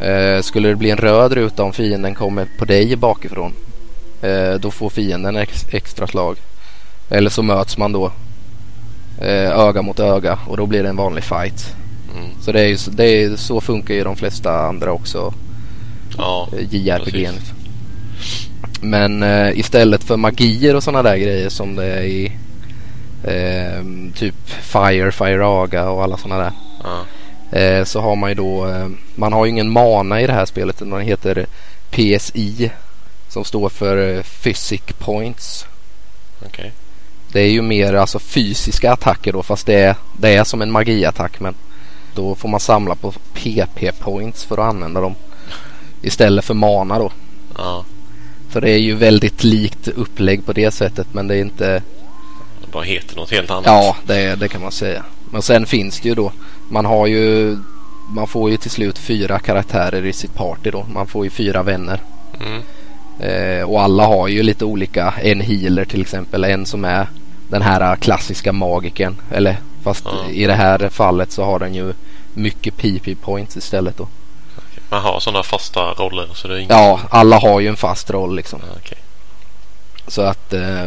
Eh, 0.00 0.42
skulle 0.42 0.68
det 0.68 0.76
bli 0.76 0.90
en 0.90 0.96
röd 0.96 1.32
ruta 1.32 1.62
om 1.62 1.72
fienden 1.72 2.14
kommer 2.14 2.46
på 2.58 2.64
dig 2.64 2.96
bakifrån. 2.96 3.52
Eh, 4.22 4.54
då 4.54 4.70
får 4.70 4.90
fienden 4.90 5.36
ex 5.36 5.64
extra 5.70 6.06
slag. 6.06 6.36
Eller 7.10 7.30
så 7.30 7.42
möts 7.42 7.78
man 7.78 7.92
då 7.92 8.12
eh, 9.18 9.58
öga 9.58 9.82
mot 9.82 10.00
öga 10.00 10.38
och 10.46 10.56
då 10.56 10.66
blir 10.66 10.82
det 10.82 10.88
en 10.88 10.96
vanlig 10.96 11.24
fight. 11.24 11.74
Mm. 12.16 12.30
Så 12.40 12.52
det 12.52 12.60
är 12.60 12.66
ju 12.66 12.76
det 12.90 13.04
är, 13.04 13.36
så 13.36 13.60
funkar 13.60 13.94
ju 13.94 14.04
de 14.04 14.16
flesta 14.16 14.60
andra 14.60 14.92
också 14.92 15.34
Ja, 16.18 16.48
eh, 16.52 16.74
JRPG. 16.74 17.26
precis. 17.26 17.52
Men 18.84 19.22
eh, 19.22 19.58
istället 19.58 20.04
för 20.04 20.16
magier 20.16 20.76
och 20.76 20.82
sådana 20.82 21.02
där 21.02 21.16
grejer 21.16 21.48
som 21.48 21.76
det 21.76 21.86
är 21.86 22.02
i 22.02 22.32
eh, 23.24 23.84
typ 24.14 24.34
Fire, 24.46 25.12
Fireaga 25.12 25.90
och 25.90 26.02
alla 26.02 26.16
sådana 26.16 26.42
där. 26.42 26.52
Ja. 26.82 27.04
Eh, 27.58 27.84
så 27.84 28.00
har 28.00 28.16
man 28.16 28.30
ju 28.30 28.34
då, 28.34 28.68
eh, 28.68 28.88
man 29.14 29.32
har 29.32 29.44
ju 29.44 29.50
ingen 29.50 29.70
mana 29.70 30.20
i 30.20 30.26
det 30.26 30.32
här 30.32 30.46
spelet 30.46 30.76
utan 30.76 30.90
den 30.90 31.00
heter 31.00 31.46
PSI 31.90 32.70
som 33.28 33.44
står 33.44 33.68
för 33.68 34.16
eh, 34.16 34.22
Physic 34.22 34.82
Points. 34.98 35.66
Okej. 36.46 36.72
Det 37.32 37.40
är 37.40 37.50
ju 37.50 37.62
mer 37.62 37.94
alltså 37.94 38.18
fysiska 38.18 38.92
attacker 38.92 39.32
då 39.32 39.42
fast 39.42 39.66
det 39.66 39.74
är, 39.74 39.96
det 40.18 40.34
är 40.34 40.44
som 40.44 40.62
en 40.62 40.72
magiattack 40.72 41.40
men 41.40 41.54
då 42.14 42.34
får 42.34 42.48
man 42.48 42.60
samla 42.60 42.94
på 42.94 43.12
PP 43.34 43.92
points 43.98 44.44
för 44.44 44.58
att 44.58 44.68
använda 44.68 45.00
dem 45.00 45.14
istället 46.02 46.44
för 46.44 46.54
mana 46.54 46.98
då. 46.98 47.12
Ja. 47.56 47.84
Så 48.52 48.60
det 48.60 48.70
är 48.70 48.78
ju 48.78 48.94
väldigt 48.94 49.44
likt 49.44 49.88
upplägg 49.88 50.46
på 50.46 50.52
det 50.52 50.70
sättet 50.70 51.06
men 51.12 51.28
det 51.28 51.34
är 51.36 51.40
inte 51.40 51.82
Det 52.60 52.72
bara 52.72 52.82
heter 52.82 53.16
något 53.16 53.30
helt 53.30 53.50
annat. 53.50 53.66
Ja, 53.66 53.96
det, 54.06 54.34
det 54.34 54.48
kan 54.48 54.62
man 54.62 54.72
säga. 54.72 55.04
Men 55.30 55.42
sen 55.42 55.66
finns 55.66 56.00
det 56.00 56.08
ju 56.08 56.14
då. 56.14 56.32
Man 56.68 56.84
har 56.84 57.06
ju 57.06 57.56
man 58.08 58.26
får 58.26 58.50
ju 58.50 58.56
till 58.56 58.70
slut 58.70 58.98
fyra 58.98 59.38
karaktärer 59.38 60.06
i 60.06 60.12
sitt 60.12 60.34
party 60.34 60.70
då. 60.70 60.86
Man 60.94 61.06
får 61.06 61.24
ju 61.24 61.30
fyra 61.30 61.62
vänner. 61.62 62.00
Mm. 62.40 62.62
Eh, 63.20 63.64
och 63.64 63.82
alla 63.82 64.06
har 64.06 64.28
ju 64.28 64.42
lite 64.42 64.64
olika. 64.64 65.14
En 65.22 65.40
healer 65.40 65.84
till 65.84 66.00
exempel. 66.00 66.44
En 66.44 66.66
som 66.66 66.84
är 66.84 67.06
den 67.48 67.62
här 67.62 67.96
klassiska 67.96 68.52
magiken. 68.52 69.16
Eller 69.30 69.56
fast 69.82 70.04
Ja. 70.04 70.30
i 70.30 70.46
det 70.46 70.54
här 70.54 70.88
fallet 70.88 71.32
så 71.32 71.44
har 71.44 71.58
den 71.58 71.74
ju 71.74 71.92
mycket 72.34 72.76
PP 72.76 73.14
points 73.14 73.56
istället 73.56 73.96
då. 73.96 74.08
Man 74.92 75.02
har 75.02 75.20
sådana 75.20 75.42
fasta 75.42 75.80
roller 75.80 76.28
så 76.34 76.48
det 76.48 76.54
är 76.54 76.58
inget... 76.58 76.70
Ja, 76.70 77.00
alla 77.10 77.38
har 77.38 77.60
ju 77.60 77.68
en 77.68 77.76
fast 77.76 78.10
roll 78.10 78.36
liksom. 78.36 78.60
Ja, 78.68 78.76
Okej. 78.84 78.98
Så 80.06 80.22
att 80.22 80.52
eh, 80.52 80.86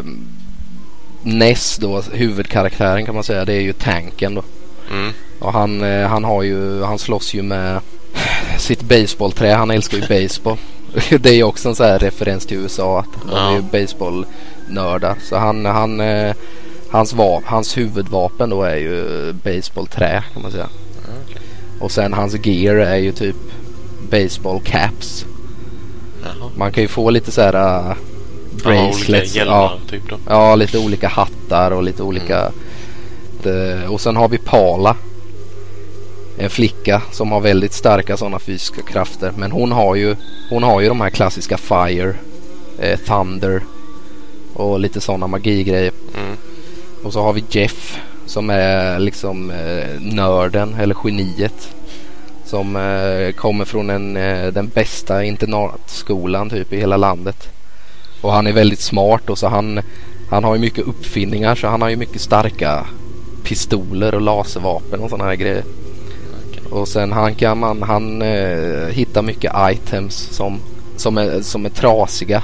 Ness 1.24 1.78
då, 1.78 2.01
huvudkaraktären 2.12 3.06
kan 3.06 3.16
man 3.16 3.24
säga, 3.24 3.45
det 3.45 3.53
är 3.53 3.62
ju 3.62 3.74
tanken 3.74 4.36
då. 4.36 4.43
Mm. 4.91 5.14
Och 5.39 5.53
han, 5.53 5.84
eh, 5.84 6.08
han 6.08 6.24
har 6.24 6.43
ju, 6.43 6.84
han 6.84 6.99
slåss 6.99 7.34
ju 7.34 7.41
med 7.41 7.80
sitt 8.58 8.82
baseballträ. 8.82 9.53
Han 9.53 9.72
älskar 9.72 9.97
ju 9.97 10.03
baseball. 10.24 10.58
Det 11.20 11.30
är 11.30 11.34
ju 11.34 11.43
också 11.43 11.70
en 11.70 11.76
sån 11.76 11.86
här 11.86 11.99
referens 11.99 12.45
till 12.45 12.58
USA 12.58 12.99
att 12.99 13.08
de 13.24 13.36
är 13.36 13.51
ju 13.51 13.56
Ja. 13.58 13.62
baseballnördar. 13.72 15.16
Så 15.30 15.36
han, 15.38 15.66
han, 15.66 15.99
eh, 15.99 16.36
hans, 16.91 17.14
va- 17.14 17.41
hans 17.45 17.78
huvudvapen 17.78 18.49
då 18.49 18.64
är 18.64 18.76
ju 18.76 19.34
baseballträ 19.34 20.24
kan 20.34 20.41
man 20.41 20.51
säga. 20.51 20.68
okej. 21.28 21.41
Och 21.80 21.91
sen 21.91 22.14
hans 22.14 22.45
gear 22.45 22.76
är 22.76 22.95
ju 22.97 23.12
typ 23.12 23.36
baseball 24.16 24.59
caps. 24.59 25.26
Jaha. 26.24 26.49
Man 26.57 26.72
kan 26.72 26.84
ju 26.84 26.88
få 26.88 27.09
lite 27.09 27.32
så 27.32 27.41
här 27.41 27.55
uh, 27.55 27.95
Ja, 28.63 28.72
olika 28.72 28.91
bracelets. 28.91 29.36
hjälmar 29.36 29.55
Ja, 29.55 29.78
typ. 29.89 30.01
Ja, 30.28 30.55
lite 30.55 30.78
olika 30.78 31.07
hattar 31.07 31.72
och 31.72 31.84
lite 31.84 32.03
olika. 32.03 32.51
Det, 33.43 33.88
och 33.88 34.01
sen 34.01 34.16
har 34.16 34.28
vi 34.28 34.38
Pala. 34.38 34.95
En 36.38 36.49
flicka 36.49 37.01
som 37.11 37.32
har 37.32 37.39
väldigt 37.39 37.74
starka 37.74 38.18
sådana 38.18 38.39
fysiska 38.39 38.82
krafter. 38.82 39.32
Men 39.38 39.51
hon 39.51 39.72
har 39.72 39.95
ju, 39.95 40.16
hon 40.49 40.63
har 40.63 40.82
ju 40.82 40.88
de 40.88 41.01
här 41.01 41.09
klassiska 41.09 41.57
Fire, 41.57 42.13
eh, 42.80 42.99
Thunder 42.99 43.61
och 44.53 44.80
lite 44.80 45.01
sådana 45.01 45.28
magigrejer. 45.28 45.91
Mm. 46.18 46.38
Och 47.03 47.13
så 47.13 47.22
har 47.22 47.34
vi 47.34 47.43
Jeff 47.49 47.99
som 48.26 48.49
är 48.49 48.99
liksom 48.99 49.51
eh, 49.51 50.01
nörden 50.01 50.76
eller 50.80 50.95
geniet. 51.03 51.76
Som 52.46 52.76
eh, 52.76 53.32
kommer 53.32 53.66
från 53.66 53.89
en, 53.89 54.18
eh, 54.18 54.48
den 54.48 54.68
bästa 54.68 55.24
internatskolan 55.24 56.50
typ 56.50 56.74
i 56.74 56.78
hela 56.78 56.98
landet. 56.98 57.50
Och 58.22 58.32
han 58.32 58.48
är 58.48 58.54
väldigt 58.54 58.80
smart 58.80 59.30
och 59.30 59.38
så 59.38 59.48
han, 59.48 59.82
han 60.30 60.43
har 60.43 60.56
ju 60.56 60.62
mycket 60.62 60.88
uppfinningar 60.88 61.56
så 61.56 61.68
han 61.68 61.82
har 61.82 61.89
ju 61.89 61.96
mycket 61.96 62.22
starka 62.22 62.86
pistoler 63.43 64.16
och 64.16 64.22
laservapen 64.22 65.00
och 65.00 65.10
sådana 65.10 65.30
här 65.30 65.36
grejer. 65.36 65.64
Och 66.70 66.88
sen 66.88 67.12
han 67.12 67.36
kan 67.36 67.58
man, 67.58 67.82
han 67.82 68.22
eh, 68.22 68.88
hittar 68.88 69.22
mycket 69.22 69.54
items 69.72 70.16
som, 70.16 70.60
som, 70.98 71.18
är, 71.18 71.41
som 71.41 71.66
är 71.66 71.70
trasiga. 71.70 72.43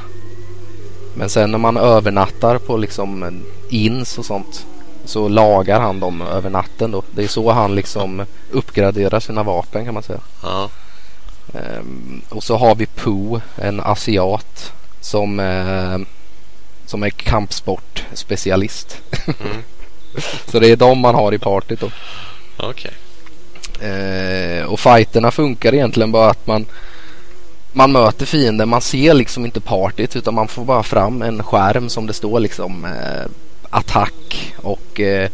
Men 1.15 1.29
sen 1.29 1.51
när 1.51 1.57
man 1.57 1.77
övernattar 1.77 2.57
på 2.57 2.77
liksom 2.77 3.23
en 3.23 3.43
ins 3.69 4.17
och 4.17 4.25
sånt 4.25 4.65
så 5.05 5.27
lagar 5.27 5.79
han 5.79 5.99
dem 5.99 6.21
över 6.21 6.49
natten 6.49 6.91
då. 6.91 7.03
Det 7.11 7.23
är 7.23 7.27
så 7.27 7.51
han 7.51 7.75
liksom 7.75 8.25
uppgraderar 8.51 9.19
sina 9.19 9.43
vapen 9.43 9.85
kan 9.85 9.93
man 9.93 10.03
säga. 10.03 10.19
Ja. 10.43 10.69
Ehm, 11.53 12.21
och 12.29 12.43
så 12.43 12.57
har 12.57 12.75
vi 12.75 12.85
Pooh, 12.85 13.41
en 13.55 13.79
asiat 13.79 14.73
som, 14.99 15.39
eh, 15.39 15.97
som 16.85 17.03
är 17.03 17.09
kampsportspecialist. 17.09 19.01
Mm. 19.25 19.63
så 20.51 20.59
det 20.59 20.67
är 20.67 20.75
de 20.75 20.99
man 20.99 21.15
har 21.15 21.33
i 21.33 21.39
partyt 21.39 21.79
då. 21.79 21.91
Okej. 22.57 22.93
Eh, 23.89 24.65
och 24.65 24.79
fighterna 24.79 25.31
funkar 25.31 25.73
egentligen 25.73 26.11
bara 26.11 26.29
att 26.29 26.47
man 26.47 26.65
man 27.73 27.91
möter 27.91 28.25
fienden, 28.25 28.69
man 28.69 28.81
ser 28.81 29.13
liksom 29.13 29.45
inte 29.45 29.61
partyt 29.61 30.15
utan 30.15 30.33
man 30.33 30.47
får 30.47 30.65
bara 30.65 30.83
fram 30.83 31.21
en 31.21 31.43
skärm 31.43 31.89
som 31.89 32.07
det 32.07 32.13
står 32.13 32.39
liksom 32.39 32.85
eh, 32.85 33.31
attack 33.71 34.53
och 34.57 34.99
eh, 34.99 35.29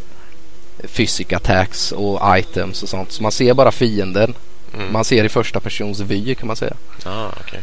physic 0.95 1.33
attacks 1.33 1.91
och 1.91 2.37
items 2.39 2.83
och 2.83 2.89
sånt. 2.89 3.11
Så 3.11 3.23
man 3.23 3.31
ser 3.31 3.53
bara 3.53 3.71
fienden. 3.71 4.33
Mm. 4.75 4.93
Man 4.93 5.05
ser 5.05 5.23
i 5.23 5.29
första 5.29 5.59
persons 5.59 5.99
vy 5.99 6.35
kan 6.35 6.47
man 6.47 6.55
säga. 6.55 6.73
Ja, 7.05 7.31
okej. 7.41 7.59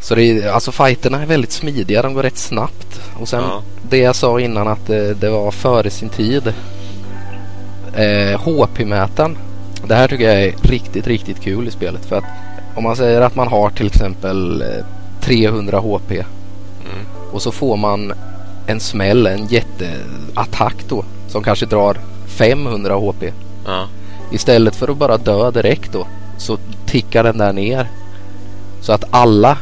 Så 0.00 0.14
det 0.14 0.22
är, 0.24 0.48
alltså 0.52 0.72
fighterna 0.72 1.22
är 1.22 1.26
väldigt 1.26 1.52
smidiga, 1.52 2.02
de 2.02 2.14
går 2.14 2.22
rätt 2.22 2.38
snabbt. 2.38 3.00
Och 3.20 3.28
sen 3.28 3.40
Ja. 3.42 3.62
det 3.90 3.98
jag 3.98 4.16
sa 4.16 4.40
innan 4.40 4.68
att 4.68 4.86
det, 4.86 5.14
det 5.14 5.30
var 5.30 5.50
före 5.50 5.90
sin 5.90 6.08
tid. 6.08 6.52
Eh, 7.96 8.40
HP-mätaren. 8.40 9.36
Det 9.86 9.94
här 9.94 10.08
tycker 10.08 10.24
jag 10.24 10.42
är 10.42 10.54
riktigt, 10.62 11.06
riktigt 11.06 11.40
kul 11.40 11.68
i 11.68 11.70
spelet. 11.70 12.06
För 12.06 12.16
att 12.16 12.24
om 12.76 12.82
man 12.84 12.96
säger 12.96 13.20
att 13.20 13.34
man 13.34 13.48
har 13.48 13.70
till 13.70 13.86
exempel 13.86 14.62
eh, 14.62 14.84
300 15.20 15.78
HP 15.80 16.10
Mm. 16.12 17.06
och 17.32 17.42
så 17.42 17.52
får 17.52 17.76
man 17.76 18.12
en 18.68 18.80
smäll, 18.80 19.26
en 19.26 19.46
jätteattack 19.46 20.76
då 20.88 21.04
som 21.28 21.42
kanske 21.42 21.66
drar 21.66 21.96
500 22.26 22.94
HP. 22.96 23.24
Ja. 23.66 23.88
Istället 24.32 24.76
för 24.76 24.88
att 24.88 24.96
bara 24.96 25.16
dö 25.16 25.50
direkt 25.50 25.92
då 25.92 26.06
så 26.38 26.58
tickar 26.86 27.24
den 27.24 27.38
där 27.38 27.52
ner. 27.52 27.88
Så 28.80 28.92
att 28.92 29.04
alla 29.10 29.58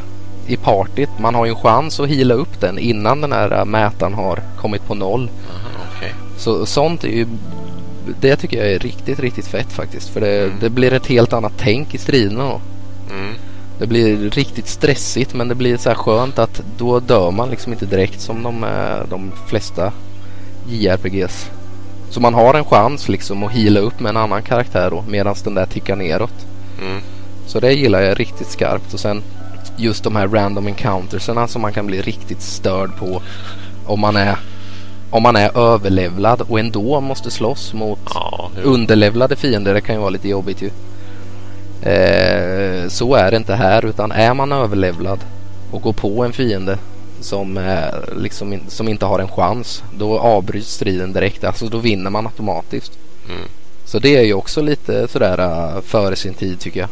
i 0.47 0.57
partyt, 0.57 1.09
man 1.19 1.35
har 1.35 1.45
ju 1.45 1.49
en 1.49 1.55
chans 1.57 1.99
att 1.99 2.07
hila 2.07 2.33
upp 2.33 2.59
den 2.59 2.79
innan 2.79 3.21
den 3.21 3.31
här 3.31 3.65
mätaren 3.65 4.13
har 4.13 4.39
kommit 4.61 4.85
på 4.87 4.95
noll. 4.95 5.29
Aha, 5.49 5.85
okej. 5.97 6.13
Så 6.37 6.65
sånt 6.65 7.03
är 7.03 7.07
ju 7.07 7.27
det 8.21 8.35
tycker 8.35 8.57
jag 8.57 8.71
är 8.71 8.79
riktigt, 8.79 9.19
riktigt 9.19 9.47
fett 9.47 9.71
faktiskt. 9.73 10.09
För 10.09 10.21
det, 10.21 10.43
Mm. 10.43 10.57
det 10.61 10.69
blir 10.69 10.93
ett 10.93 11.07
helt 11.07 11.33
annat 11.33 11.53
tänk 11.57 11.93
i 11.95 11.97
striderna 11.97 12.43
då. 12.43 12.61
Mm. 13.13 13.33
Det 13.79 13.87
blir 13.87 14.29
riktigt 14.29 14.67
stressigt 14.67 15.33
men 15.33 15.47
det 15.47 15.55
blir 15.55 15.77
så 15.77 15.89
här 15.89 15.95
skönt 15.95 16.39
att 16.39 16.61
då 16.77 16.99
dör 16.99 17.31
man 17.31 17.49
liksom 17.49 17.73
inte 17.73 17.85
direkt 17.85 18.21
som 18.21 18.43
de, 18.43 18.63
eh, 18.63 19.09
de 19.09 19.31
flesta 19.47 19.93
JRPGs. 20.69 21.49
Så 22.09 22.19
man 22.19 22.33
har 22.33 22.53
en 22.53 22.65
chans 22.65 23.09
liksom 23.09 23.43
att 23.43 23.51
hila 23.51 23.79
upp 23.79 23.99
med 23.99 24.09
en 24.09 24.17
annan 24.17 24.41
karaktär 24.41 24.89
då 24.89 25.03
medan 25.07 25.35
den 25.43 25.55
där 25.55 25.65
tickar 25.65 25.95
neråt. 25.95 26.45
Mm. 26.81 27.01
Så 27.47 27.59
det 27.59 27.73
gillar 27.73 28.01
jag 28.01 28.19
riktigt 28.19 28.47
skarpt 28.47 28.93
och 28.93 28.99
sen 28.99 29.23
just 29.77 30.03
de 30.03 30.15
här 30.15 30.27
random 30.27 30.67
encounterserna 30.67 31.47
som 31.47 31.61
man 31.61 31.73
kan 31.73 31.87
bli 31.87 32.01
riktigt 32.01 32.41
störd 32.41 32.95
på 32.97 33.21
om 33.85 33.99
man 33.99 34.15
är 34.15 34.37
om 35.09 35.23
man 35.23 35.35
är 35.35 35.57
överlevlad 35.57 36.41
och 36.41 36.59
ändå 36.59 37.01
måste 37.01 37.31
slåss 37.31 37.73
mot 37.73 37.99
Ja, 38.13 38.51
underlevlade 38.63 39.35
fiender. 39.35 39.73
Det 39.73 39.81
kan 39.81 39.95
ju 39.95 40.01
vara 40.01 40.09
lite 40.09 40.29
jobbigt 40.29 40.61
ju. 40.61 40.69
Eh, 41.91 42.36
så 42.89 43.15
är 43.15 43.31
det 43.31 43.37
inte 43.37 43.55
här 43.55 43.85
utan 43.85 44.11
är 44.11 44.33
man 44.33 44.51
överlevlad 44.51 45.19
och 45.71 45.81
går 45.81 45.93
på 45.93 46.23
en 46.23 46.33
fiende 46.33 46.77
som, 47.19 47.57
är 47.57 48.13
liksom 48.17 48.59
som 48.67 48.87
inte 48.87 49.05
har 49.05 49.19
en 49.19 49.27
chans 49.27 49.83
då 49.97 50.19
avbryts 50.19 50.73
striden 50.73 51.13
direkt. 51.13 51.43
Alltså 51.43 51.67
då 51.67 51.77
vinner 51.77 52.09
man 52.09 52.25
automatiskt. 52.25 52.91
Mm. 53.29 53.47
Så 53.85 53.99
det 53.99 54.17
är 54.17 54.23
ju 54.23 54.33
också 54.33 54.61
lite 54.61 55.07
sådär 55.07 55.39
uh, 55.39 55.81
före 55.81 56.15
sin 56.15 56.33
tid 56.33 56.59
tycker 56.59 56.79
jag. 56.79 56.89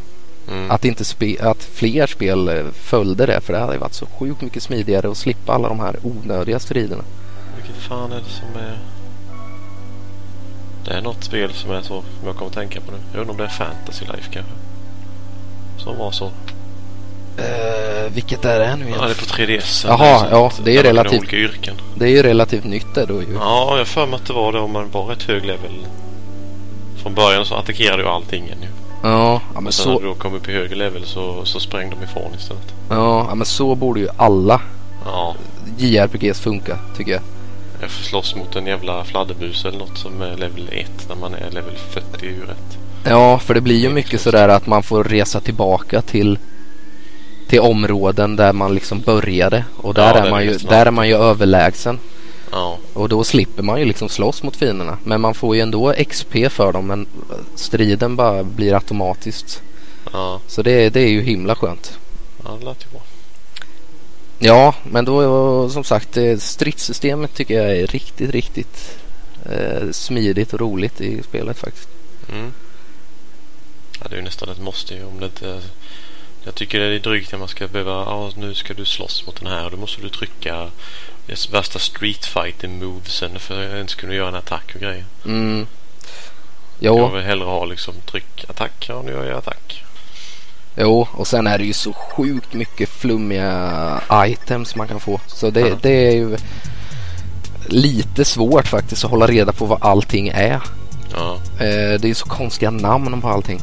Mm. 0.51 0.71
Att, 0.71 0.85
inte 0.85 1.03
att 1.39 1.63
fler 1.63 2.07
spel 2.07 2.47
eh, 2.47 2.65
följde 2.73 3.25
det 3.25 3.41
för 3.41 3.53
det 3.53 3.59
hade 3.59 3.73
ju 3.73 3.79
varit 3.79 3.93
så 3.93 4.05
sjukt 4.05 4.41
mycket 4.41 4.63
smidigare 4.63 5.09
att 5.09 5.17
slippa 5.17 5.53
alla 5.53 5.67
de 5.67 5.79
här 5.79 5.95
onödiga 6.03 6.59
striderna. 6.59 7.03
Vilket 7.55 7.83
fan 7.83 8.11
är 8.11 8.15
det 8.15 8.29
som 8.29 8.61
är... 8.61 8.79
Det 10.85 10.91
är 10.91 11.01
något 11.01 11.23
spel 11.23 11.53
som 11.53 11.71
är 11.71 11.81
så, 11.81 11.87
som 11.87 12.25
jag 12.25 12.35
kommer 12.35 12.47
att 12.47 12.53
tänka 12.53 12.81
på 12.81 12.91
nu. 12.91 12.97
Jag 13.11 13.21
undrar 13.21 13.31
om 13.31 13.37
det 13.37 13.43
är 13.43 13.47
Fantasy 13.47 14.05
Life 14.05 14.31
kanske. 14.31 14.51
Som 15.77 15.97
var 15.97 16.11
så. 16.11 16.25
Eh, 17.37 18.11
vilket 18.13 18.45
är 18.45 18.59
det 18.59 18.75
nu 18.75 18.85
Ja, 18.89 18.95
det 18.97 19.03
är 19.03 19.05
igen? 19.05 19.15
på 19.19 19.25
3DS. 19.25 19.85
Jaha, 19.87 20.27
ja, 20.31 20.51
det 20.63 20.71
är 20.77 20.83
ha 20.83 20.83
relativt- 20.89 21.19
olika 21.19 21.35
yrken. 21.35 21.75
Det 21.95 22.05
är 22.05 22.09
ju 22.09 22.23
relativt 22.23 22.63
nytt 22.63 22.95
det 22.95 23.05
då 23.05 23.21
ju. 23.21 23.33
Ja, 23.39 23.77
jag 23.77 23.87
för 23.87 24.05
mig 24.05 24.15
att 24.15 24.25
det 24.27 24.33
var 24.33 24.51
det 24.53 24.59
om 24.59 24.71
man 24.71 24.91
var 24.91 25.11
ett 25.13 25.23
hög 25.23 25.45
level. 25.45 25.87
Från 27.03 27.13
början 27.13 27.45
så 27.45 27.55
attackerade 27.55 28.03
ju 28.03 28.09
allting 28.09 28.45
ju. 28.47 28.53
Ja, 29.03 29.41
men 29.53 29.71
sen 29.71 29.91
när 29.91 29.95
så, 29.95 29.99
du 30.01 30.05
då 30.07 30.13
kom 30.15 30.33
upp 30.33 30.49
i 30.49 30.53
högre 30.53 30.75
level 30.75 31.05
så, 31.05 31.45
så 31.45 31.59
sprang 31.59 31.89
de 31.89 32.03
ifrån 32.03 32.31
istället. 32.37 32.73
ja, 32.89 33.25
ja, 33.29 33.35
men 33.35 33.45
så 33.45 33.75
borde 33.75 33.99
ju 33.99 34.07
alla 34.17 34.61
Ja, 35.05 35.35
JRPGs 35.77 36.39
funka 36.39 36.79
tycker 36.97 37.11
jag. 37.11 37.21
jag 37.81 37.89
får 37.91 38.03
slåss 38.03 38.35
mot 38.35 38.55
en 38.55 38.65
jävla 38.67 39.03
fladdermus 39.03 39.65
eller 39.65 39.77
något 39.79 39.97
som 39.97 40.21
är 40.21 40.37
level 40.37 40.69
1 40.71 40.91
när 41.09 41.15
man 41.15 41.33
är 41.33 41.51
level 41.51 41.75
40 41.93 42.25
är 42.25 42.29
ju 42.29 42.41
rätt. 42.45 42.77
Ja, 43.05 43.39
för 43.39 43.53
det 43.53 43.61
blir 43.61 43.79
ju 43.79 43.89
mycket 43.89 44.21
sådär 44.21 44.49
att 44.49 44.67
man 44.67 44.83
får 44.83 45.03
resa 45.03 45.39
tillbaka 45.39 46.01
till 46.01 46.39
till 47.47 47.59
områden 47.59 48.35
där 48.35 48.53
man 48.53 48.73
liksom 48.75 48.99
började 49.01 49.65
och 49.77 49.93
där, 49.93 50.15
Ja, 50.17 50.25
är, 50.25 50.31
man 50.31 50.43
ju, 50.45 50.57
där 50.57 50.85
är 50.85 50.91
man 50.91 51.07
ju 51.07 51.15
överlägsen 51.15 51.99
Ja, 52.51 52.77
och 52.93 53.09
då 53.09 53.23
slipper 53.23 53.63
man 53.63 53.79
ju 53.79 53.85
liksom 53.85 54.09
slåss 54.09 54.43
mot 54.43 54.55
fienderna 54.55 54.97
men 55.03 55.21
man 55.21 55.33
får 55.33 55.55
ju 55.55 55.61
ändå 55.61 55.93
XP 56.09 56.33
för 56.49 56.73
dem 56.73 56.87
men 56.87 57.07
striden 57.55 58.15
bara 58.15 58.43
blir 58.43 58.73
automatiskt 58.73 59.61
ja, 60.13 60.39
så 60.47 60.61
det, 60.61 60.89
det 60.89 60.99
är 61.01 61.07
ju 61.09 61.21
himla 61.21 61.55
skönt. 61.55 61.99
ja 62.43 62.57
det 62.59 62.65
lät 62.65 62.85
ju 62.85 62.89
bra. 62.89 63.01
Ja, 64.39 64.75
men 64.83 65.05
då 65.05 65.69
som 65.69 65.83
sagt 65.83 66.13
det- 66.13 66.41
stridssystemet 66.41 67.33
tycker 67.35 67.61
jag 67.61 67.77
är 67.77 67.87
riktigt, 67.87 68.29
riktigt 68.31 68.97
eh, 69.45 69.91
smidigt 69.91 70.53
och 70.53 70.59
roligt 70.59 71.01
i 71.01 71.23
spelet 71.23 71.57
faktiskt. 71.59 71.89
Mm. 72.33 72.51
Ja, 74.05 74.09
det 74.09 74.15
är 74.15 74.17
ju 74.17 74.23
nästan 74.25 74.49
ett 74.49 74.61
måste 74.61 74.93
ju 74.93 75.05
om 75.05 75.19
det 75.19 75.25
inte... 75.25 75.61
Jag 76.43 76.55
tycker 76.55 76.79
det 76.79 76.95
är 76.95 76.99
drygt 76.99 77.31
när 77.31 77.39
man 77.39 77.47
ska 77.47 77.67
behöva, 77.67 77.91
ja 77.91 78.31
nu 78.35 78.53
ska 78.53 78.73
du 78.73 78.85
slåss 78.85 79.25
mot 79.25 79.35
den 79.39 79.47
här 79.51 79.65
och 79.65 79.71
då 79.71 79.77
måste 79.77 80.01
du 80.01 80.09
trycka 80.09 80.67
värsta 81.51 81.79
street 81.79 82.25
fighting 82.25 82.79
movesen 82.79 83.39
för 83.39 83.63
att 83.65 83.73
ens 83.73 83.95
kunna 83.95 84.13
göra 84.13 84.27
en 84.27 84.35
attack 84.35 84.71
och 84.75 84.81
grejer. 84.81 85.05
Mm. 85.25 85.67
Jag 86.79 86.97
Jo, 86.99 87.07
vill 87.07 87.23
hellre 87.23 87.45
ha 87.45 87.65
liksom 87.65 87.93
tryck 88.05 88.45
attack, 88.49 88.85
ja 88.89 89.01
nu 89.01 89.11
gör 89.11 89.25
jag 89.25 89.37
attack. 89.37 89.83
jo, 90.77 91.07
och 91.11 91.27
sen 91.27 91.47
är 91.47 91.57
det 91.57 91.65
ju 91.65 91.73
så 91.73 91.93
sjukt 91.93 92.53
mycket 92.53 92.89
flummiga 92.89 94.01
items 94.13 94.75
man 94.75 94.87
kan 94.87 94.99
få. 94.99 95.19
Så 95.27 95.49
det, 95.49 95.59
Ja. 95.59 95.75
det 95.81 96.07
är 96.07 96.11
ju 96.15 96.37
lite 97.67 98.25
svårt 98.25 98.67
faktiskt 98.67 99.05
att 99.05 99.11
hålla 99.11 99.27
reda 99.27 99.51
på 99.51 99.65
vad 99.65 99.77
allting 99.81 100.27
är. 100.27 100.61
Ja, 101.15 101.39
Eh, 101.59 101.99
det 101.99 102.03
är 102.03 102.07
ju 102.07 102.13
så 102.15 102.25
konstiga 102.25 102.71
namn 102.71 103.21
på 103.21 103.27
allting. 103.29 103.59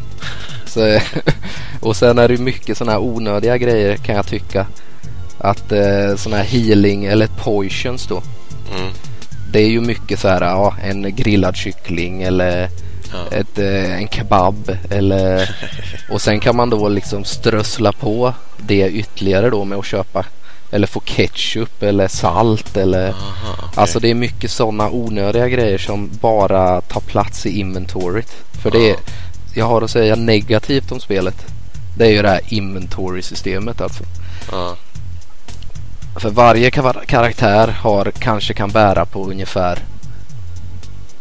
Så, 0.67 0.99
och 1.81 1.97
sen 1.97 2.19
är 2.19 2.29
det 2.29 2.39
mycket 2.39 2.79
sådana 2.79 2.93
här 2.93 3.01
onödiga 3.01 3.57
grejer 3.59 3.97
kan 3.97 4.15
jag 4.15 4.27
tycka. 4.27 4.67
Att 5.39 5.73
eh, 5.73 6.17
sådana 6.17 6.43
här 6.43 6.49
healing 6.49 7.05
eller 7.05 7.27
potions 7.27 8.07
då. 8.07 8.23
mm, 8.77 8.93
Det 9.53 9.61
är 9.61 9.69
ju 9.69 9.81
mycket 9.81 10.21
så 10.21 10.29
här, 10.29 10.41
ja, 10.41 10.75
en 10.85 11.17
grillad 11.17 11.57
kyckling 11.57 12.23
eller 12.23 12.69
ja, 13.13 13.37
ett, 13.37 13.59
eh, 13.59 13.93
en 13.97 14.09
kebab 14.09 14.77
eller 14.91 15.51
och 16.11 16.21
sen 16.21 16.41
kan 16.41 16.57
man 16.57 16.71
då 16.71 16.89
liksom 16.89 17.25
strössla 17.25 17.93
på 17.93 18.35
det 18.57 18.89
ytterligare 18.89 19.51
då 19.51 19.65
med 19.65 19.79
att 19.79 19.87
köpa 19.87 20.25
eller 20.73 20.87
få 20.87 21.01
ketchup 21.01 21.83
eller 21.83 22.09
salt 22.09 22.77
eller 22.77 23.09
aha, 23.09 23.55
okej. 23.59 23.69
alltså 23.75 24.01
det 24.01 24.11
är 24.11 24.15
mycket 24.15 24.51
sådana 24.51 24.91
onödiga 24.91 25.49
grejer 25.49 25.79
som 25.79 26.11
bara 26.21 26.81
tar 26.81 27.01
plats 27.01 27.47
i 27.47 27.61
inventoryt. 27.61 28.33
För 28.63 28.71
det 28.71 28.91
är, 28.91 28.93
Ja. 28.93 28.97
jag 29.55 29.67
har 29.67 29.83
att 29.83 29.91
säga 29.91 30.15
negativt 30.17 30.93
om 30.93 31.01
spelet. 31.01 31.47
Det 31.97 32.05
är 32.07 32.11
ju 32.11 32.23
det 32.23 32.29
här 32.29 32.41
inventory-systemet 32.49 33.81
alltså. 33.81 34.05
Ja, 34.53 34.77
För 36.17 36.31
varje 36.31 36.71
ka- 36.71 37.07
karaktär 37.07 37.69
har 37.69 38.11
kanske 38.19 38.55
kan 38.55 38.71
bära 38.71 39.05
på 39.07 39.25
ungefär 39.31 39.79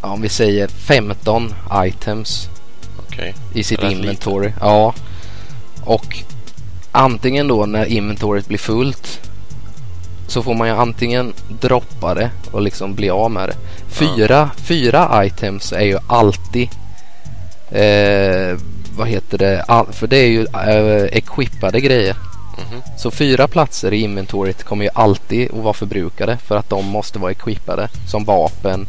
ja, 0.02 0.08
om 0.08 0.22
vi 0.22 0.30
säger 0.30 0.68
15 0.68 1.54
items 1.86 2.50
okej. 3.10 3.36
i 3.54 3.64
sitt 3.64 3.84
inventory. 3.84 4.52
Ja. 4.60 4.94
Och 5.84 6.18
antingen 6.92 7.48
då 7.48 7.66
när 7.66 7.86
inventoryt 7.86 8.48
blir 8.48 8.58
fullt 8.58 9.20
så 10.32 10.44
får 10.44 10.54
man 10.54 10.68
ju 10.68 10.74
antingen 10.74 11.34
droppa 11.62 12.14
det 12.14 12.30
och 12.52 12.62
liksom 12.62 12.96
bli 12.96 13.10
av 13.10 13.32
med 13.32 13.50
det. 13.50 13.56
Fyra, 13.90 14.50
fyra 14.58 15.26
items 15.26 15.72
är 15.74 15.86
ju 15.86 15.98
alltid 16.08 16.70
eh, 17.72 18.58
vad 18.98 19.08
heter 19.08 19.38
det? 19.38 19.62
All, 19.68 19.86
för 19.92 20.08
det 20.08 20.18
är 20.18 20.28
ju 20.28 20.46
eh, 20.54 21.04
equippade 21.18 21.82
grejer. 21.82 22.16
Mhm. 22.58 22.82
Så 22.98 23.12
fyra 23.12 23.48
platser 23.48 23.94
i 23.94 24.02
inventoryt 24.02 24.64
kommer 24.64 24.86
ju 24.86 24.90
alltid 24.94 25.52
att 25.52 25.64
vara 25.64 25.74
förbrukade 25.74 26.38
för 26.38 26.58
att 26.58 26.70
de 26.70 26.86
måste 26.86 27.20
vara 27.20 27.32
equippade 27.32 27.90
som 28.08 28.26
vapen, 28.26 28.88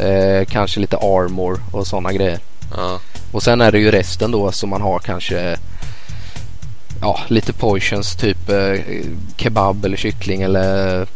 eh, 0.00 0.44
kanske 0.48 0.80
lite 0.80 0.96
armor 0.96 1.60
och 1.72 1.86
sådana 1.86 2.12
grejer. 2.12 2.38
Ja, 2.76 2.98
Och 3.32 3.42
sen 3.42 3.60
är 3.60 3.72
det 3.72 3.78
ju 3.78 3.90
resten 3.90 4.30
då 4.30 4.52
som 4.52 4.70
man 4.70 4.82
har 4.82 4.98
kanske 4.98 5.56
ja, 7.02 7.20
lite 7.28 7.52
potions 7.52 8.16
typ 8.16 8.48
eh, 8.48 8.80
kebab 9.36 9.84
eller 9.84 9.96
kyckling 9.96 10.42
eller 10.42 11.06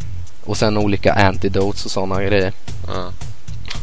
och 0.45 0.57
sen 0.57 0.77
olika 0.77 1.13
antidotes 1.13 1.85
och 1.85 1.91
sådana 1.91 2.23
grejer. 2.23 2.53
ja, 2.87 3.11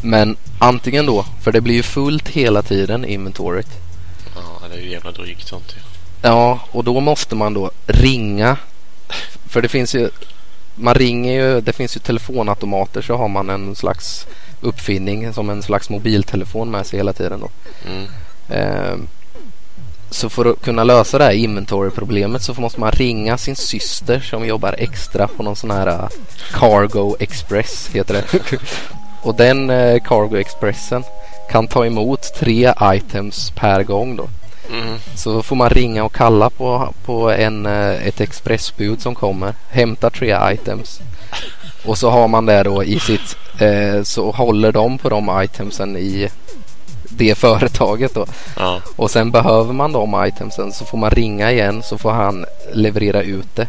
Men 0.01 0.37
antingen 0.59 1.05
då, 1.05 1.25
för 1.41 1.51
det 1.51 1.61
blir 1.61 1.75
ju 1.75 1.83
fullt 1.83 2.27
hela 2.29 2.61
tiden 2.61 3.05
i 3.05 3.13
inventoryt. 3.13 3.67
ja, 4.35 4.67
det 4.67 4.75
är 4.75 4.81
ju 4.81 4.89
jävla 4.91 5.11
drygt 5.11 5.47
sånt 5.47 5.73
ju. 5.77 5.81
Ja, 6.29 6.59
och 6.71 6.83
då 6.83 6.99
måste 6.99 7.35
man 7.35 7.53
då 7.53 7.71
ringa. 7.87 8.57
För 9.47 9.61
det 9.61 9.69
finns 9.69 9.95
ju, 9.95 10.09
man 10.75 10.93
ringer 10.93 11.33
ju, 11.33 11.61
det 11.61 11.73
finns 11.73 11.95
ju 11.95 11.99
telefonautomater 11.99 13.01
så 13.01 13.17
har 13.17 13.27
man 13.27 13.49
en 13.49 13.75
slags 13.75 14.27
uppfinning 14.61 15.33
som 15.33 15.49
en 15.49 15.63
slags 15.63 15.89
mobiltelefon 15.89 16.71
med 16.71 16.85
sig 16.85 16.99
hela 16.99 17.13
tiden 17.13 17.39
då. 17.39 17.49
Mm, 17.89 18.05
Ehm, 18.49 19.07
Så 20.13 20.29
för 20.29 20.45
att 20.45 20.61
kunna 20.61 20.83
lösa 20.83 21.17
det 21.17 21.23
här 21.23 21.31
inventory-problemet 21.31 22.41
så 22.41 22.53
måste 22.53 22.79
man 22.79 22.91
ringa 22.91 23.37
sin 23.37 23.55
syster 23.55 24.19
som 24.19 24.45
jobbar 24.45 24.75
extra 24.77 25.27
på 25.27 25.43
någon 25.43 25.55
sån 25.55 25.71
här 25.71 25.87
uh, 25.87 26.07
Cargo 26.51 27.15
Express 27.19 27.89
heter 27.93 28.13
det. 28.13 28.57
Och 29.21 29.35
den 29.35 29.69
uh, 29.69 29.99
Cargo 29.99 30.37
Expressen 30.37 31.03
kan 31.51 31.67
ta 31.67 31.85
emot 31.85 32.33
tre 32.39 32.73
items 32.83 33.51
per 33.55 33.83
gång 33.83 34.15
då. 34.15 34.27
mm, 34.69 34.97
Så 35.15 35.43
får 35.43 35.55
man 35.55 35.69
ringa 35.69 36.03
och 36.03 36.15
kalla 36.15 36.49
på, 36.49 36.93
på 37.05 37.31
en, 37.31 37.65
eh, 37.65 38.07
ett 38.07 38.21
expressbud 38.21 39.01
som 39.01 39.15
kommer, 39.15 39.53
hämtar 39.69 40.09
tre 40.09 40.53
items 40.53 41.01
och 41.85 41.97
så 41.97 42.09
har 42.09 42.27
man 42.27 42.45
det 42.45 42.63
då 42.63 42.83
i 42.83 42.99
sitt, 42.99 43.37
eh, 43.59 44.03
så 44.03 44.31
håller 44.31 44.71
de 44.71 44.97
på 44.97 45.09
de 45.09 45.41
itemsen 45.43 45.97
i 45.97 46.29
det 47.17 47.35
företaget 47.37 48.13
då. 48.13 48.25
ja, 48.57 48.81
Och 48.95 49.11
sen 49.11 49.31
behöver 49.31 49.73
man 49.73 49.91
de 49.91 50.25
itemsen 50.25 50.71
så 50.73 50.85
får 50.85 50.97
man 50.97 51.09
ringa 51.09 51.51
igen 51.51 51.83
så 51.83 51.97
får 51.97 52.11
han 52.11 52.45
leverera 52.73 53.21
ut 53.21 53.55
det. 53.55 53.67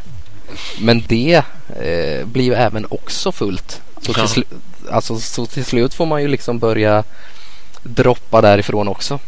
Men 0.81 1.03
det 1.09 1.43
eh, 1.81 2.27
blir 2.27 2.45
ju 2.45 2.55
även 2.55 2.87
också 2.91 3.33
fullt. 3.33 3.81
Så 4.01 4.13
till, 4.13 4.23
slu- 4.23 4.59
alltså, 4.91 5.19
så 5.19 5.47
till 5.47 5.65
slut 5.65 5.95
får 5.95 6.07
man 6.07 6.23
ju 6.23 6.29
liksom 6.29 6.59
börja 6.59 7.05
droppa 7.83 8.41
därifrån 8.41 8.89
också. 8.89 9.19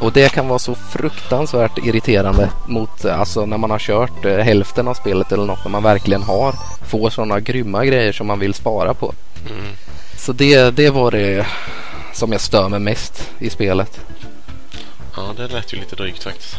Och 0.00 0.12
det 0.12 0.32
kan 0.32 0.48
vara 0.48 0.58
så 0.58 0.74
fruktansvärt 0.74 1.78
irriterande 1.78 2.50
mot 2.66 3.04
alltså 3.04 3.46
när 3.46 3.58
man 3.58 3.70
har 3.70 3.78
kört 3.78 4.24
eh, 4.24 4.36
hälften 4.38 4.88
av 4.88 4.94
spelet 4.94 5.32
eller 5.32 5.44
något 5.46 5.64
när 5.64 5.70
man 5.70 5.82
verkligen 5.82 6.22
har 6.22 6.54
får 6.88 7.10
sådana 7.10 7.40
grymma 7.40 7.84
grejer 7.84 8.12
som 8.12 8.26
man 8.26 8.38
vill 8.38 8.54
spara 8.54 8.94
på. 8.94 9.12
mm. 9.50 9.72
Så 10.18 10.32
det, 10.32 10.70
det 10.70 10.90
var 10.90 11.10
det 11.10 11.46
som 12.14 12.32
jag 12.32 12.40
stör 12.40 12.68
mig 12.68 12.80
mest 12.80 13.30
i 13.38 13.50
spelet. 13.50 14.00
Ja, 15.16 15.34
det 15.36 15.48
lät 15.48 15.72
ju 15.72 15.78
lite 15.78 15.96
drygt 15.96 16.22
faktiskt. 16.22 16.56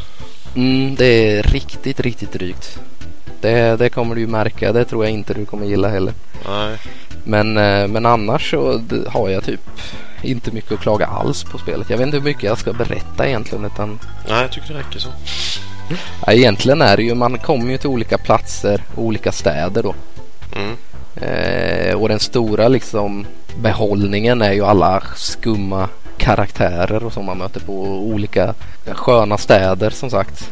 Mm, 0.55 0.95
det 0.95 1.05
är 1.05 1.43
riktigt, 1.43 1.99
riktigt 1.99 2.33
drygt. 2.33 2.79
Det, 3.41 3.75
det 3.75 3.89
kommer 3.89 4.15
du 4.15 4.21
ju 4.21 4.27
märka. 4.27 4.73
Det 4.73 4.85
tror 4.85 5.05
jag 5.05 5.13
inte 5.13 5.33
du 5.33 5.45
kommer 5.45 5.65
gilla 5.65 5.87
heller. 5.87 6.13
Nej, 6.47 6.77
Men, 7.23 7.57
eh, 7.57 7.87
men 7.87 8.05
annars 8.05 8.51
så 8.51 8.81
har 9.07 9.29
jag 9.29 9.43
typ 9.43 9.61
inte 10.21 10.51
mycket 10.51 10.71
att 10.71 10.79
klaga 10.79 11.05
alls 11.05 11.43
på 11.43 11.57
spelet. 11.57 11.89
Jag 11.89 11.97
vet 11.97 12.05
inte 12.05 12.17
hur 12.17 12.23
mycket 12.23 12.43
jag 12.43 12.57
ska 12.57 12.73
berätta 12.73 13.27
egentligen. 13.27 13.65
Utan, 13.65 13.99
nej 14.29 14.41
jag 14.41 14.51
tycker 14.51 14.73
det 14.73 14.79
räcker 14.79 14.99
så. 14.99 15.09
ja, 16.25 16.33
egentligen 16.33 16.81
är 16.81 16.97
det 16.97 17.03
ju, 17.03 17.15
man 17.15 17.37
kommer 17.37 17.71
ju 17.71 17.77
till 17.77 17.89
olika 17.89 18.17
platser 18.17 18.81
olika 18.95 19.31
städer 19.31 19.83
då. 19.83 19.95
Mm, 20.55 20.75
Eh, 21.21 21.95
och 21.95 22.09
den 22.09 22.19
stora 22.19 22.67
liksom 22.67 23.25
behållningen 23.61 24.41
är 24.41 24.51
ju 24.51 24.65
alla 24.65 25.03
skumma 25.15 25.89
karaktärer 26.17 27.03
och 27.03 27.13
som 27.13 27.25
man 27.25 27.37
möter 27.37 27.59
på 27.59 27.73
olika 27.83 28.53
sköna 28.85 29.37
städer 29.37 29.89
som 29.89 30.09
sagt. 30.09 30.51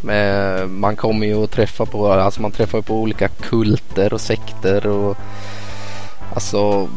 Men 0.00 0.74
man 0.80 0.96
kommer 0.96 1.26
ju 1.26 1.44
att 1.44 1.50
träffa 1.50 1.86
på, 1.86 2.12
alltså 2.12 2.42
man 2.42 2.50
träffar 2.50 2.80
på 2.80 2.94
olika 2.94 3.28
kulter 3.28 4.14
och 4.14 4.20
sekter 4.20 4.86
och 4.86 5.16
alltså 6.34 6.88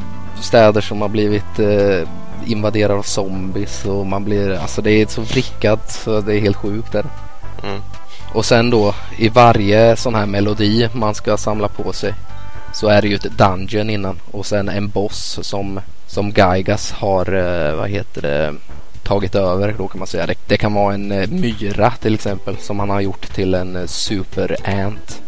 städer 0.41 0.81
som 0.81 1.01
har 1.01 1.09
blivit 1.09 1.59
eh, 1.59 2.09
invaderade 2.45 2.99
av 2.99 3.03
zombies 3.03 3.85
och 3.85 4.05
man 4.05 4.23
blir, 4.23 4.53
alltså 4.53 4.81
det 4.81 4.91
är 4.91 5.05
så 5.07 5.21
vrickat 5.21 5.91
så 5.91 6.21
det 6.21 6.35
är 6.35 6.39
helt 6.39 6.57
sjukt 6.57 6.91
där. 6.91 7.05
mm. 7.63 7.81
Och 8.33 8.45
sen 8.45 8.69
då 8.69 8.93
i 9.17 9.29
varje 9.29 9.95
sån 9.95 10.15
här 10.15 10.25
melodi 10.25 10.89
man 10.93 11.15
ska 11.15 11.37
samla 11.37 11.67
på 11.67 11.93
sig 11.93 12.13
så 12.77 12.87
är 12.87 13.01
det 13.01 13.07
ju 13.07 13.15
ett 13.15 13.37
dungeon 13.37 13.89
innan 13.89 14.19
och 14.31 14.45
sen 14.45 14.69
en 14.69 14.89
boss 14.89 15.39
som, 15.41 15.79
som 16.07 16.31
Gaigas 16.31 16.91
har, 16.91 17.33
eh, 17.33 17.75
vad 17.75 17.89
heter 17.89 18.21
det, 18.21 18.55
tagit 19.03 19.35
över 19.35 19.75
då 19.77 19.87
kan 19.87 19.99
man 19.99 20.07
säga. 20.07 20.25
Det, 20.25 20.35
det 20.47 20.57
kan 20.57 20.73
vara 20.73 20.93
en 20.93 21.11
eh, 21.11 21.29
myra 21.29 21.91
till 21.91 22.13
exempel 22.13 22.57
som 22.57 22.79
han 22.79 22.89
har 22.89 23.01
gjort 23.01 23.33
till 23.33 23.53
en 23.53 23.75
eh, 23.75 23.85
super 23.85 24.55
ant. 24.65 25.21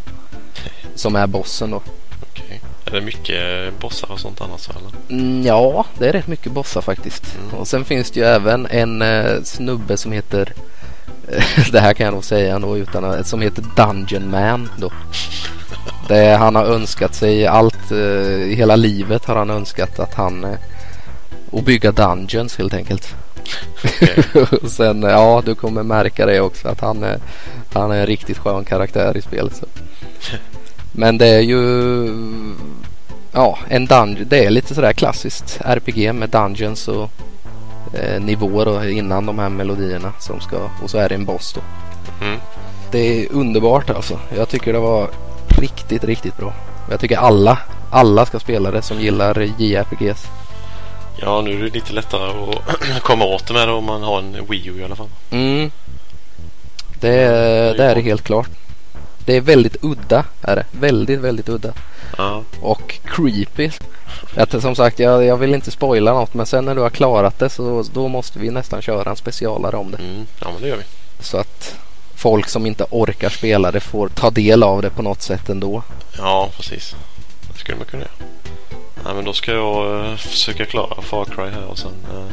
Som 0.96 1.16
är 1.16 1.28
bossen 1.28 1.72
då. 1.72 1.82
Okej. 2.22 2.62
Är 2.86 2.92
det 2.92 3.02
mycket 3.02 3.80
bossar 3.80 4.12
och 4.12 4.20
sånt 4.20 4.42
annars 4.42 4.70
eller? 4.70 5.22
Mm, 5.22 5.46
ja, 5.46 5.86
det 5.98 6.10
är 6.10 6.14
rätt 6.14 6.28
mycket 6.28 6.52
bossar 6.52 6.82
faktiskt. 6.82 7.38
Och 7.52 7.68
sen 7.68 7.86
finns 7.86 8.12
det 8.12 8.20
ju 8.20 8.26
även 8.26 8.66
en 8.66 9.02
eh, 9.02 9.42
snubbe 9.44 9.98
som 9.98 10.12
heter 10.12 10.54
det 11.72 11.80
här 11.80 11.94
kan 11.94 12.06
jag 12.06 12.14
nog 12.14 12.24
säga 12.24 12.56
ändå 12.56 12.78
utan 12.78 13.24
som 13.24 13.42
heter 13.42 13.64
Dungeon 13.76 14.32
Man 14.32 14.70
då. 14.78 14.92
Det 16.08 16.38
han 16.38 16.56
har 16.56 16.64
önskat 16.66 17.16
sig 17.16 17.48
allt, 17.48 17.92
eh, 17.92 18.56
hela 18.56 18.76
livet 18.76 19.26
har 19.26 19.36
han 19.36 19.50
önskat 19.50 20.00
att 20.00 20.14
han 20.14 20.44
eh, 20.44 20.58
och 21.52 21.64
bygga 21.64 21.92
dungeons 21.92 22.58
helt 22.58 22.74
enkelt. 22.74 23.16
Och 24.64 24.72
sen 24.72 25.02
ja, 25.02 25.42
du 25.46 25.56
kommer 25.56 25.84
märka 25.84 26.26
det 26.26 26.40
också 26.42 26.68
att 26.68 26.82
han 26.82 27.04
är, 27.04 27.20
han 27.74 27.92
är 27.92 28.00
en 28.00 28.06
riktigt 28.06 28.38
skön 28.38 28.66
karaktär 28.66 29.18
i 29.18 29.22
spelet. 29.22 29.56
Så. 29.56 29.66
Men 30.92 31.18
det 31.18 31.28
är 31.28 31.42
ju 31.42 31.64
ja, 33.32 33.58
en 33.68 33.86
dungeon. 33.86 34.28
Det 34.30 34.46
är 34.46 34.50
lite 34.50 34.76
sådär 34.76 34.94
klassiskt 34.94 35.60
RPG 35.66 36.16
med 36.16 36.30
dungeons 36.30 36.88
och 36.88 37.12
eh, 37.94 38.22
nivåer 38.22 38.68
och 38.68 38.90
innan 38.90 39.26
de 39.26 39.40
här 39.40 39.50
melodierna 39.50 40.14
som 40.20 40.40
ska 40.40 40.58
och 40.84 40.90
så 40.90 40.98
är 40.98 41.10
det 41.10 41.16
en 41.16 41.26
boss 41.26 41.54
då. 41.54 41.62
Mm. 42.26 42.40
Det 42.92 43.00
är 43.00 43.32
underbart 43.32 43.90
alltså. 43.90 44.20
Jag 44.38 44.50
tycker 44.50 44.74
det 44.74 44.80
var 44.80 45.10
riktigt, 45.60 46.04
riktigt 46.04 46.38
bra. 46.38 46.54
Jag 46.90 47.00
tycker 47.00 47.18
alla, 47.18 47.58
alla 47.92 48.26
ska 48.26 48.40
spela 48.40 48.72
det 48.72 48.82
som 48.82 49.00
gillar 49.00 49.42
JRPGs. 49.58 50.28
Ja, 51.16 51.42
nu 51.42 51.60
är 51.60 51.64
det 51.64 51.74
lite 51.74 51.94
lättare 51.94 52.32
att 52.32 53.02
komma 53.04 53.26
åt 53.26 53.48
det 53.48 53.54
med 53.54 53.68
det 53.68 53.74
om 53.74 53.86
man 53.86 54.04
har 54.04 54.20
en 54.20 54.46
Wii 54.50 54.68
U 54.68 54.80
i 54.80 54.84
alla 54.84 54.96
fall. 54.96 55.10
Mm. 55.32 55.72
Det, 57.00 57.18
det 57.78 57.84
är 57.84 57.96
det 57.96 58.02
helt 58.02 58.24
klart. 58.24 58.50
Det 59.26 59.38
är 59.38 59.42
väldigt 59.42 59.78
udda. 59.82 60.26
Är 60.42 60.56
det. 60.56 60.66
Väldigt, 60.72 61.20
väldigt 61.20 61.50
udda. 61.50 61.74
Ja. 62.18 62.44
Och 62.62 63.00
creepy. 63.04 63.72
Att, 64.36 64.62
som 64.62 64.76
sagt, 64.76 65.00
jag, 65.00 65.26
jag 65.26 65.38
vill 65.38 65.54
inte 65.54 65.72
spoila 65.72 66.14
något 66.14 66.34
men 66.34 66.46
sen 66.46 66.66
när 66.66 66.76
du 66.76 66.82
har 66.82 66.90
klarat 66.90 67.40
det 67.40 67.50
så 67.50 67.84
då 67.94 68.08
måste 68.08 68.40
vi 68.40 68.50
nästan 68.50 68.82
köra 68.82 69.10
en 69.10 69.16
specialare 69.16 69.78
om 69.78 69.92
det. 69.92 69.98
Mm. 69.98 70.26
Ja, 70.40 70.48
men 70.54 70.62
det 70.62 70.68
gör 70.68 70.78
vi. 70.78 70.84
Så 71.20 71.38
att 71.38 71.76
folk 72.20 72.50
som 72.50 72.66
inte 72.66 72.86
orkar 72.90 73.30
spela 73.30 73.72
det 73.72 73.80
får 73.80 74.08
ta 74.08 74.30
del 74.30 74.64
av 74.64 74.82
det 74.82 74.90
på 74.90 75.02
något 75.02 75.22
sätt 75.22 75.50
ändå. 75.50 75.84
Ja, 76.18 76.50
precis. 76.58 76.96
Det 77.54 77.60
skulle 77.60 77.78
man 77.78 77.86
kunna 77.86 78.04
göra. 78.04 78.30
Ja, 79.06 79.14
men 79.14 79.26
då 79.26 79.34
ska 79.34 79.52
jag 79.52 80.06
eh, 80.10 80.16
försöka 80.16 80.66
klara 80.66 81.02
Far 81.02 81.26
Cry 81.26 81.50
här 81.50 81.66
och 81.66 81.78
sen 81.78 81.92
eh, 82.14 82.26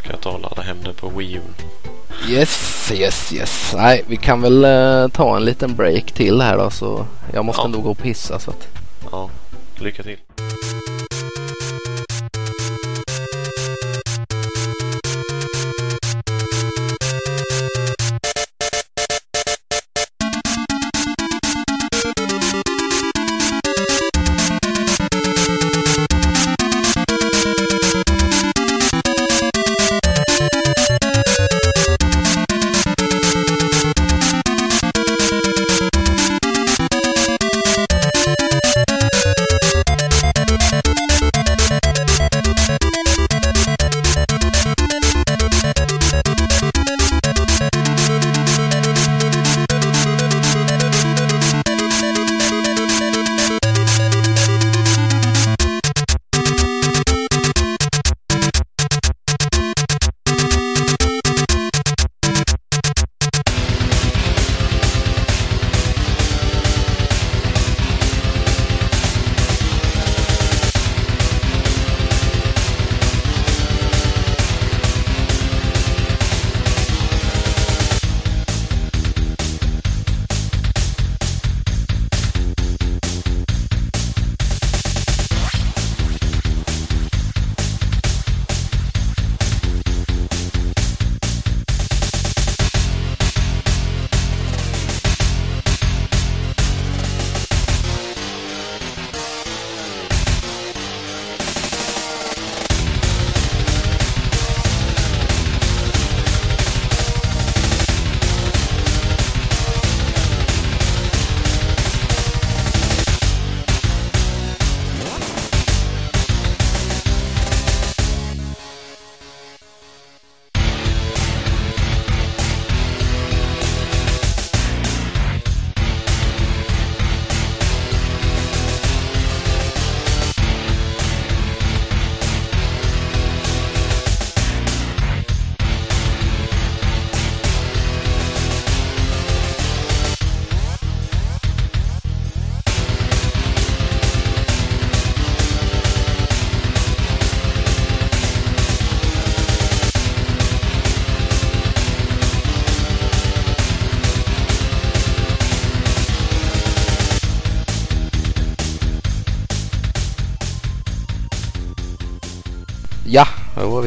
ska 0.00 0.10
jag 0.10 0.20
ta 0.20 0.30
och 0.30 0.40
ladda 0.40 0.62
hem 0.62 0.76
det 0.84 0.92
på 0.92 1.08
Wii 1.08 1.34
U. 1.34 1.40
Yes, 2.28 2.90
yes, 2.94 3.32
yes. 3.32 3.72
Nej, 3.76 4.04
vi 4.06 4.16
kan 4.16 4.40
väl 4.42 4.64
eh, 4.64 5.08
ta 5.08 5.36
en 5.36 5.44
liten 5.44 5.74
break 5.76 6.12
till 6.12 6.40
här 6.40 6.58
då 6.58 6.70
så 6.70 7.06
jag 7.34 7.44
måste 7.44 7.60
Ja. 7.60 7.64
ändå 7.66 7.80
gå 7.80 7.90
och 7.90 7.98
pissa 7.98 8.38
så 8.38 8.50
att 8.50 8.68
Ja, 9.12 9.30
lycka 9.78 10.02
till. 10.02 10.16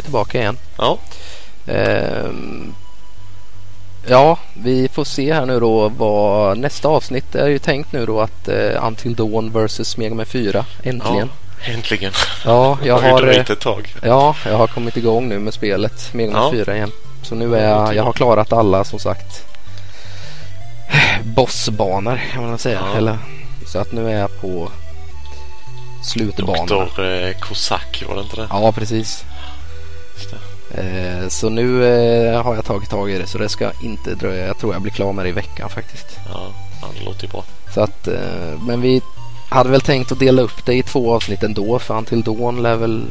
Vi 0.02 0.04
tillbaka 0.04 0.40
igen. 0.40 0.58
Ja, 0.78 0.98
Ehm, 1.68 2.74
ja, 4.08 4.38
vi 4.54 4.88
får 4.88 5.04
se 5.04 5.34
här 5.34 5.46
nu 5.46 5.60
då 5.60 5.90
vad 5.90 6.58
nästa 6.58 6.88
avsnitt 6.88 7.36
är 7.36 7.48
ju 7.48 7.60
tänkt 7.60 7.92
nu 7.92 8.06
då 8.06 8.22
att 8.22 8.50
uh, 8.50 8.88
Until 8.88 9.16
Dawn 9.16 9.52
vs 9.52 9.98
Mega 9.98 10.16
Man 10.16 10.26
4 10.26 10.66
äntligen. 10.84 11.30
ja 11.66 11.72
äntligen. 11.74 12.14
Ja, 12.46 12.78
jag 12.84 13.00
har 13.00 13.28
eh, 13.28 13.46
ja, 14.02 14.36
jag 14.46 14.58
har 14.58 14.68
kommit 14.68 14.98
igång 14.98 15.30
nu 15.30 15.40
med 15.40 15.54
spelet 15.54 16.14
Mega 16.14 16.32
Man 16.32 16.44
Ja. 16.44 16.52
4 16.52 16.76
igen. 16.76 16.92
Så 17.24 17.36
nu 17.36 17.56
är 17.56 17.70
jag, 17.70 17.96
jag 17.96 18.04
har 18.04 18.14
klarat 18.14 18.54
alla 18.54 18.84
som 18.84 19.00
sagt 19.00 19.46
bossbanor 21.24 22.22
kan 22.34 22.50
man 22.50 22.58
säga. 22.58 22.82
Ja. 22.92 22.98
Eller, 22.98 23.18
så 23.68 23.80
att 23.80 23.92
nu 23.92 24.12
är 24.12 24.20
jag 24.20 24.42
på 24.42 24.70
slutbanan. 26.04 26.68
Doktor 26.68 27.14
eh, 27.14 27.32
Kosak, 27.40 28.04
var 28.08 28.16
det 28.16 28.22
inte 28.22 28.36
det? 28.36 28.48
Ja, 28.50 28.72
precis. 28.72 29.26
Eh, 30.76 31.28
så 31.28 31.50
nu 31.50 31.86
eh, 31.86 32.42
har 32.44 32.56
jag 32.56 32.66
tagit 32.66 32.90
tag 32.90 33.12
i 33.12 33.18
det 33.18 33.28
så 33.28 33.38
det 33.38 33.50
ska 33.50 33.72
inte 33.82 34.16
dröja. 34.16 34.48
Jag 34.48 34.58
tror 34.58 34.74
jag 34.74 34.82
blir 34.82 34.92
klar 34.92 35.14
med 35.14 35.26
det 35.26 35.30
i 35.30 35.32
veckan 35.32 35.70
faktiskt. 35.70 36.08
Ja, 36.34 36.48
ja 36.82 36.88
det 37.00 37.06
låter 37.06 37.24
ju 37.24 37.30
bra. 37.30 37.44
Så 37.74 37.82
att, 37.82 38.08
eh, 38.08 38.62
men 38.68 38.82
vi 38.82 39.02
hade 39.50 39.70
väl 39.70 39.82
tänkt 39.82 40.12
att 40.12 40.20
dela 40.20 40.42
upp 40.42 40.66
det 40.66 40.74
i 40.74 40.84
två 40.84 41.14
avsnitt 41.16 41.44
ändå. 41.44 41.80
För 41.80 41.94
han 41.94 42.06
till 42.06 42.22
Dawn 42.22 42.62
lär 42.62 42.76
väl 42.76 43.06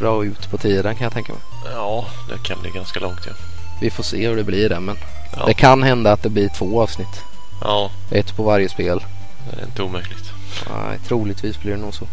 dra 0.00 0.24
ut 0.24 0.50
på 0.50 0.58
tiden 0.58 0.94
kan 0.96 1.04
jag 1.04 1.12
tänka 1.12 1.32
mig. 1.32 1.42
Ja, 1.74 2.06
det 2.28 2.48
kan 2.48 2.60
bli 2.60 2.70
ganska 2.70 3.00
långt 3.00 3.20
ja. 3.26 3.32
Vi 3.80 3.90
får 3.90 4.02
se 4.02 4.28
hur 4.28 4.36
det 4.36 4.44
blir 4.44 4.68
där 4.68 4.80
men 4.80 4.96
Ja. 5.36 5.46
det 5.46 5.54
kan 5.54 5.82
hända 5.82 6.12
att 6.12 6.22
det 6.22 6.28
blir 6.28 6.48
två 6.48 6.82
avsnitt. 6.82 7.20
Ja, 7.60 7.90
Ett 8.10 8.36
på 8.36 8.42
varje 8.42 8.68
spel. 8.68 9.04
det 9.50 9.60
är 9.62 9.66
inte 9.66 9.82
omöjligt. 9.82 10.30
Nej, 10.70 10.98
troligtvis 11.08 11.60
blir 11.60 11.72
det 11.72 11.78
nog 11.78 11.94
så. 11.94 12.04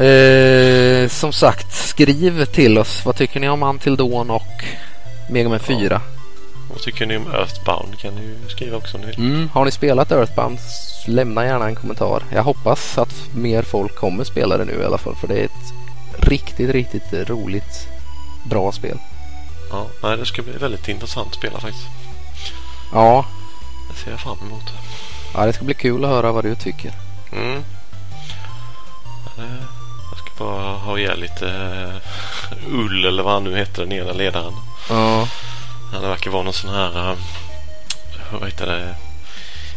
Eh, 0.00 1.08
som 1.08 1.32
sagt, 1.32 1.72
skriv 1.74 2.44
till 2.44 2.78
oss. 2.78 3.04
Vad 3.06 3.16
tycker 3.16 3.40
ni 3.40 3.48
om 3.48 3.62
Until 3.62 3.96
Dawn 3.96 4.30
och 4.30 4.64
Mega 5.30 5.48
Man 5.48 5.60
4? 5.60 6.00
Vad 6.70 6.78
tycker 6.82 7.06
ni 7.06 7.16
om 7.16 7.26
Earthbound? 7.34 7.98
Kan 7.98 8.14
ni 8.14 8.50
skriva 8.50 8.76
också 8.76 8.96
om 8.96 9.00
ni 9.00 9.06
vill. 9.06 9.18
Mm. 9.18 9.48
Har 9.52 9.64
ni 9.64 9.70
spelat 9.70 10.12
Earthbound? 10.12 10.58
Lämna 11.06 11.44
gärna 11.46 11.66
en 11.66 11.74
kommentar. 11.74 12.22
Jag 12.34 12.42
hoppas 12.42 12.98
att 12.98 13.14
mer 13.34 13.62
folk 13.62 13.94
kommer 13.96 14.24
spela 14.24 14.56
det 14.56 14.64
nu 14.64 14.80
i 14.82 14.84
alla 14.84 14.98
fall. 14.98 15.14
För 15.16 15.28
det 15.28 15.34
är 15.40 15.44
ett 15.44 15.72
riktigt, 16.28 16.70
riktigt 16.70 17.12
roligt 17.12 17.86
bra 18.50 18.72
spel. 18.72 18.98
Ja, 19.70 19.86
nej, 20.02 20.16
det 20.16 20.26
ska 20.26 20.42
bli 20.42 20.52
väldigt 20.52 20.88
intressant 20.88 21.28
att 21.28 21.34
spela 21.34 21.60
faktiskt. 21.60 21.86
Ja, 22.92 23.24
Det 23.90 23.96
ser 24.04 24.10
jag 24.10 24.20
fram 24.20 24.38
emot. 24.46 24.64
ja 25.34 25.46
det 25.46 25.52
ska 25.52 25.64
bli 25.64 25.74
kul 25.74 26.04
att 26.04 26.10
höra 26.10 26.32
vad 26.32 26.44
du 26.44 26.54
tycker. 26.54 26.92
Mm. 27.32 27.62
Ja, 29.36 29.42
det- 29.42 29.64
ska 29.70 29.79
bara 30.40 30.76
ha 30.76 30.98
ihjäl 30.98 31.20
lite 31.20 31.48
eh, 31.48 32.74
ull 32.74 33.04
eller 33.04 33.22
vad 33.22 33.32
han 33.32 33.44
nu 33.44 33.56
heter, 33.56 33.82
den 33.82 33.92
ena 33.92 34.12
ledaren. 34.12 34.54
Ja, 34.88 35.28
Han 35.92 36.02
verkar 36.02 36.30
vara 36.30 36.42
någon 36.42 36.52
sån 36.52 36.70
här, 36.70 37.10
eh, 37.10 37.16
vad 38.32 38.48
heter 38.48 38.66
det, 38.66 38.94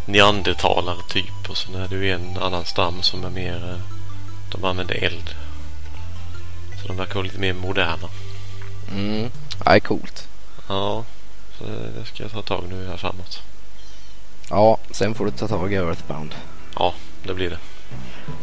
neandertalare 0.05 1.01
typ. 1.09 1.49
Och 1.49 1.57
sen 1.57 1.75
är 1.75 1.87
det 1.87 1.95
ju 1.95 2.11
en 2.11 2.37
annan 2.37 2.65
stam 2.65 3.01
som 3.01 3.25
är 3.25 3.29
mer, 3.29 3.69
eh, 3.69 3.79
de 4.51 4.65
använder 4.65 5.03
eld. 5.03 5.29
Så 6.81 6.87
de 6.87 6.97
verkar 6.97 7.15
vara 7.15 7.23
lite 7.23 7.39
mer 7.39 7.53
moderna. 7.53 8.09
mm. 8.91 9.31
det 9.63 9.69
är 9.69 9.79
coolt. 9.79 10.27
Ja, 10.67 11.03
så 11.57 11.63
det 11.63 12.05
ska 12.05 12.23
jag 12.23 12.31
ta 12.31 12.41
tag 12.41 12.63
nu 12.69 12.87
här 12.87 12.97
framåt. 12.97 13.41
Ja, 14.49 14.77
sen 14.91 15.15
får 15.15 15.25
du 15.25 15.31
ta 15.31 15.47
tag 15.47 15.73
i 15.73 15.75
Earthbound. 15.75 16.35
Ja, 16.75 16.93
det 17.23 17.33
blir 17.33 17.49
det. 17.49 17.57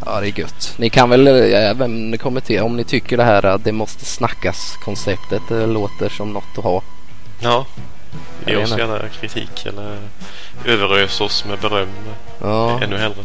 Ja, 0.07 0.20
det 0.20 0.26
är 0.28 0.39
gött. 0.41 0.74
Ni 0.76 0.91
kan 0.91 1.11
väl 1.11 1.26
eh, 1.28 1.70
även 1.70 2.18
kommentera 2.18 2.64
om 2.64 2.76
ni 2.76 2.85
tycker 2.85 3.16
det 3.16 3.24
här 3.24 3.47
att 3.47 3.64
det 3.64 3.72
måste 3.72 4.05
snackas 4.05 4.76
konceptet 4.85 5.51
eh, 5.51 5.66
låter 5.68 6.09
som 6.09 6.33
något 6.33 6.59
att 6.59 6.64
ha. 6.64 6.83
Ja, 7.41 7.66
ge 8.47 8.57
oss 8.57 8.70
gärna 8.78 8.99
kritik 9.20 9.66
eller 9.66 9.97
överös 10.64 11.20
oss 11.20 11.45
med 11.45 11.59
beröm 11.59 11.89
Ja, 12.43 12.81
ännu 12.83 12.97
hellre. 12.99 13.24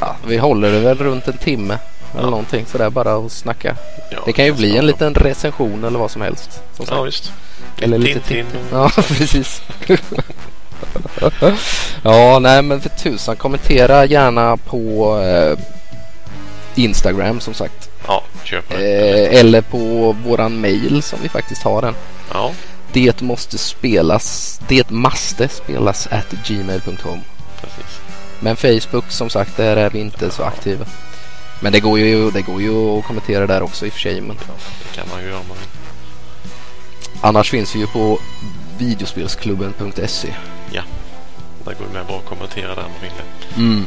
ja, 0.00 0.16
vi 0.26 0.36
håller 0.38 0.72
det 0.72 0.80
väl 0.80 0.98
runt 0.98 1.28
en 1.28 1.36
timme 1.38 1.78
eller 2.12 2.22
Ja. 2.24 2.30
någonting 2.30 2.66
sådär 2.66 2.90
bara 2.90 3.14
att 3.16 3.32
snacka. 3.32 3.76
Ja, 4.10 4.18
Det 4.26 4.32
kan 4.32 4.44
ju 4.44 4.52
bli 4.52 4.76
en 4.76 4.86
liten 4.86 5.14
recension 5.14 5.84
eller 5.84 5.98
vad 5.98 6.10
som 6.10 6.22
helst. 6.22 6.50
Som. 6.76 6.86
Ja, 6.90 6.94
sagt. 6.96 7.06
visst. 7.06 7.32
Eller 7.80 7.98
lite 7.98 8.20
tips. 8.20 8.48
och... 8.54 8.78
Ja, 8.78 8.90
precis. 9.08 9.62
ja, 12.02 12.38
nej 12.38 12.62
men 12.62 12.80
för 12.80 12.88
tusan 12.88 13.36
kommentera 13.36 14.04
gärna 14.04 14.56
på 14.56 15.18
eh, 15.20 15.58
Instagram 16.74 17.40
som 17.40 17.54
sagt. 17.54 17.90
Ja, 18.06 18.22
köp 18.44 18.68
det. 18.68 18.74
Eh, 18.74 19.40
eller 19.40 19.60
på 19.60 20.16
våran 20.24 20.60
mail 20.60 21.02
som 21.02 21.18
vi 21.22 21.28
faktiskt 21.28 21.62
har 21.62 21.82
den. 21.82 21.94
Ja, 22.32 22.52
Det 22.92 23.20
måste 23.20 23.58
spelas. 23.58 24.60
Det 24.68 24.90
måste 24.90 25.48
spelas 25.48 26.06
at 26.06 26.30
gmail.com. 26.46 27.20
precis. 27.60 28.00
Men 28.40 28.56
Facebook 28.56 29.10
som 29.10 29.30
sagt, 29.30 29.56
där 29.56 29.76
är 29.76 29.90
vi 29.90 29.98
inte 29.98 30.30
så 30.30 30.42
aktiva. 30.42 30.84
Men 31.60 31.72
det 31.72 31.80
går 31.80 31.98
ju, 31.98 32.30
det 32.30 32.42
går 32.42 32.62
ju 32.62 32.98
att 32.98 33.04
kommentera 33.04 33.46
där 33.46 33.62
också 33.62 33.86
i 33.86 33.88
och 33.88 33.92
för 33.92 34.00
sig. 34.00 34.20
Men 34.20 34.36
Ja, 34.48 34.54
det 34.82 34.96
kan 34.96 35.08
man 35.12 35.22
ju 35.22 35.28
göra 35.28 35.40
man 35.48 35.56
annars 37.22 37.50
finns 37.50 37.74
vi 37.74 37.78
ju 37.80 37.86
på 37.86 38.18
videospelsklubben.se. 38.78 40.34
Där 41.64 41.74
går 41.74 41.84
det 41.86 41.92
med 41.92 42.06
bra 42.06 42.16
att 42.18 42.24
kommentera 42.24 42.74
vill 43.02 43.10
det. 43.16 43.56
Mm. 43.60 43.86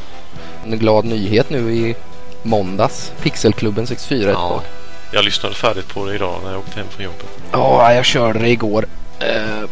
En 0.65 0.79
glad 0.79 1.05
nyhet 1.05 1.49
nu 1.49 1.75
i 1.75 1.95
måndags. 2.43 3.11
Pixelklubben 3.21 3.87
64 3.87 4.29
är 4.29 4.33
Ja. 4.33 4.47
tillbaka. 4.47 4.67
Jag 5.11 5.25
lyssnade 5.25 5.55
färdigt 5.55 5.87
på 5.87 6.05
det 6.05 6.15
idag 6.15 6.39
när 6.43 6.51
jag 6.51 6.59
åkte 6.59 6.79
hem 6.79 6.87
från 6.89 7.05
jobbet. 7.05 7.25
Ja, 7.51 7.93
jag 7.93 8.05
körde 8.05 8.39
det 8.39 8.49
igår. 8.49 8.85
Eh, 9.19 9.69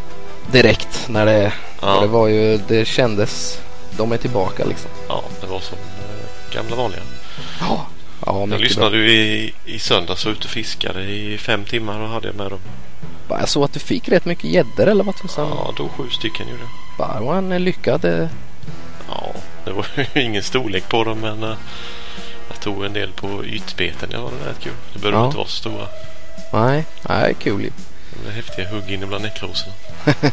direkt 0.51 1.05
när 1.09 1.25
det, 1.25 1.53
Ja, 1.81 1.99
det 2.01 2.07
var 2.07 2.27
ju, 2.27 2.57
det 2.67 2.85
kändes, 2.85 3.59
de 3.97 4.11
är 4.11 4.17
tillbaka 4.17 4.65
liksom. 4.65 4.91
ja 5.07 5.23
det 5.41 5.47
var 5.47 5.59
som 5.59 5.77
eh, 5.77 6.55
gamla 6.55 6.75
vanliga. 6.75 7.01
Ja, 7.59 7.87
ja 8.25 8.47
Jag 8.49 8.59
lyssnade 8.61 8.97
ju 8.97 9.11
i, 9.11 9.53
i 9.65 9.79
söndags 9.79 10.25
och 10.25 10.31
ute 10.31 10.43
och 10.43 10.49
fiskade 10.49 11.01
i 11.03 11.37
fem 11.37 11.63
timmar 11.65 11.99
och 11.99 12.09
hade 12.09 12.27
jag 12.27 12.35
med 12.35 12.49
dem. 12.51 12.59
Bra. 13.27 13.39
Jag 13.39 13.49
såg 13.49 13.63
att 13.63 13.73
du 13.73 13.79
fick 13.79 14.09
rätt 14.09 14.25
mycket 14.25 14.43
gäddor 14.49 14.87
eller 14.87 15.03
vad 15.03 15.15
tusan. 15.17 15.47
Ja, 15.49 15.73
då 15.77 15.89
sju 15.89 16.09
stycken 16.09 16.47
gjorde 16.47 16.61
jag. 16.61 16.69
Bara, 16.97 17.37
en 17.37 17.63
lyckad... 17.63 18.05
eh, 18.05 18.27
Ja, 19.09 19.31
det 19.65 19.71
var 19.71 19.85
ju 20.13 20.21
ingen 20.23 20.43
storlek 20.43 20.89
på 20.89 21.03
dem 21.03 21.19
men 21.19 21.43
eh, 21.43 21.55
jag 22.49 22.59
tog 22.59 22.85
en 22.85 22.93
del 22.93 23.11
på 23.11 23.45
ytbeten. 23.45 24.09
Ja, 24.11 24.17
det 24.17 24.23
var 24.45 24.51
rätt 24.53 24.59
kul. 24.59 24.73
Det 24.93 24.99
behöver 24.99 25.19
Ja. 25.19 25.25
inte 25.25 25.37
vara 25.37 25.47
så 25.47 25.55
stora. 25.55 25.87
Nej, 26.53 26.85
nej, 27.09 27.35
kul 27.39 27.61
ju. 27.61 27.69
Det 28.23 28.29
är 28.29 28.33
häftiga 28.33 28.69
hugg 28.69 28.91
inne 28.91 29.05
bland 29.05 29.23
näckrosorna. 29.23 29.73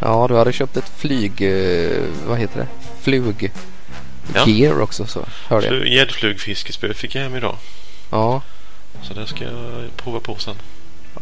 Ja, 0.00 0.26
du 0.28 0.36
hade 0.36 0.52
köpt 0.52 0.76
ett 0.76 0.88
flyg... 0.96 1.32
eh, 1.42 2.02
vad 2.26 2.38
heter 2.38 2.58
det? 2.60 2.66
Flug... 3.00 3.52
Ja. 4.34 4.46
Gear 4.48 4.80
också 4.80 5.06
så 5.06 5.24
hörde 5.48 5.66
jag. 5.66 5.74
Flu- 5.74 5.88
Gäddflugfiskespö 5.88 6.94
fick 6.94 7.14
jag 7.14 7.22
hem 7.22 7.36
idag. 7.36 7.56
Ja, 8.10 8.42
Så 9.02 9.14
det 9.14 9.26
ska 9.26 9.44
jag 9.44 9.52
prova 9.96 10.20
på 10.20 10.36
sen. 10.38 10.54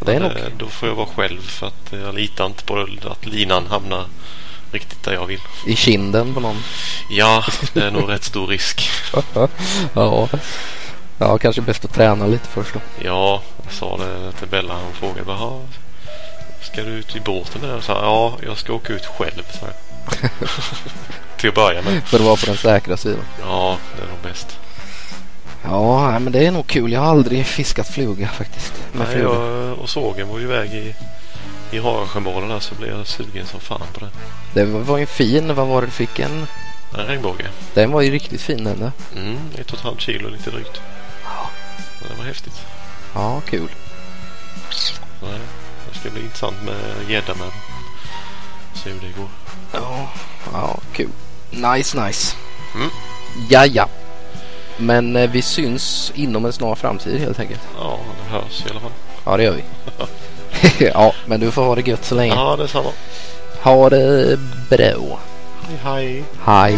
är 0.07 0.21
eh, 0.21 0.53
Då 0.59 0.69
får 0.69 0.89
jag 0.89 0.97
vara 0.97 1.07
själv 1.17 1.41
för 1.43 1.67
att 1.67 1.93
jag 1.93 2.15
litar 2.15 2.47
inte 2.47 2.65
på 2.65 2.87
att 3.11 3.27
linan 3.27 3.67
hamnar 3.67 4.05
riktigt 4.73 5.03
där 5.03 5.13
jag 5.13 5.27
vill. 5.27 5.41
I 5.67 5.77
kinden 5.77 6.35
på 6.35 6.41
någon. 6.41 6.63
Ja, 7.11 7.45
det 7.73 7.81
är 7.81 7.91
nog 7.91 8.11
rätt 8.11 8.25
stor 8.25 8.47
risk. 8.47 8.91
ja. 9.95 10.29
Ja, 11.19 11.39
kanske 11.39 11.61
bäst 11.63 11.85
att 11.85 11.95
träna 11.95 12.27
lite 12.27 12.49
först 12.49 12.75
då. 12.75 12.81
Ja, 13.05 13.43
jag 13.65 13.73
sa 13.73 13.97
det 13.97 14.33
till 14.33 14.49
Bella. 14.49 14.75
Hon 14.75 14.93
frågade 14.93 15.25
bara, 15.25 15.37
"Ha, 15.37 15.61
ska 16.63 16.83
du 16.83 16.91
ut 16.91 17.17
i 17.17 17.21
båten 17.21 17.61
där? 17.63 17.69
Jag 17.69 17.83
sa, 17.83 17.93
ja, 17.93 18.39
jag 18.47 18.59
ska 18.59 18.73
åka 18.73 18.93
ut 18.93 19.07
själv. 19.07 19.43
Så 19.61 19.67
till 21.37 21.49
att 21.49 21.55
börja 21.55 21.83
med. 21.83 22.03
För 22.05 22.17
att 22.19 22.25
vara 22.25 22.37
på 22.37 22.47
den 22.47 22.57
säkra 22.57 22.97
sidan. 22.97 23.25
Ja, 23.41 23.77
det 23.97 24.03
är 24.03 24.07
nog 24.07 24.19
bäst. 24.23 24.59
Ja, 25.71 26.11
nej, 26.11 26.21
men 26.21 26.33
det 26.33 26.47
är 26.47 26.51
nog 26.51 26.67
kul. 26.67 26.93
Jag 26.93 27.01
har 27.01 27.07
aldrig 27.07 27.47
fiskat 27.47 27.89
fluga 27.89 28.29
faktiskt. 28.29 28.73
Med 28.93 29.07
Nej, 29.09 29.19
jag 29.19 29.73
och 29.79 29.89
sågen 29.89 30.29
var 30.29 30.39
ju 30.39 30.45
iväg 30.45 30.75
i, 30.75 30.95
i 31.71 31.79
Harasjömålen 31.79 32.49
där 32.49 32.61
så 32.61 32.75
blev 32.75 32.91
jag 32.97 33.07
sugen 33.07 33.47
som 33.47 33.61
fan 33.61 33.81
på 33.93 34.01
det. 34.01 34.11
Det 34.55 34.65
var 34.65 34.99
ju 34.99 35.07
fin. 35.07 35.55
Vad 35.55 35.67
var 35.67 35.81
det 35.81 35.87
du 35.87 35.91
fick? 35.91 36.19
En... 36.19 36.47
En 36.99 37.07
regnbåge. 37.07 37.47
Den 37.75 37.91
var 37.93 38.01
ju 38.01 38.11
riktigt 38.11 38.41
fin 38.41 38.65
den 38.65 38.79
där. 38.79 38.93
Mm, 39.17 39.39
ett 39.59 39.71
och 39.73 39.79
ett 39.79 39.85
halvt 39.85 40.01
kilo 40.01 40.29
lite 40.29 40.51
drygt. 40.51 40.81
Ja. 41.25 41.51
Det 42.09 42.19
var 42.19 42.25
häftigt. 42.25 42.61
Ja, 43.15 43.41
kul. 43.49 43.69
Det, 45.21 45.27
det 45.93 45.99
ska 45.99 46.11
bli 46.11 46.21
intressant 46.23 46.57
med 46.65 47.11
gädda 47.11 47.35
med. 47.35 47.51
Se 48.75 48.91
hur 48.91 49.01
det 49.01 49.21
går. 49.21 49.29
Ja, 49.73 50.09
ja 50.53 50.79
kul. 50.93 51.11
Nice, 51.51 52.07
nice. 52.07 52.37
Mm. 52.75 52.91
Ja, 53.49 53.67
ja. 53.67 53.89
Men 54.77 55.17
eh, 55.17 55.31
vi 55.31 55.43
syns 55.43 56.13
inom 56.15 56.45
en 56.45 56.53
snar 56.53 56.75
framtid 56.75 57.21
helt 57.21 57.41
enkelt. 57.41 57.61
Ja, 57.79 57.99
det 58.25 58.37
hörs 58.37 58.67
i 58.67 58.71
alla 58.71 58.81
fall. 58.81 58.91
Ja, 59.25 59.37
det 59.37 59.43
gör 59.43 59.53
vi. 59.53 59.65
ja, 60.95 61.13
men 61.27 61.41
du 61.41 61.51
får 61.51 61.63
ha 61.65 61.75
det 61.75 61.89
gött 61.89 62.05
så 62.05 62.15
länge. 62.15 62.35
Ja, 62.35 62.57
detsamma. 62.57 62.91
Ha 63.63 63.91
det 63.91 64.39
bra. 64.71 65.19
Hej, 65.69 65.79
hej. 65.83 66.25
Hej. 66.45 66.77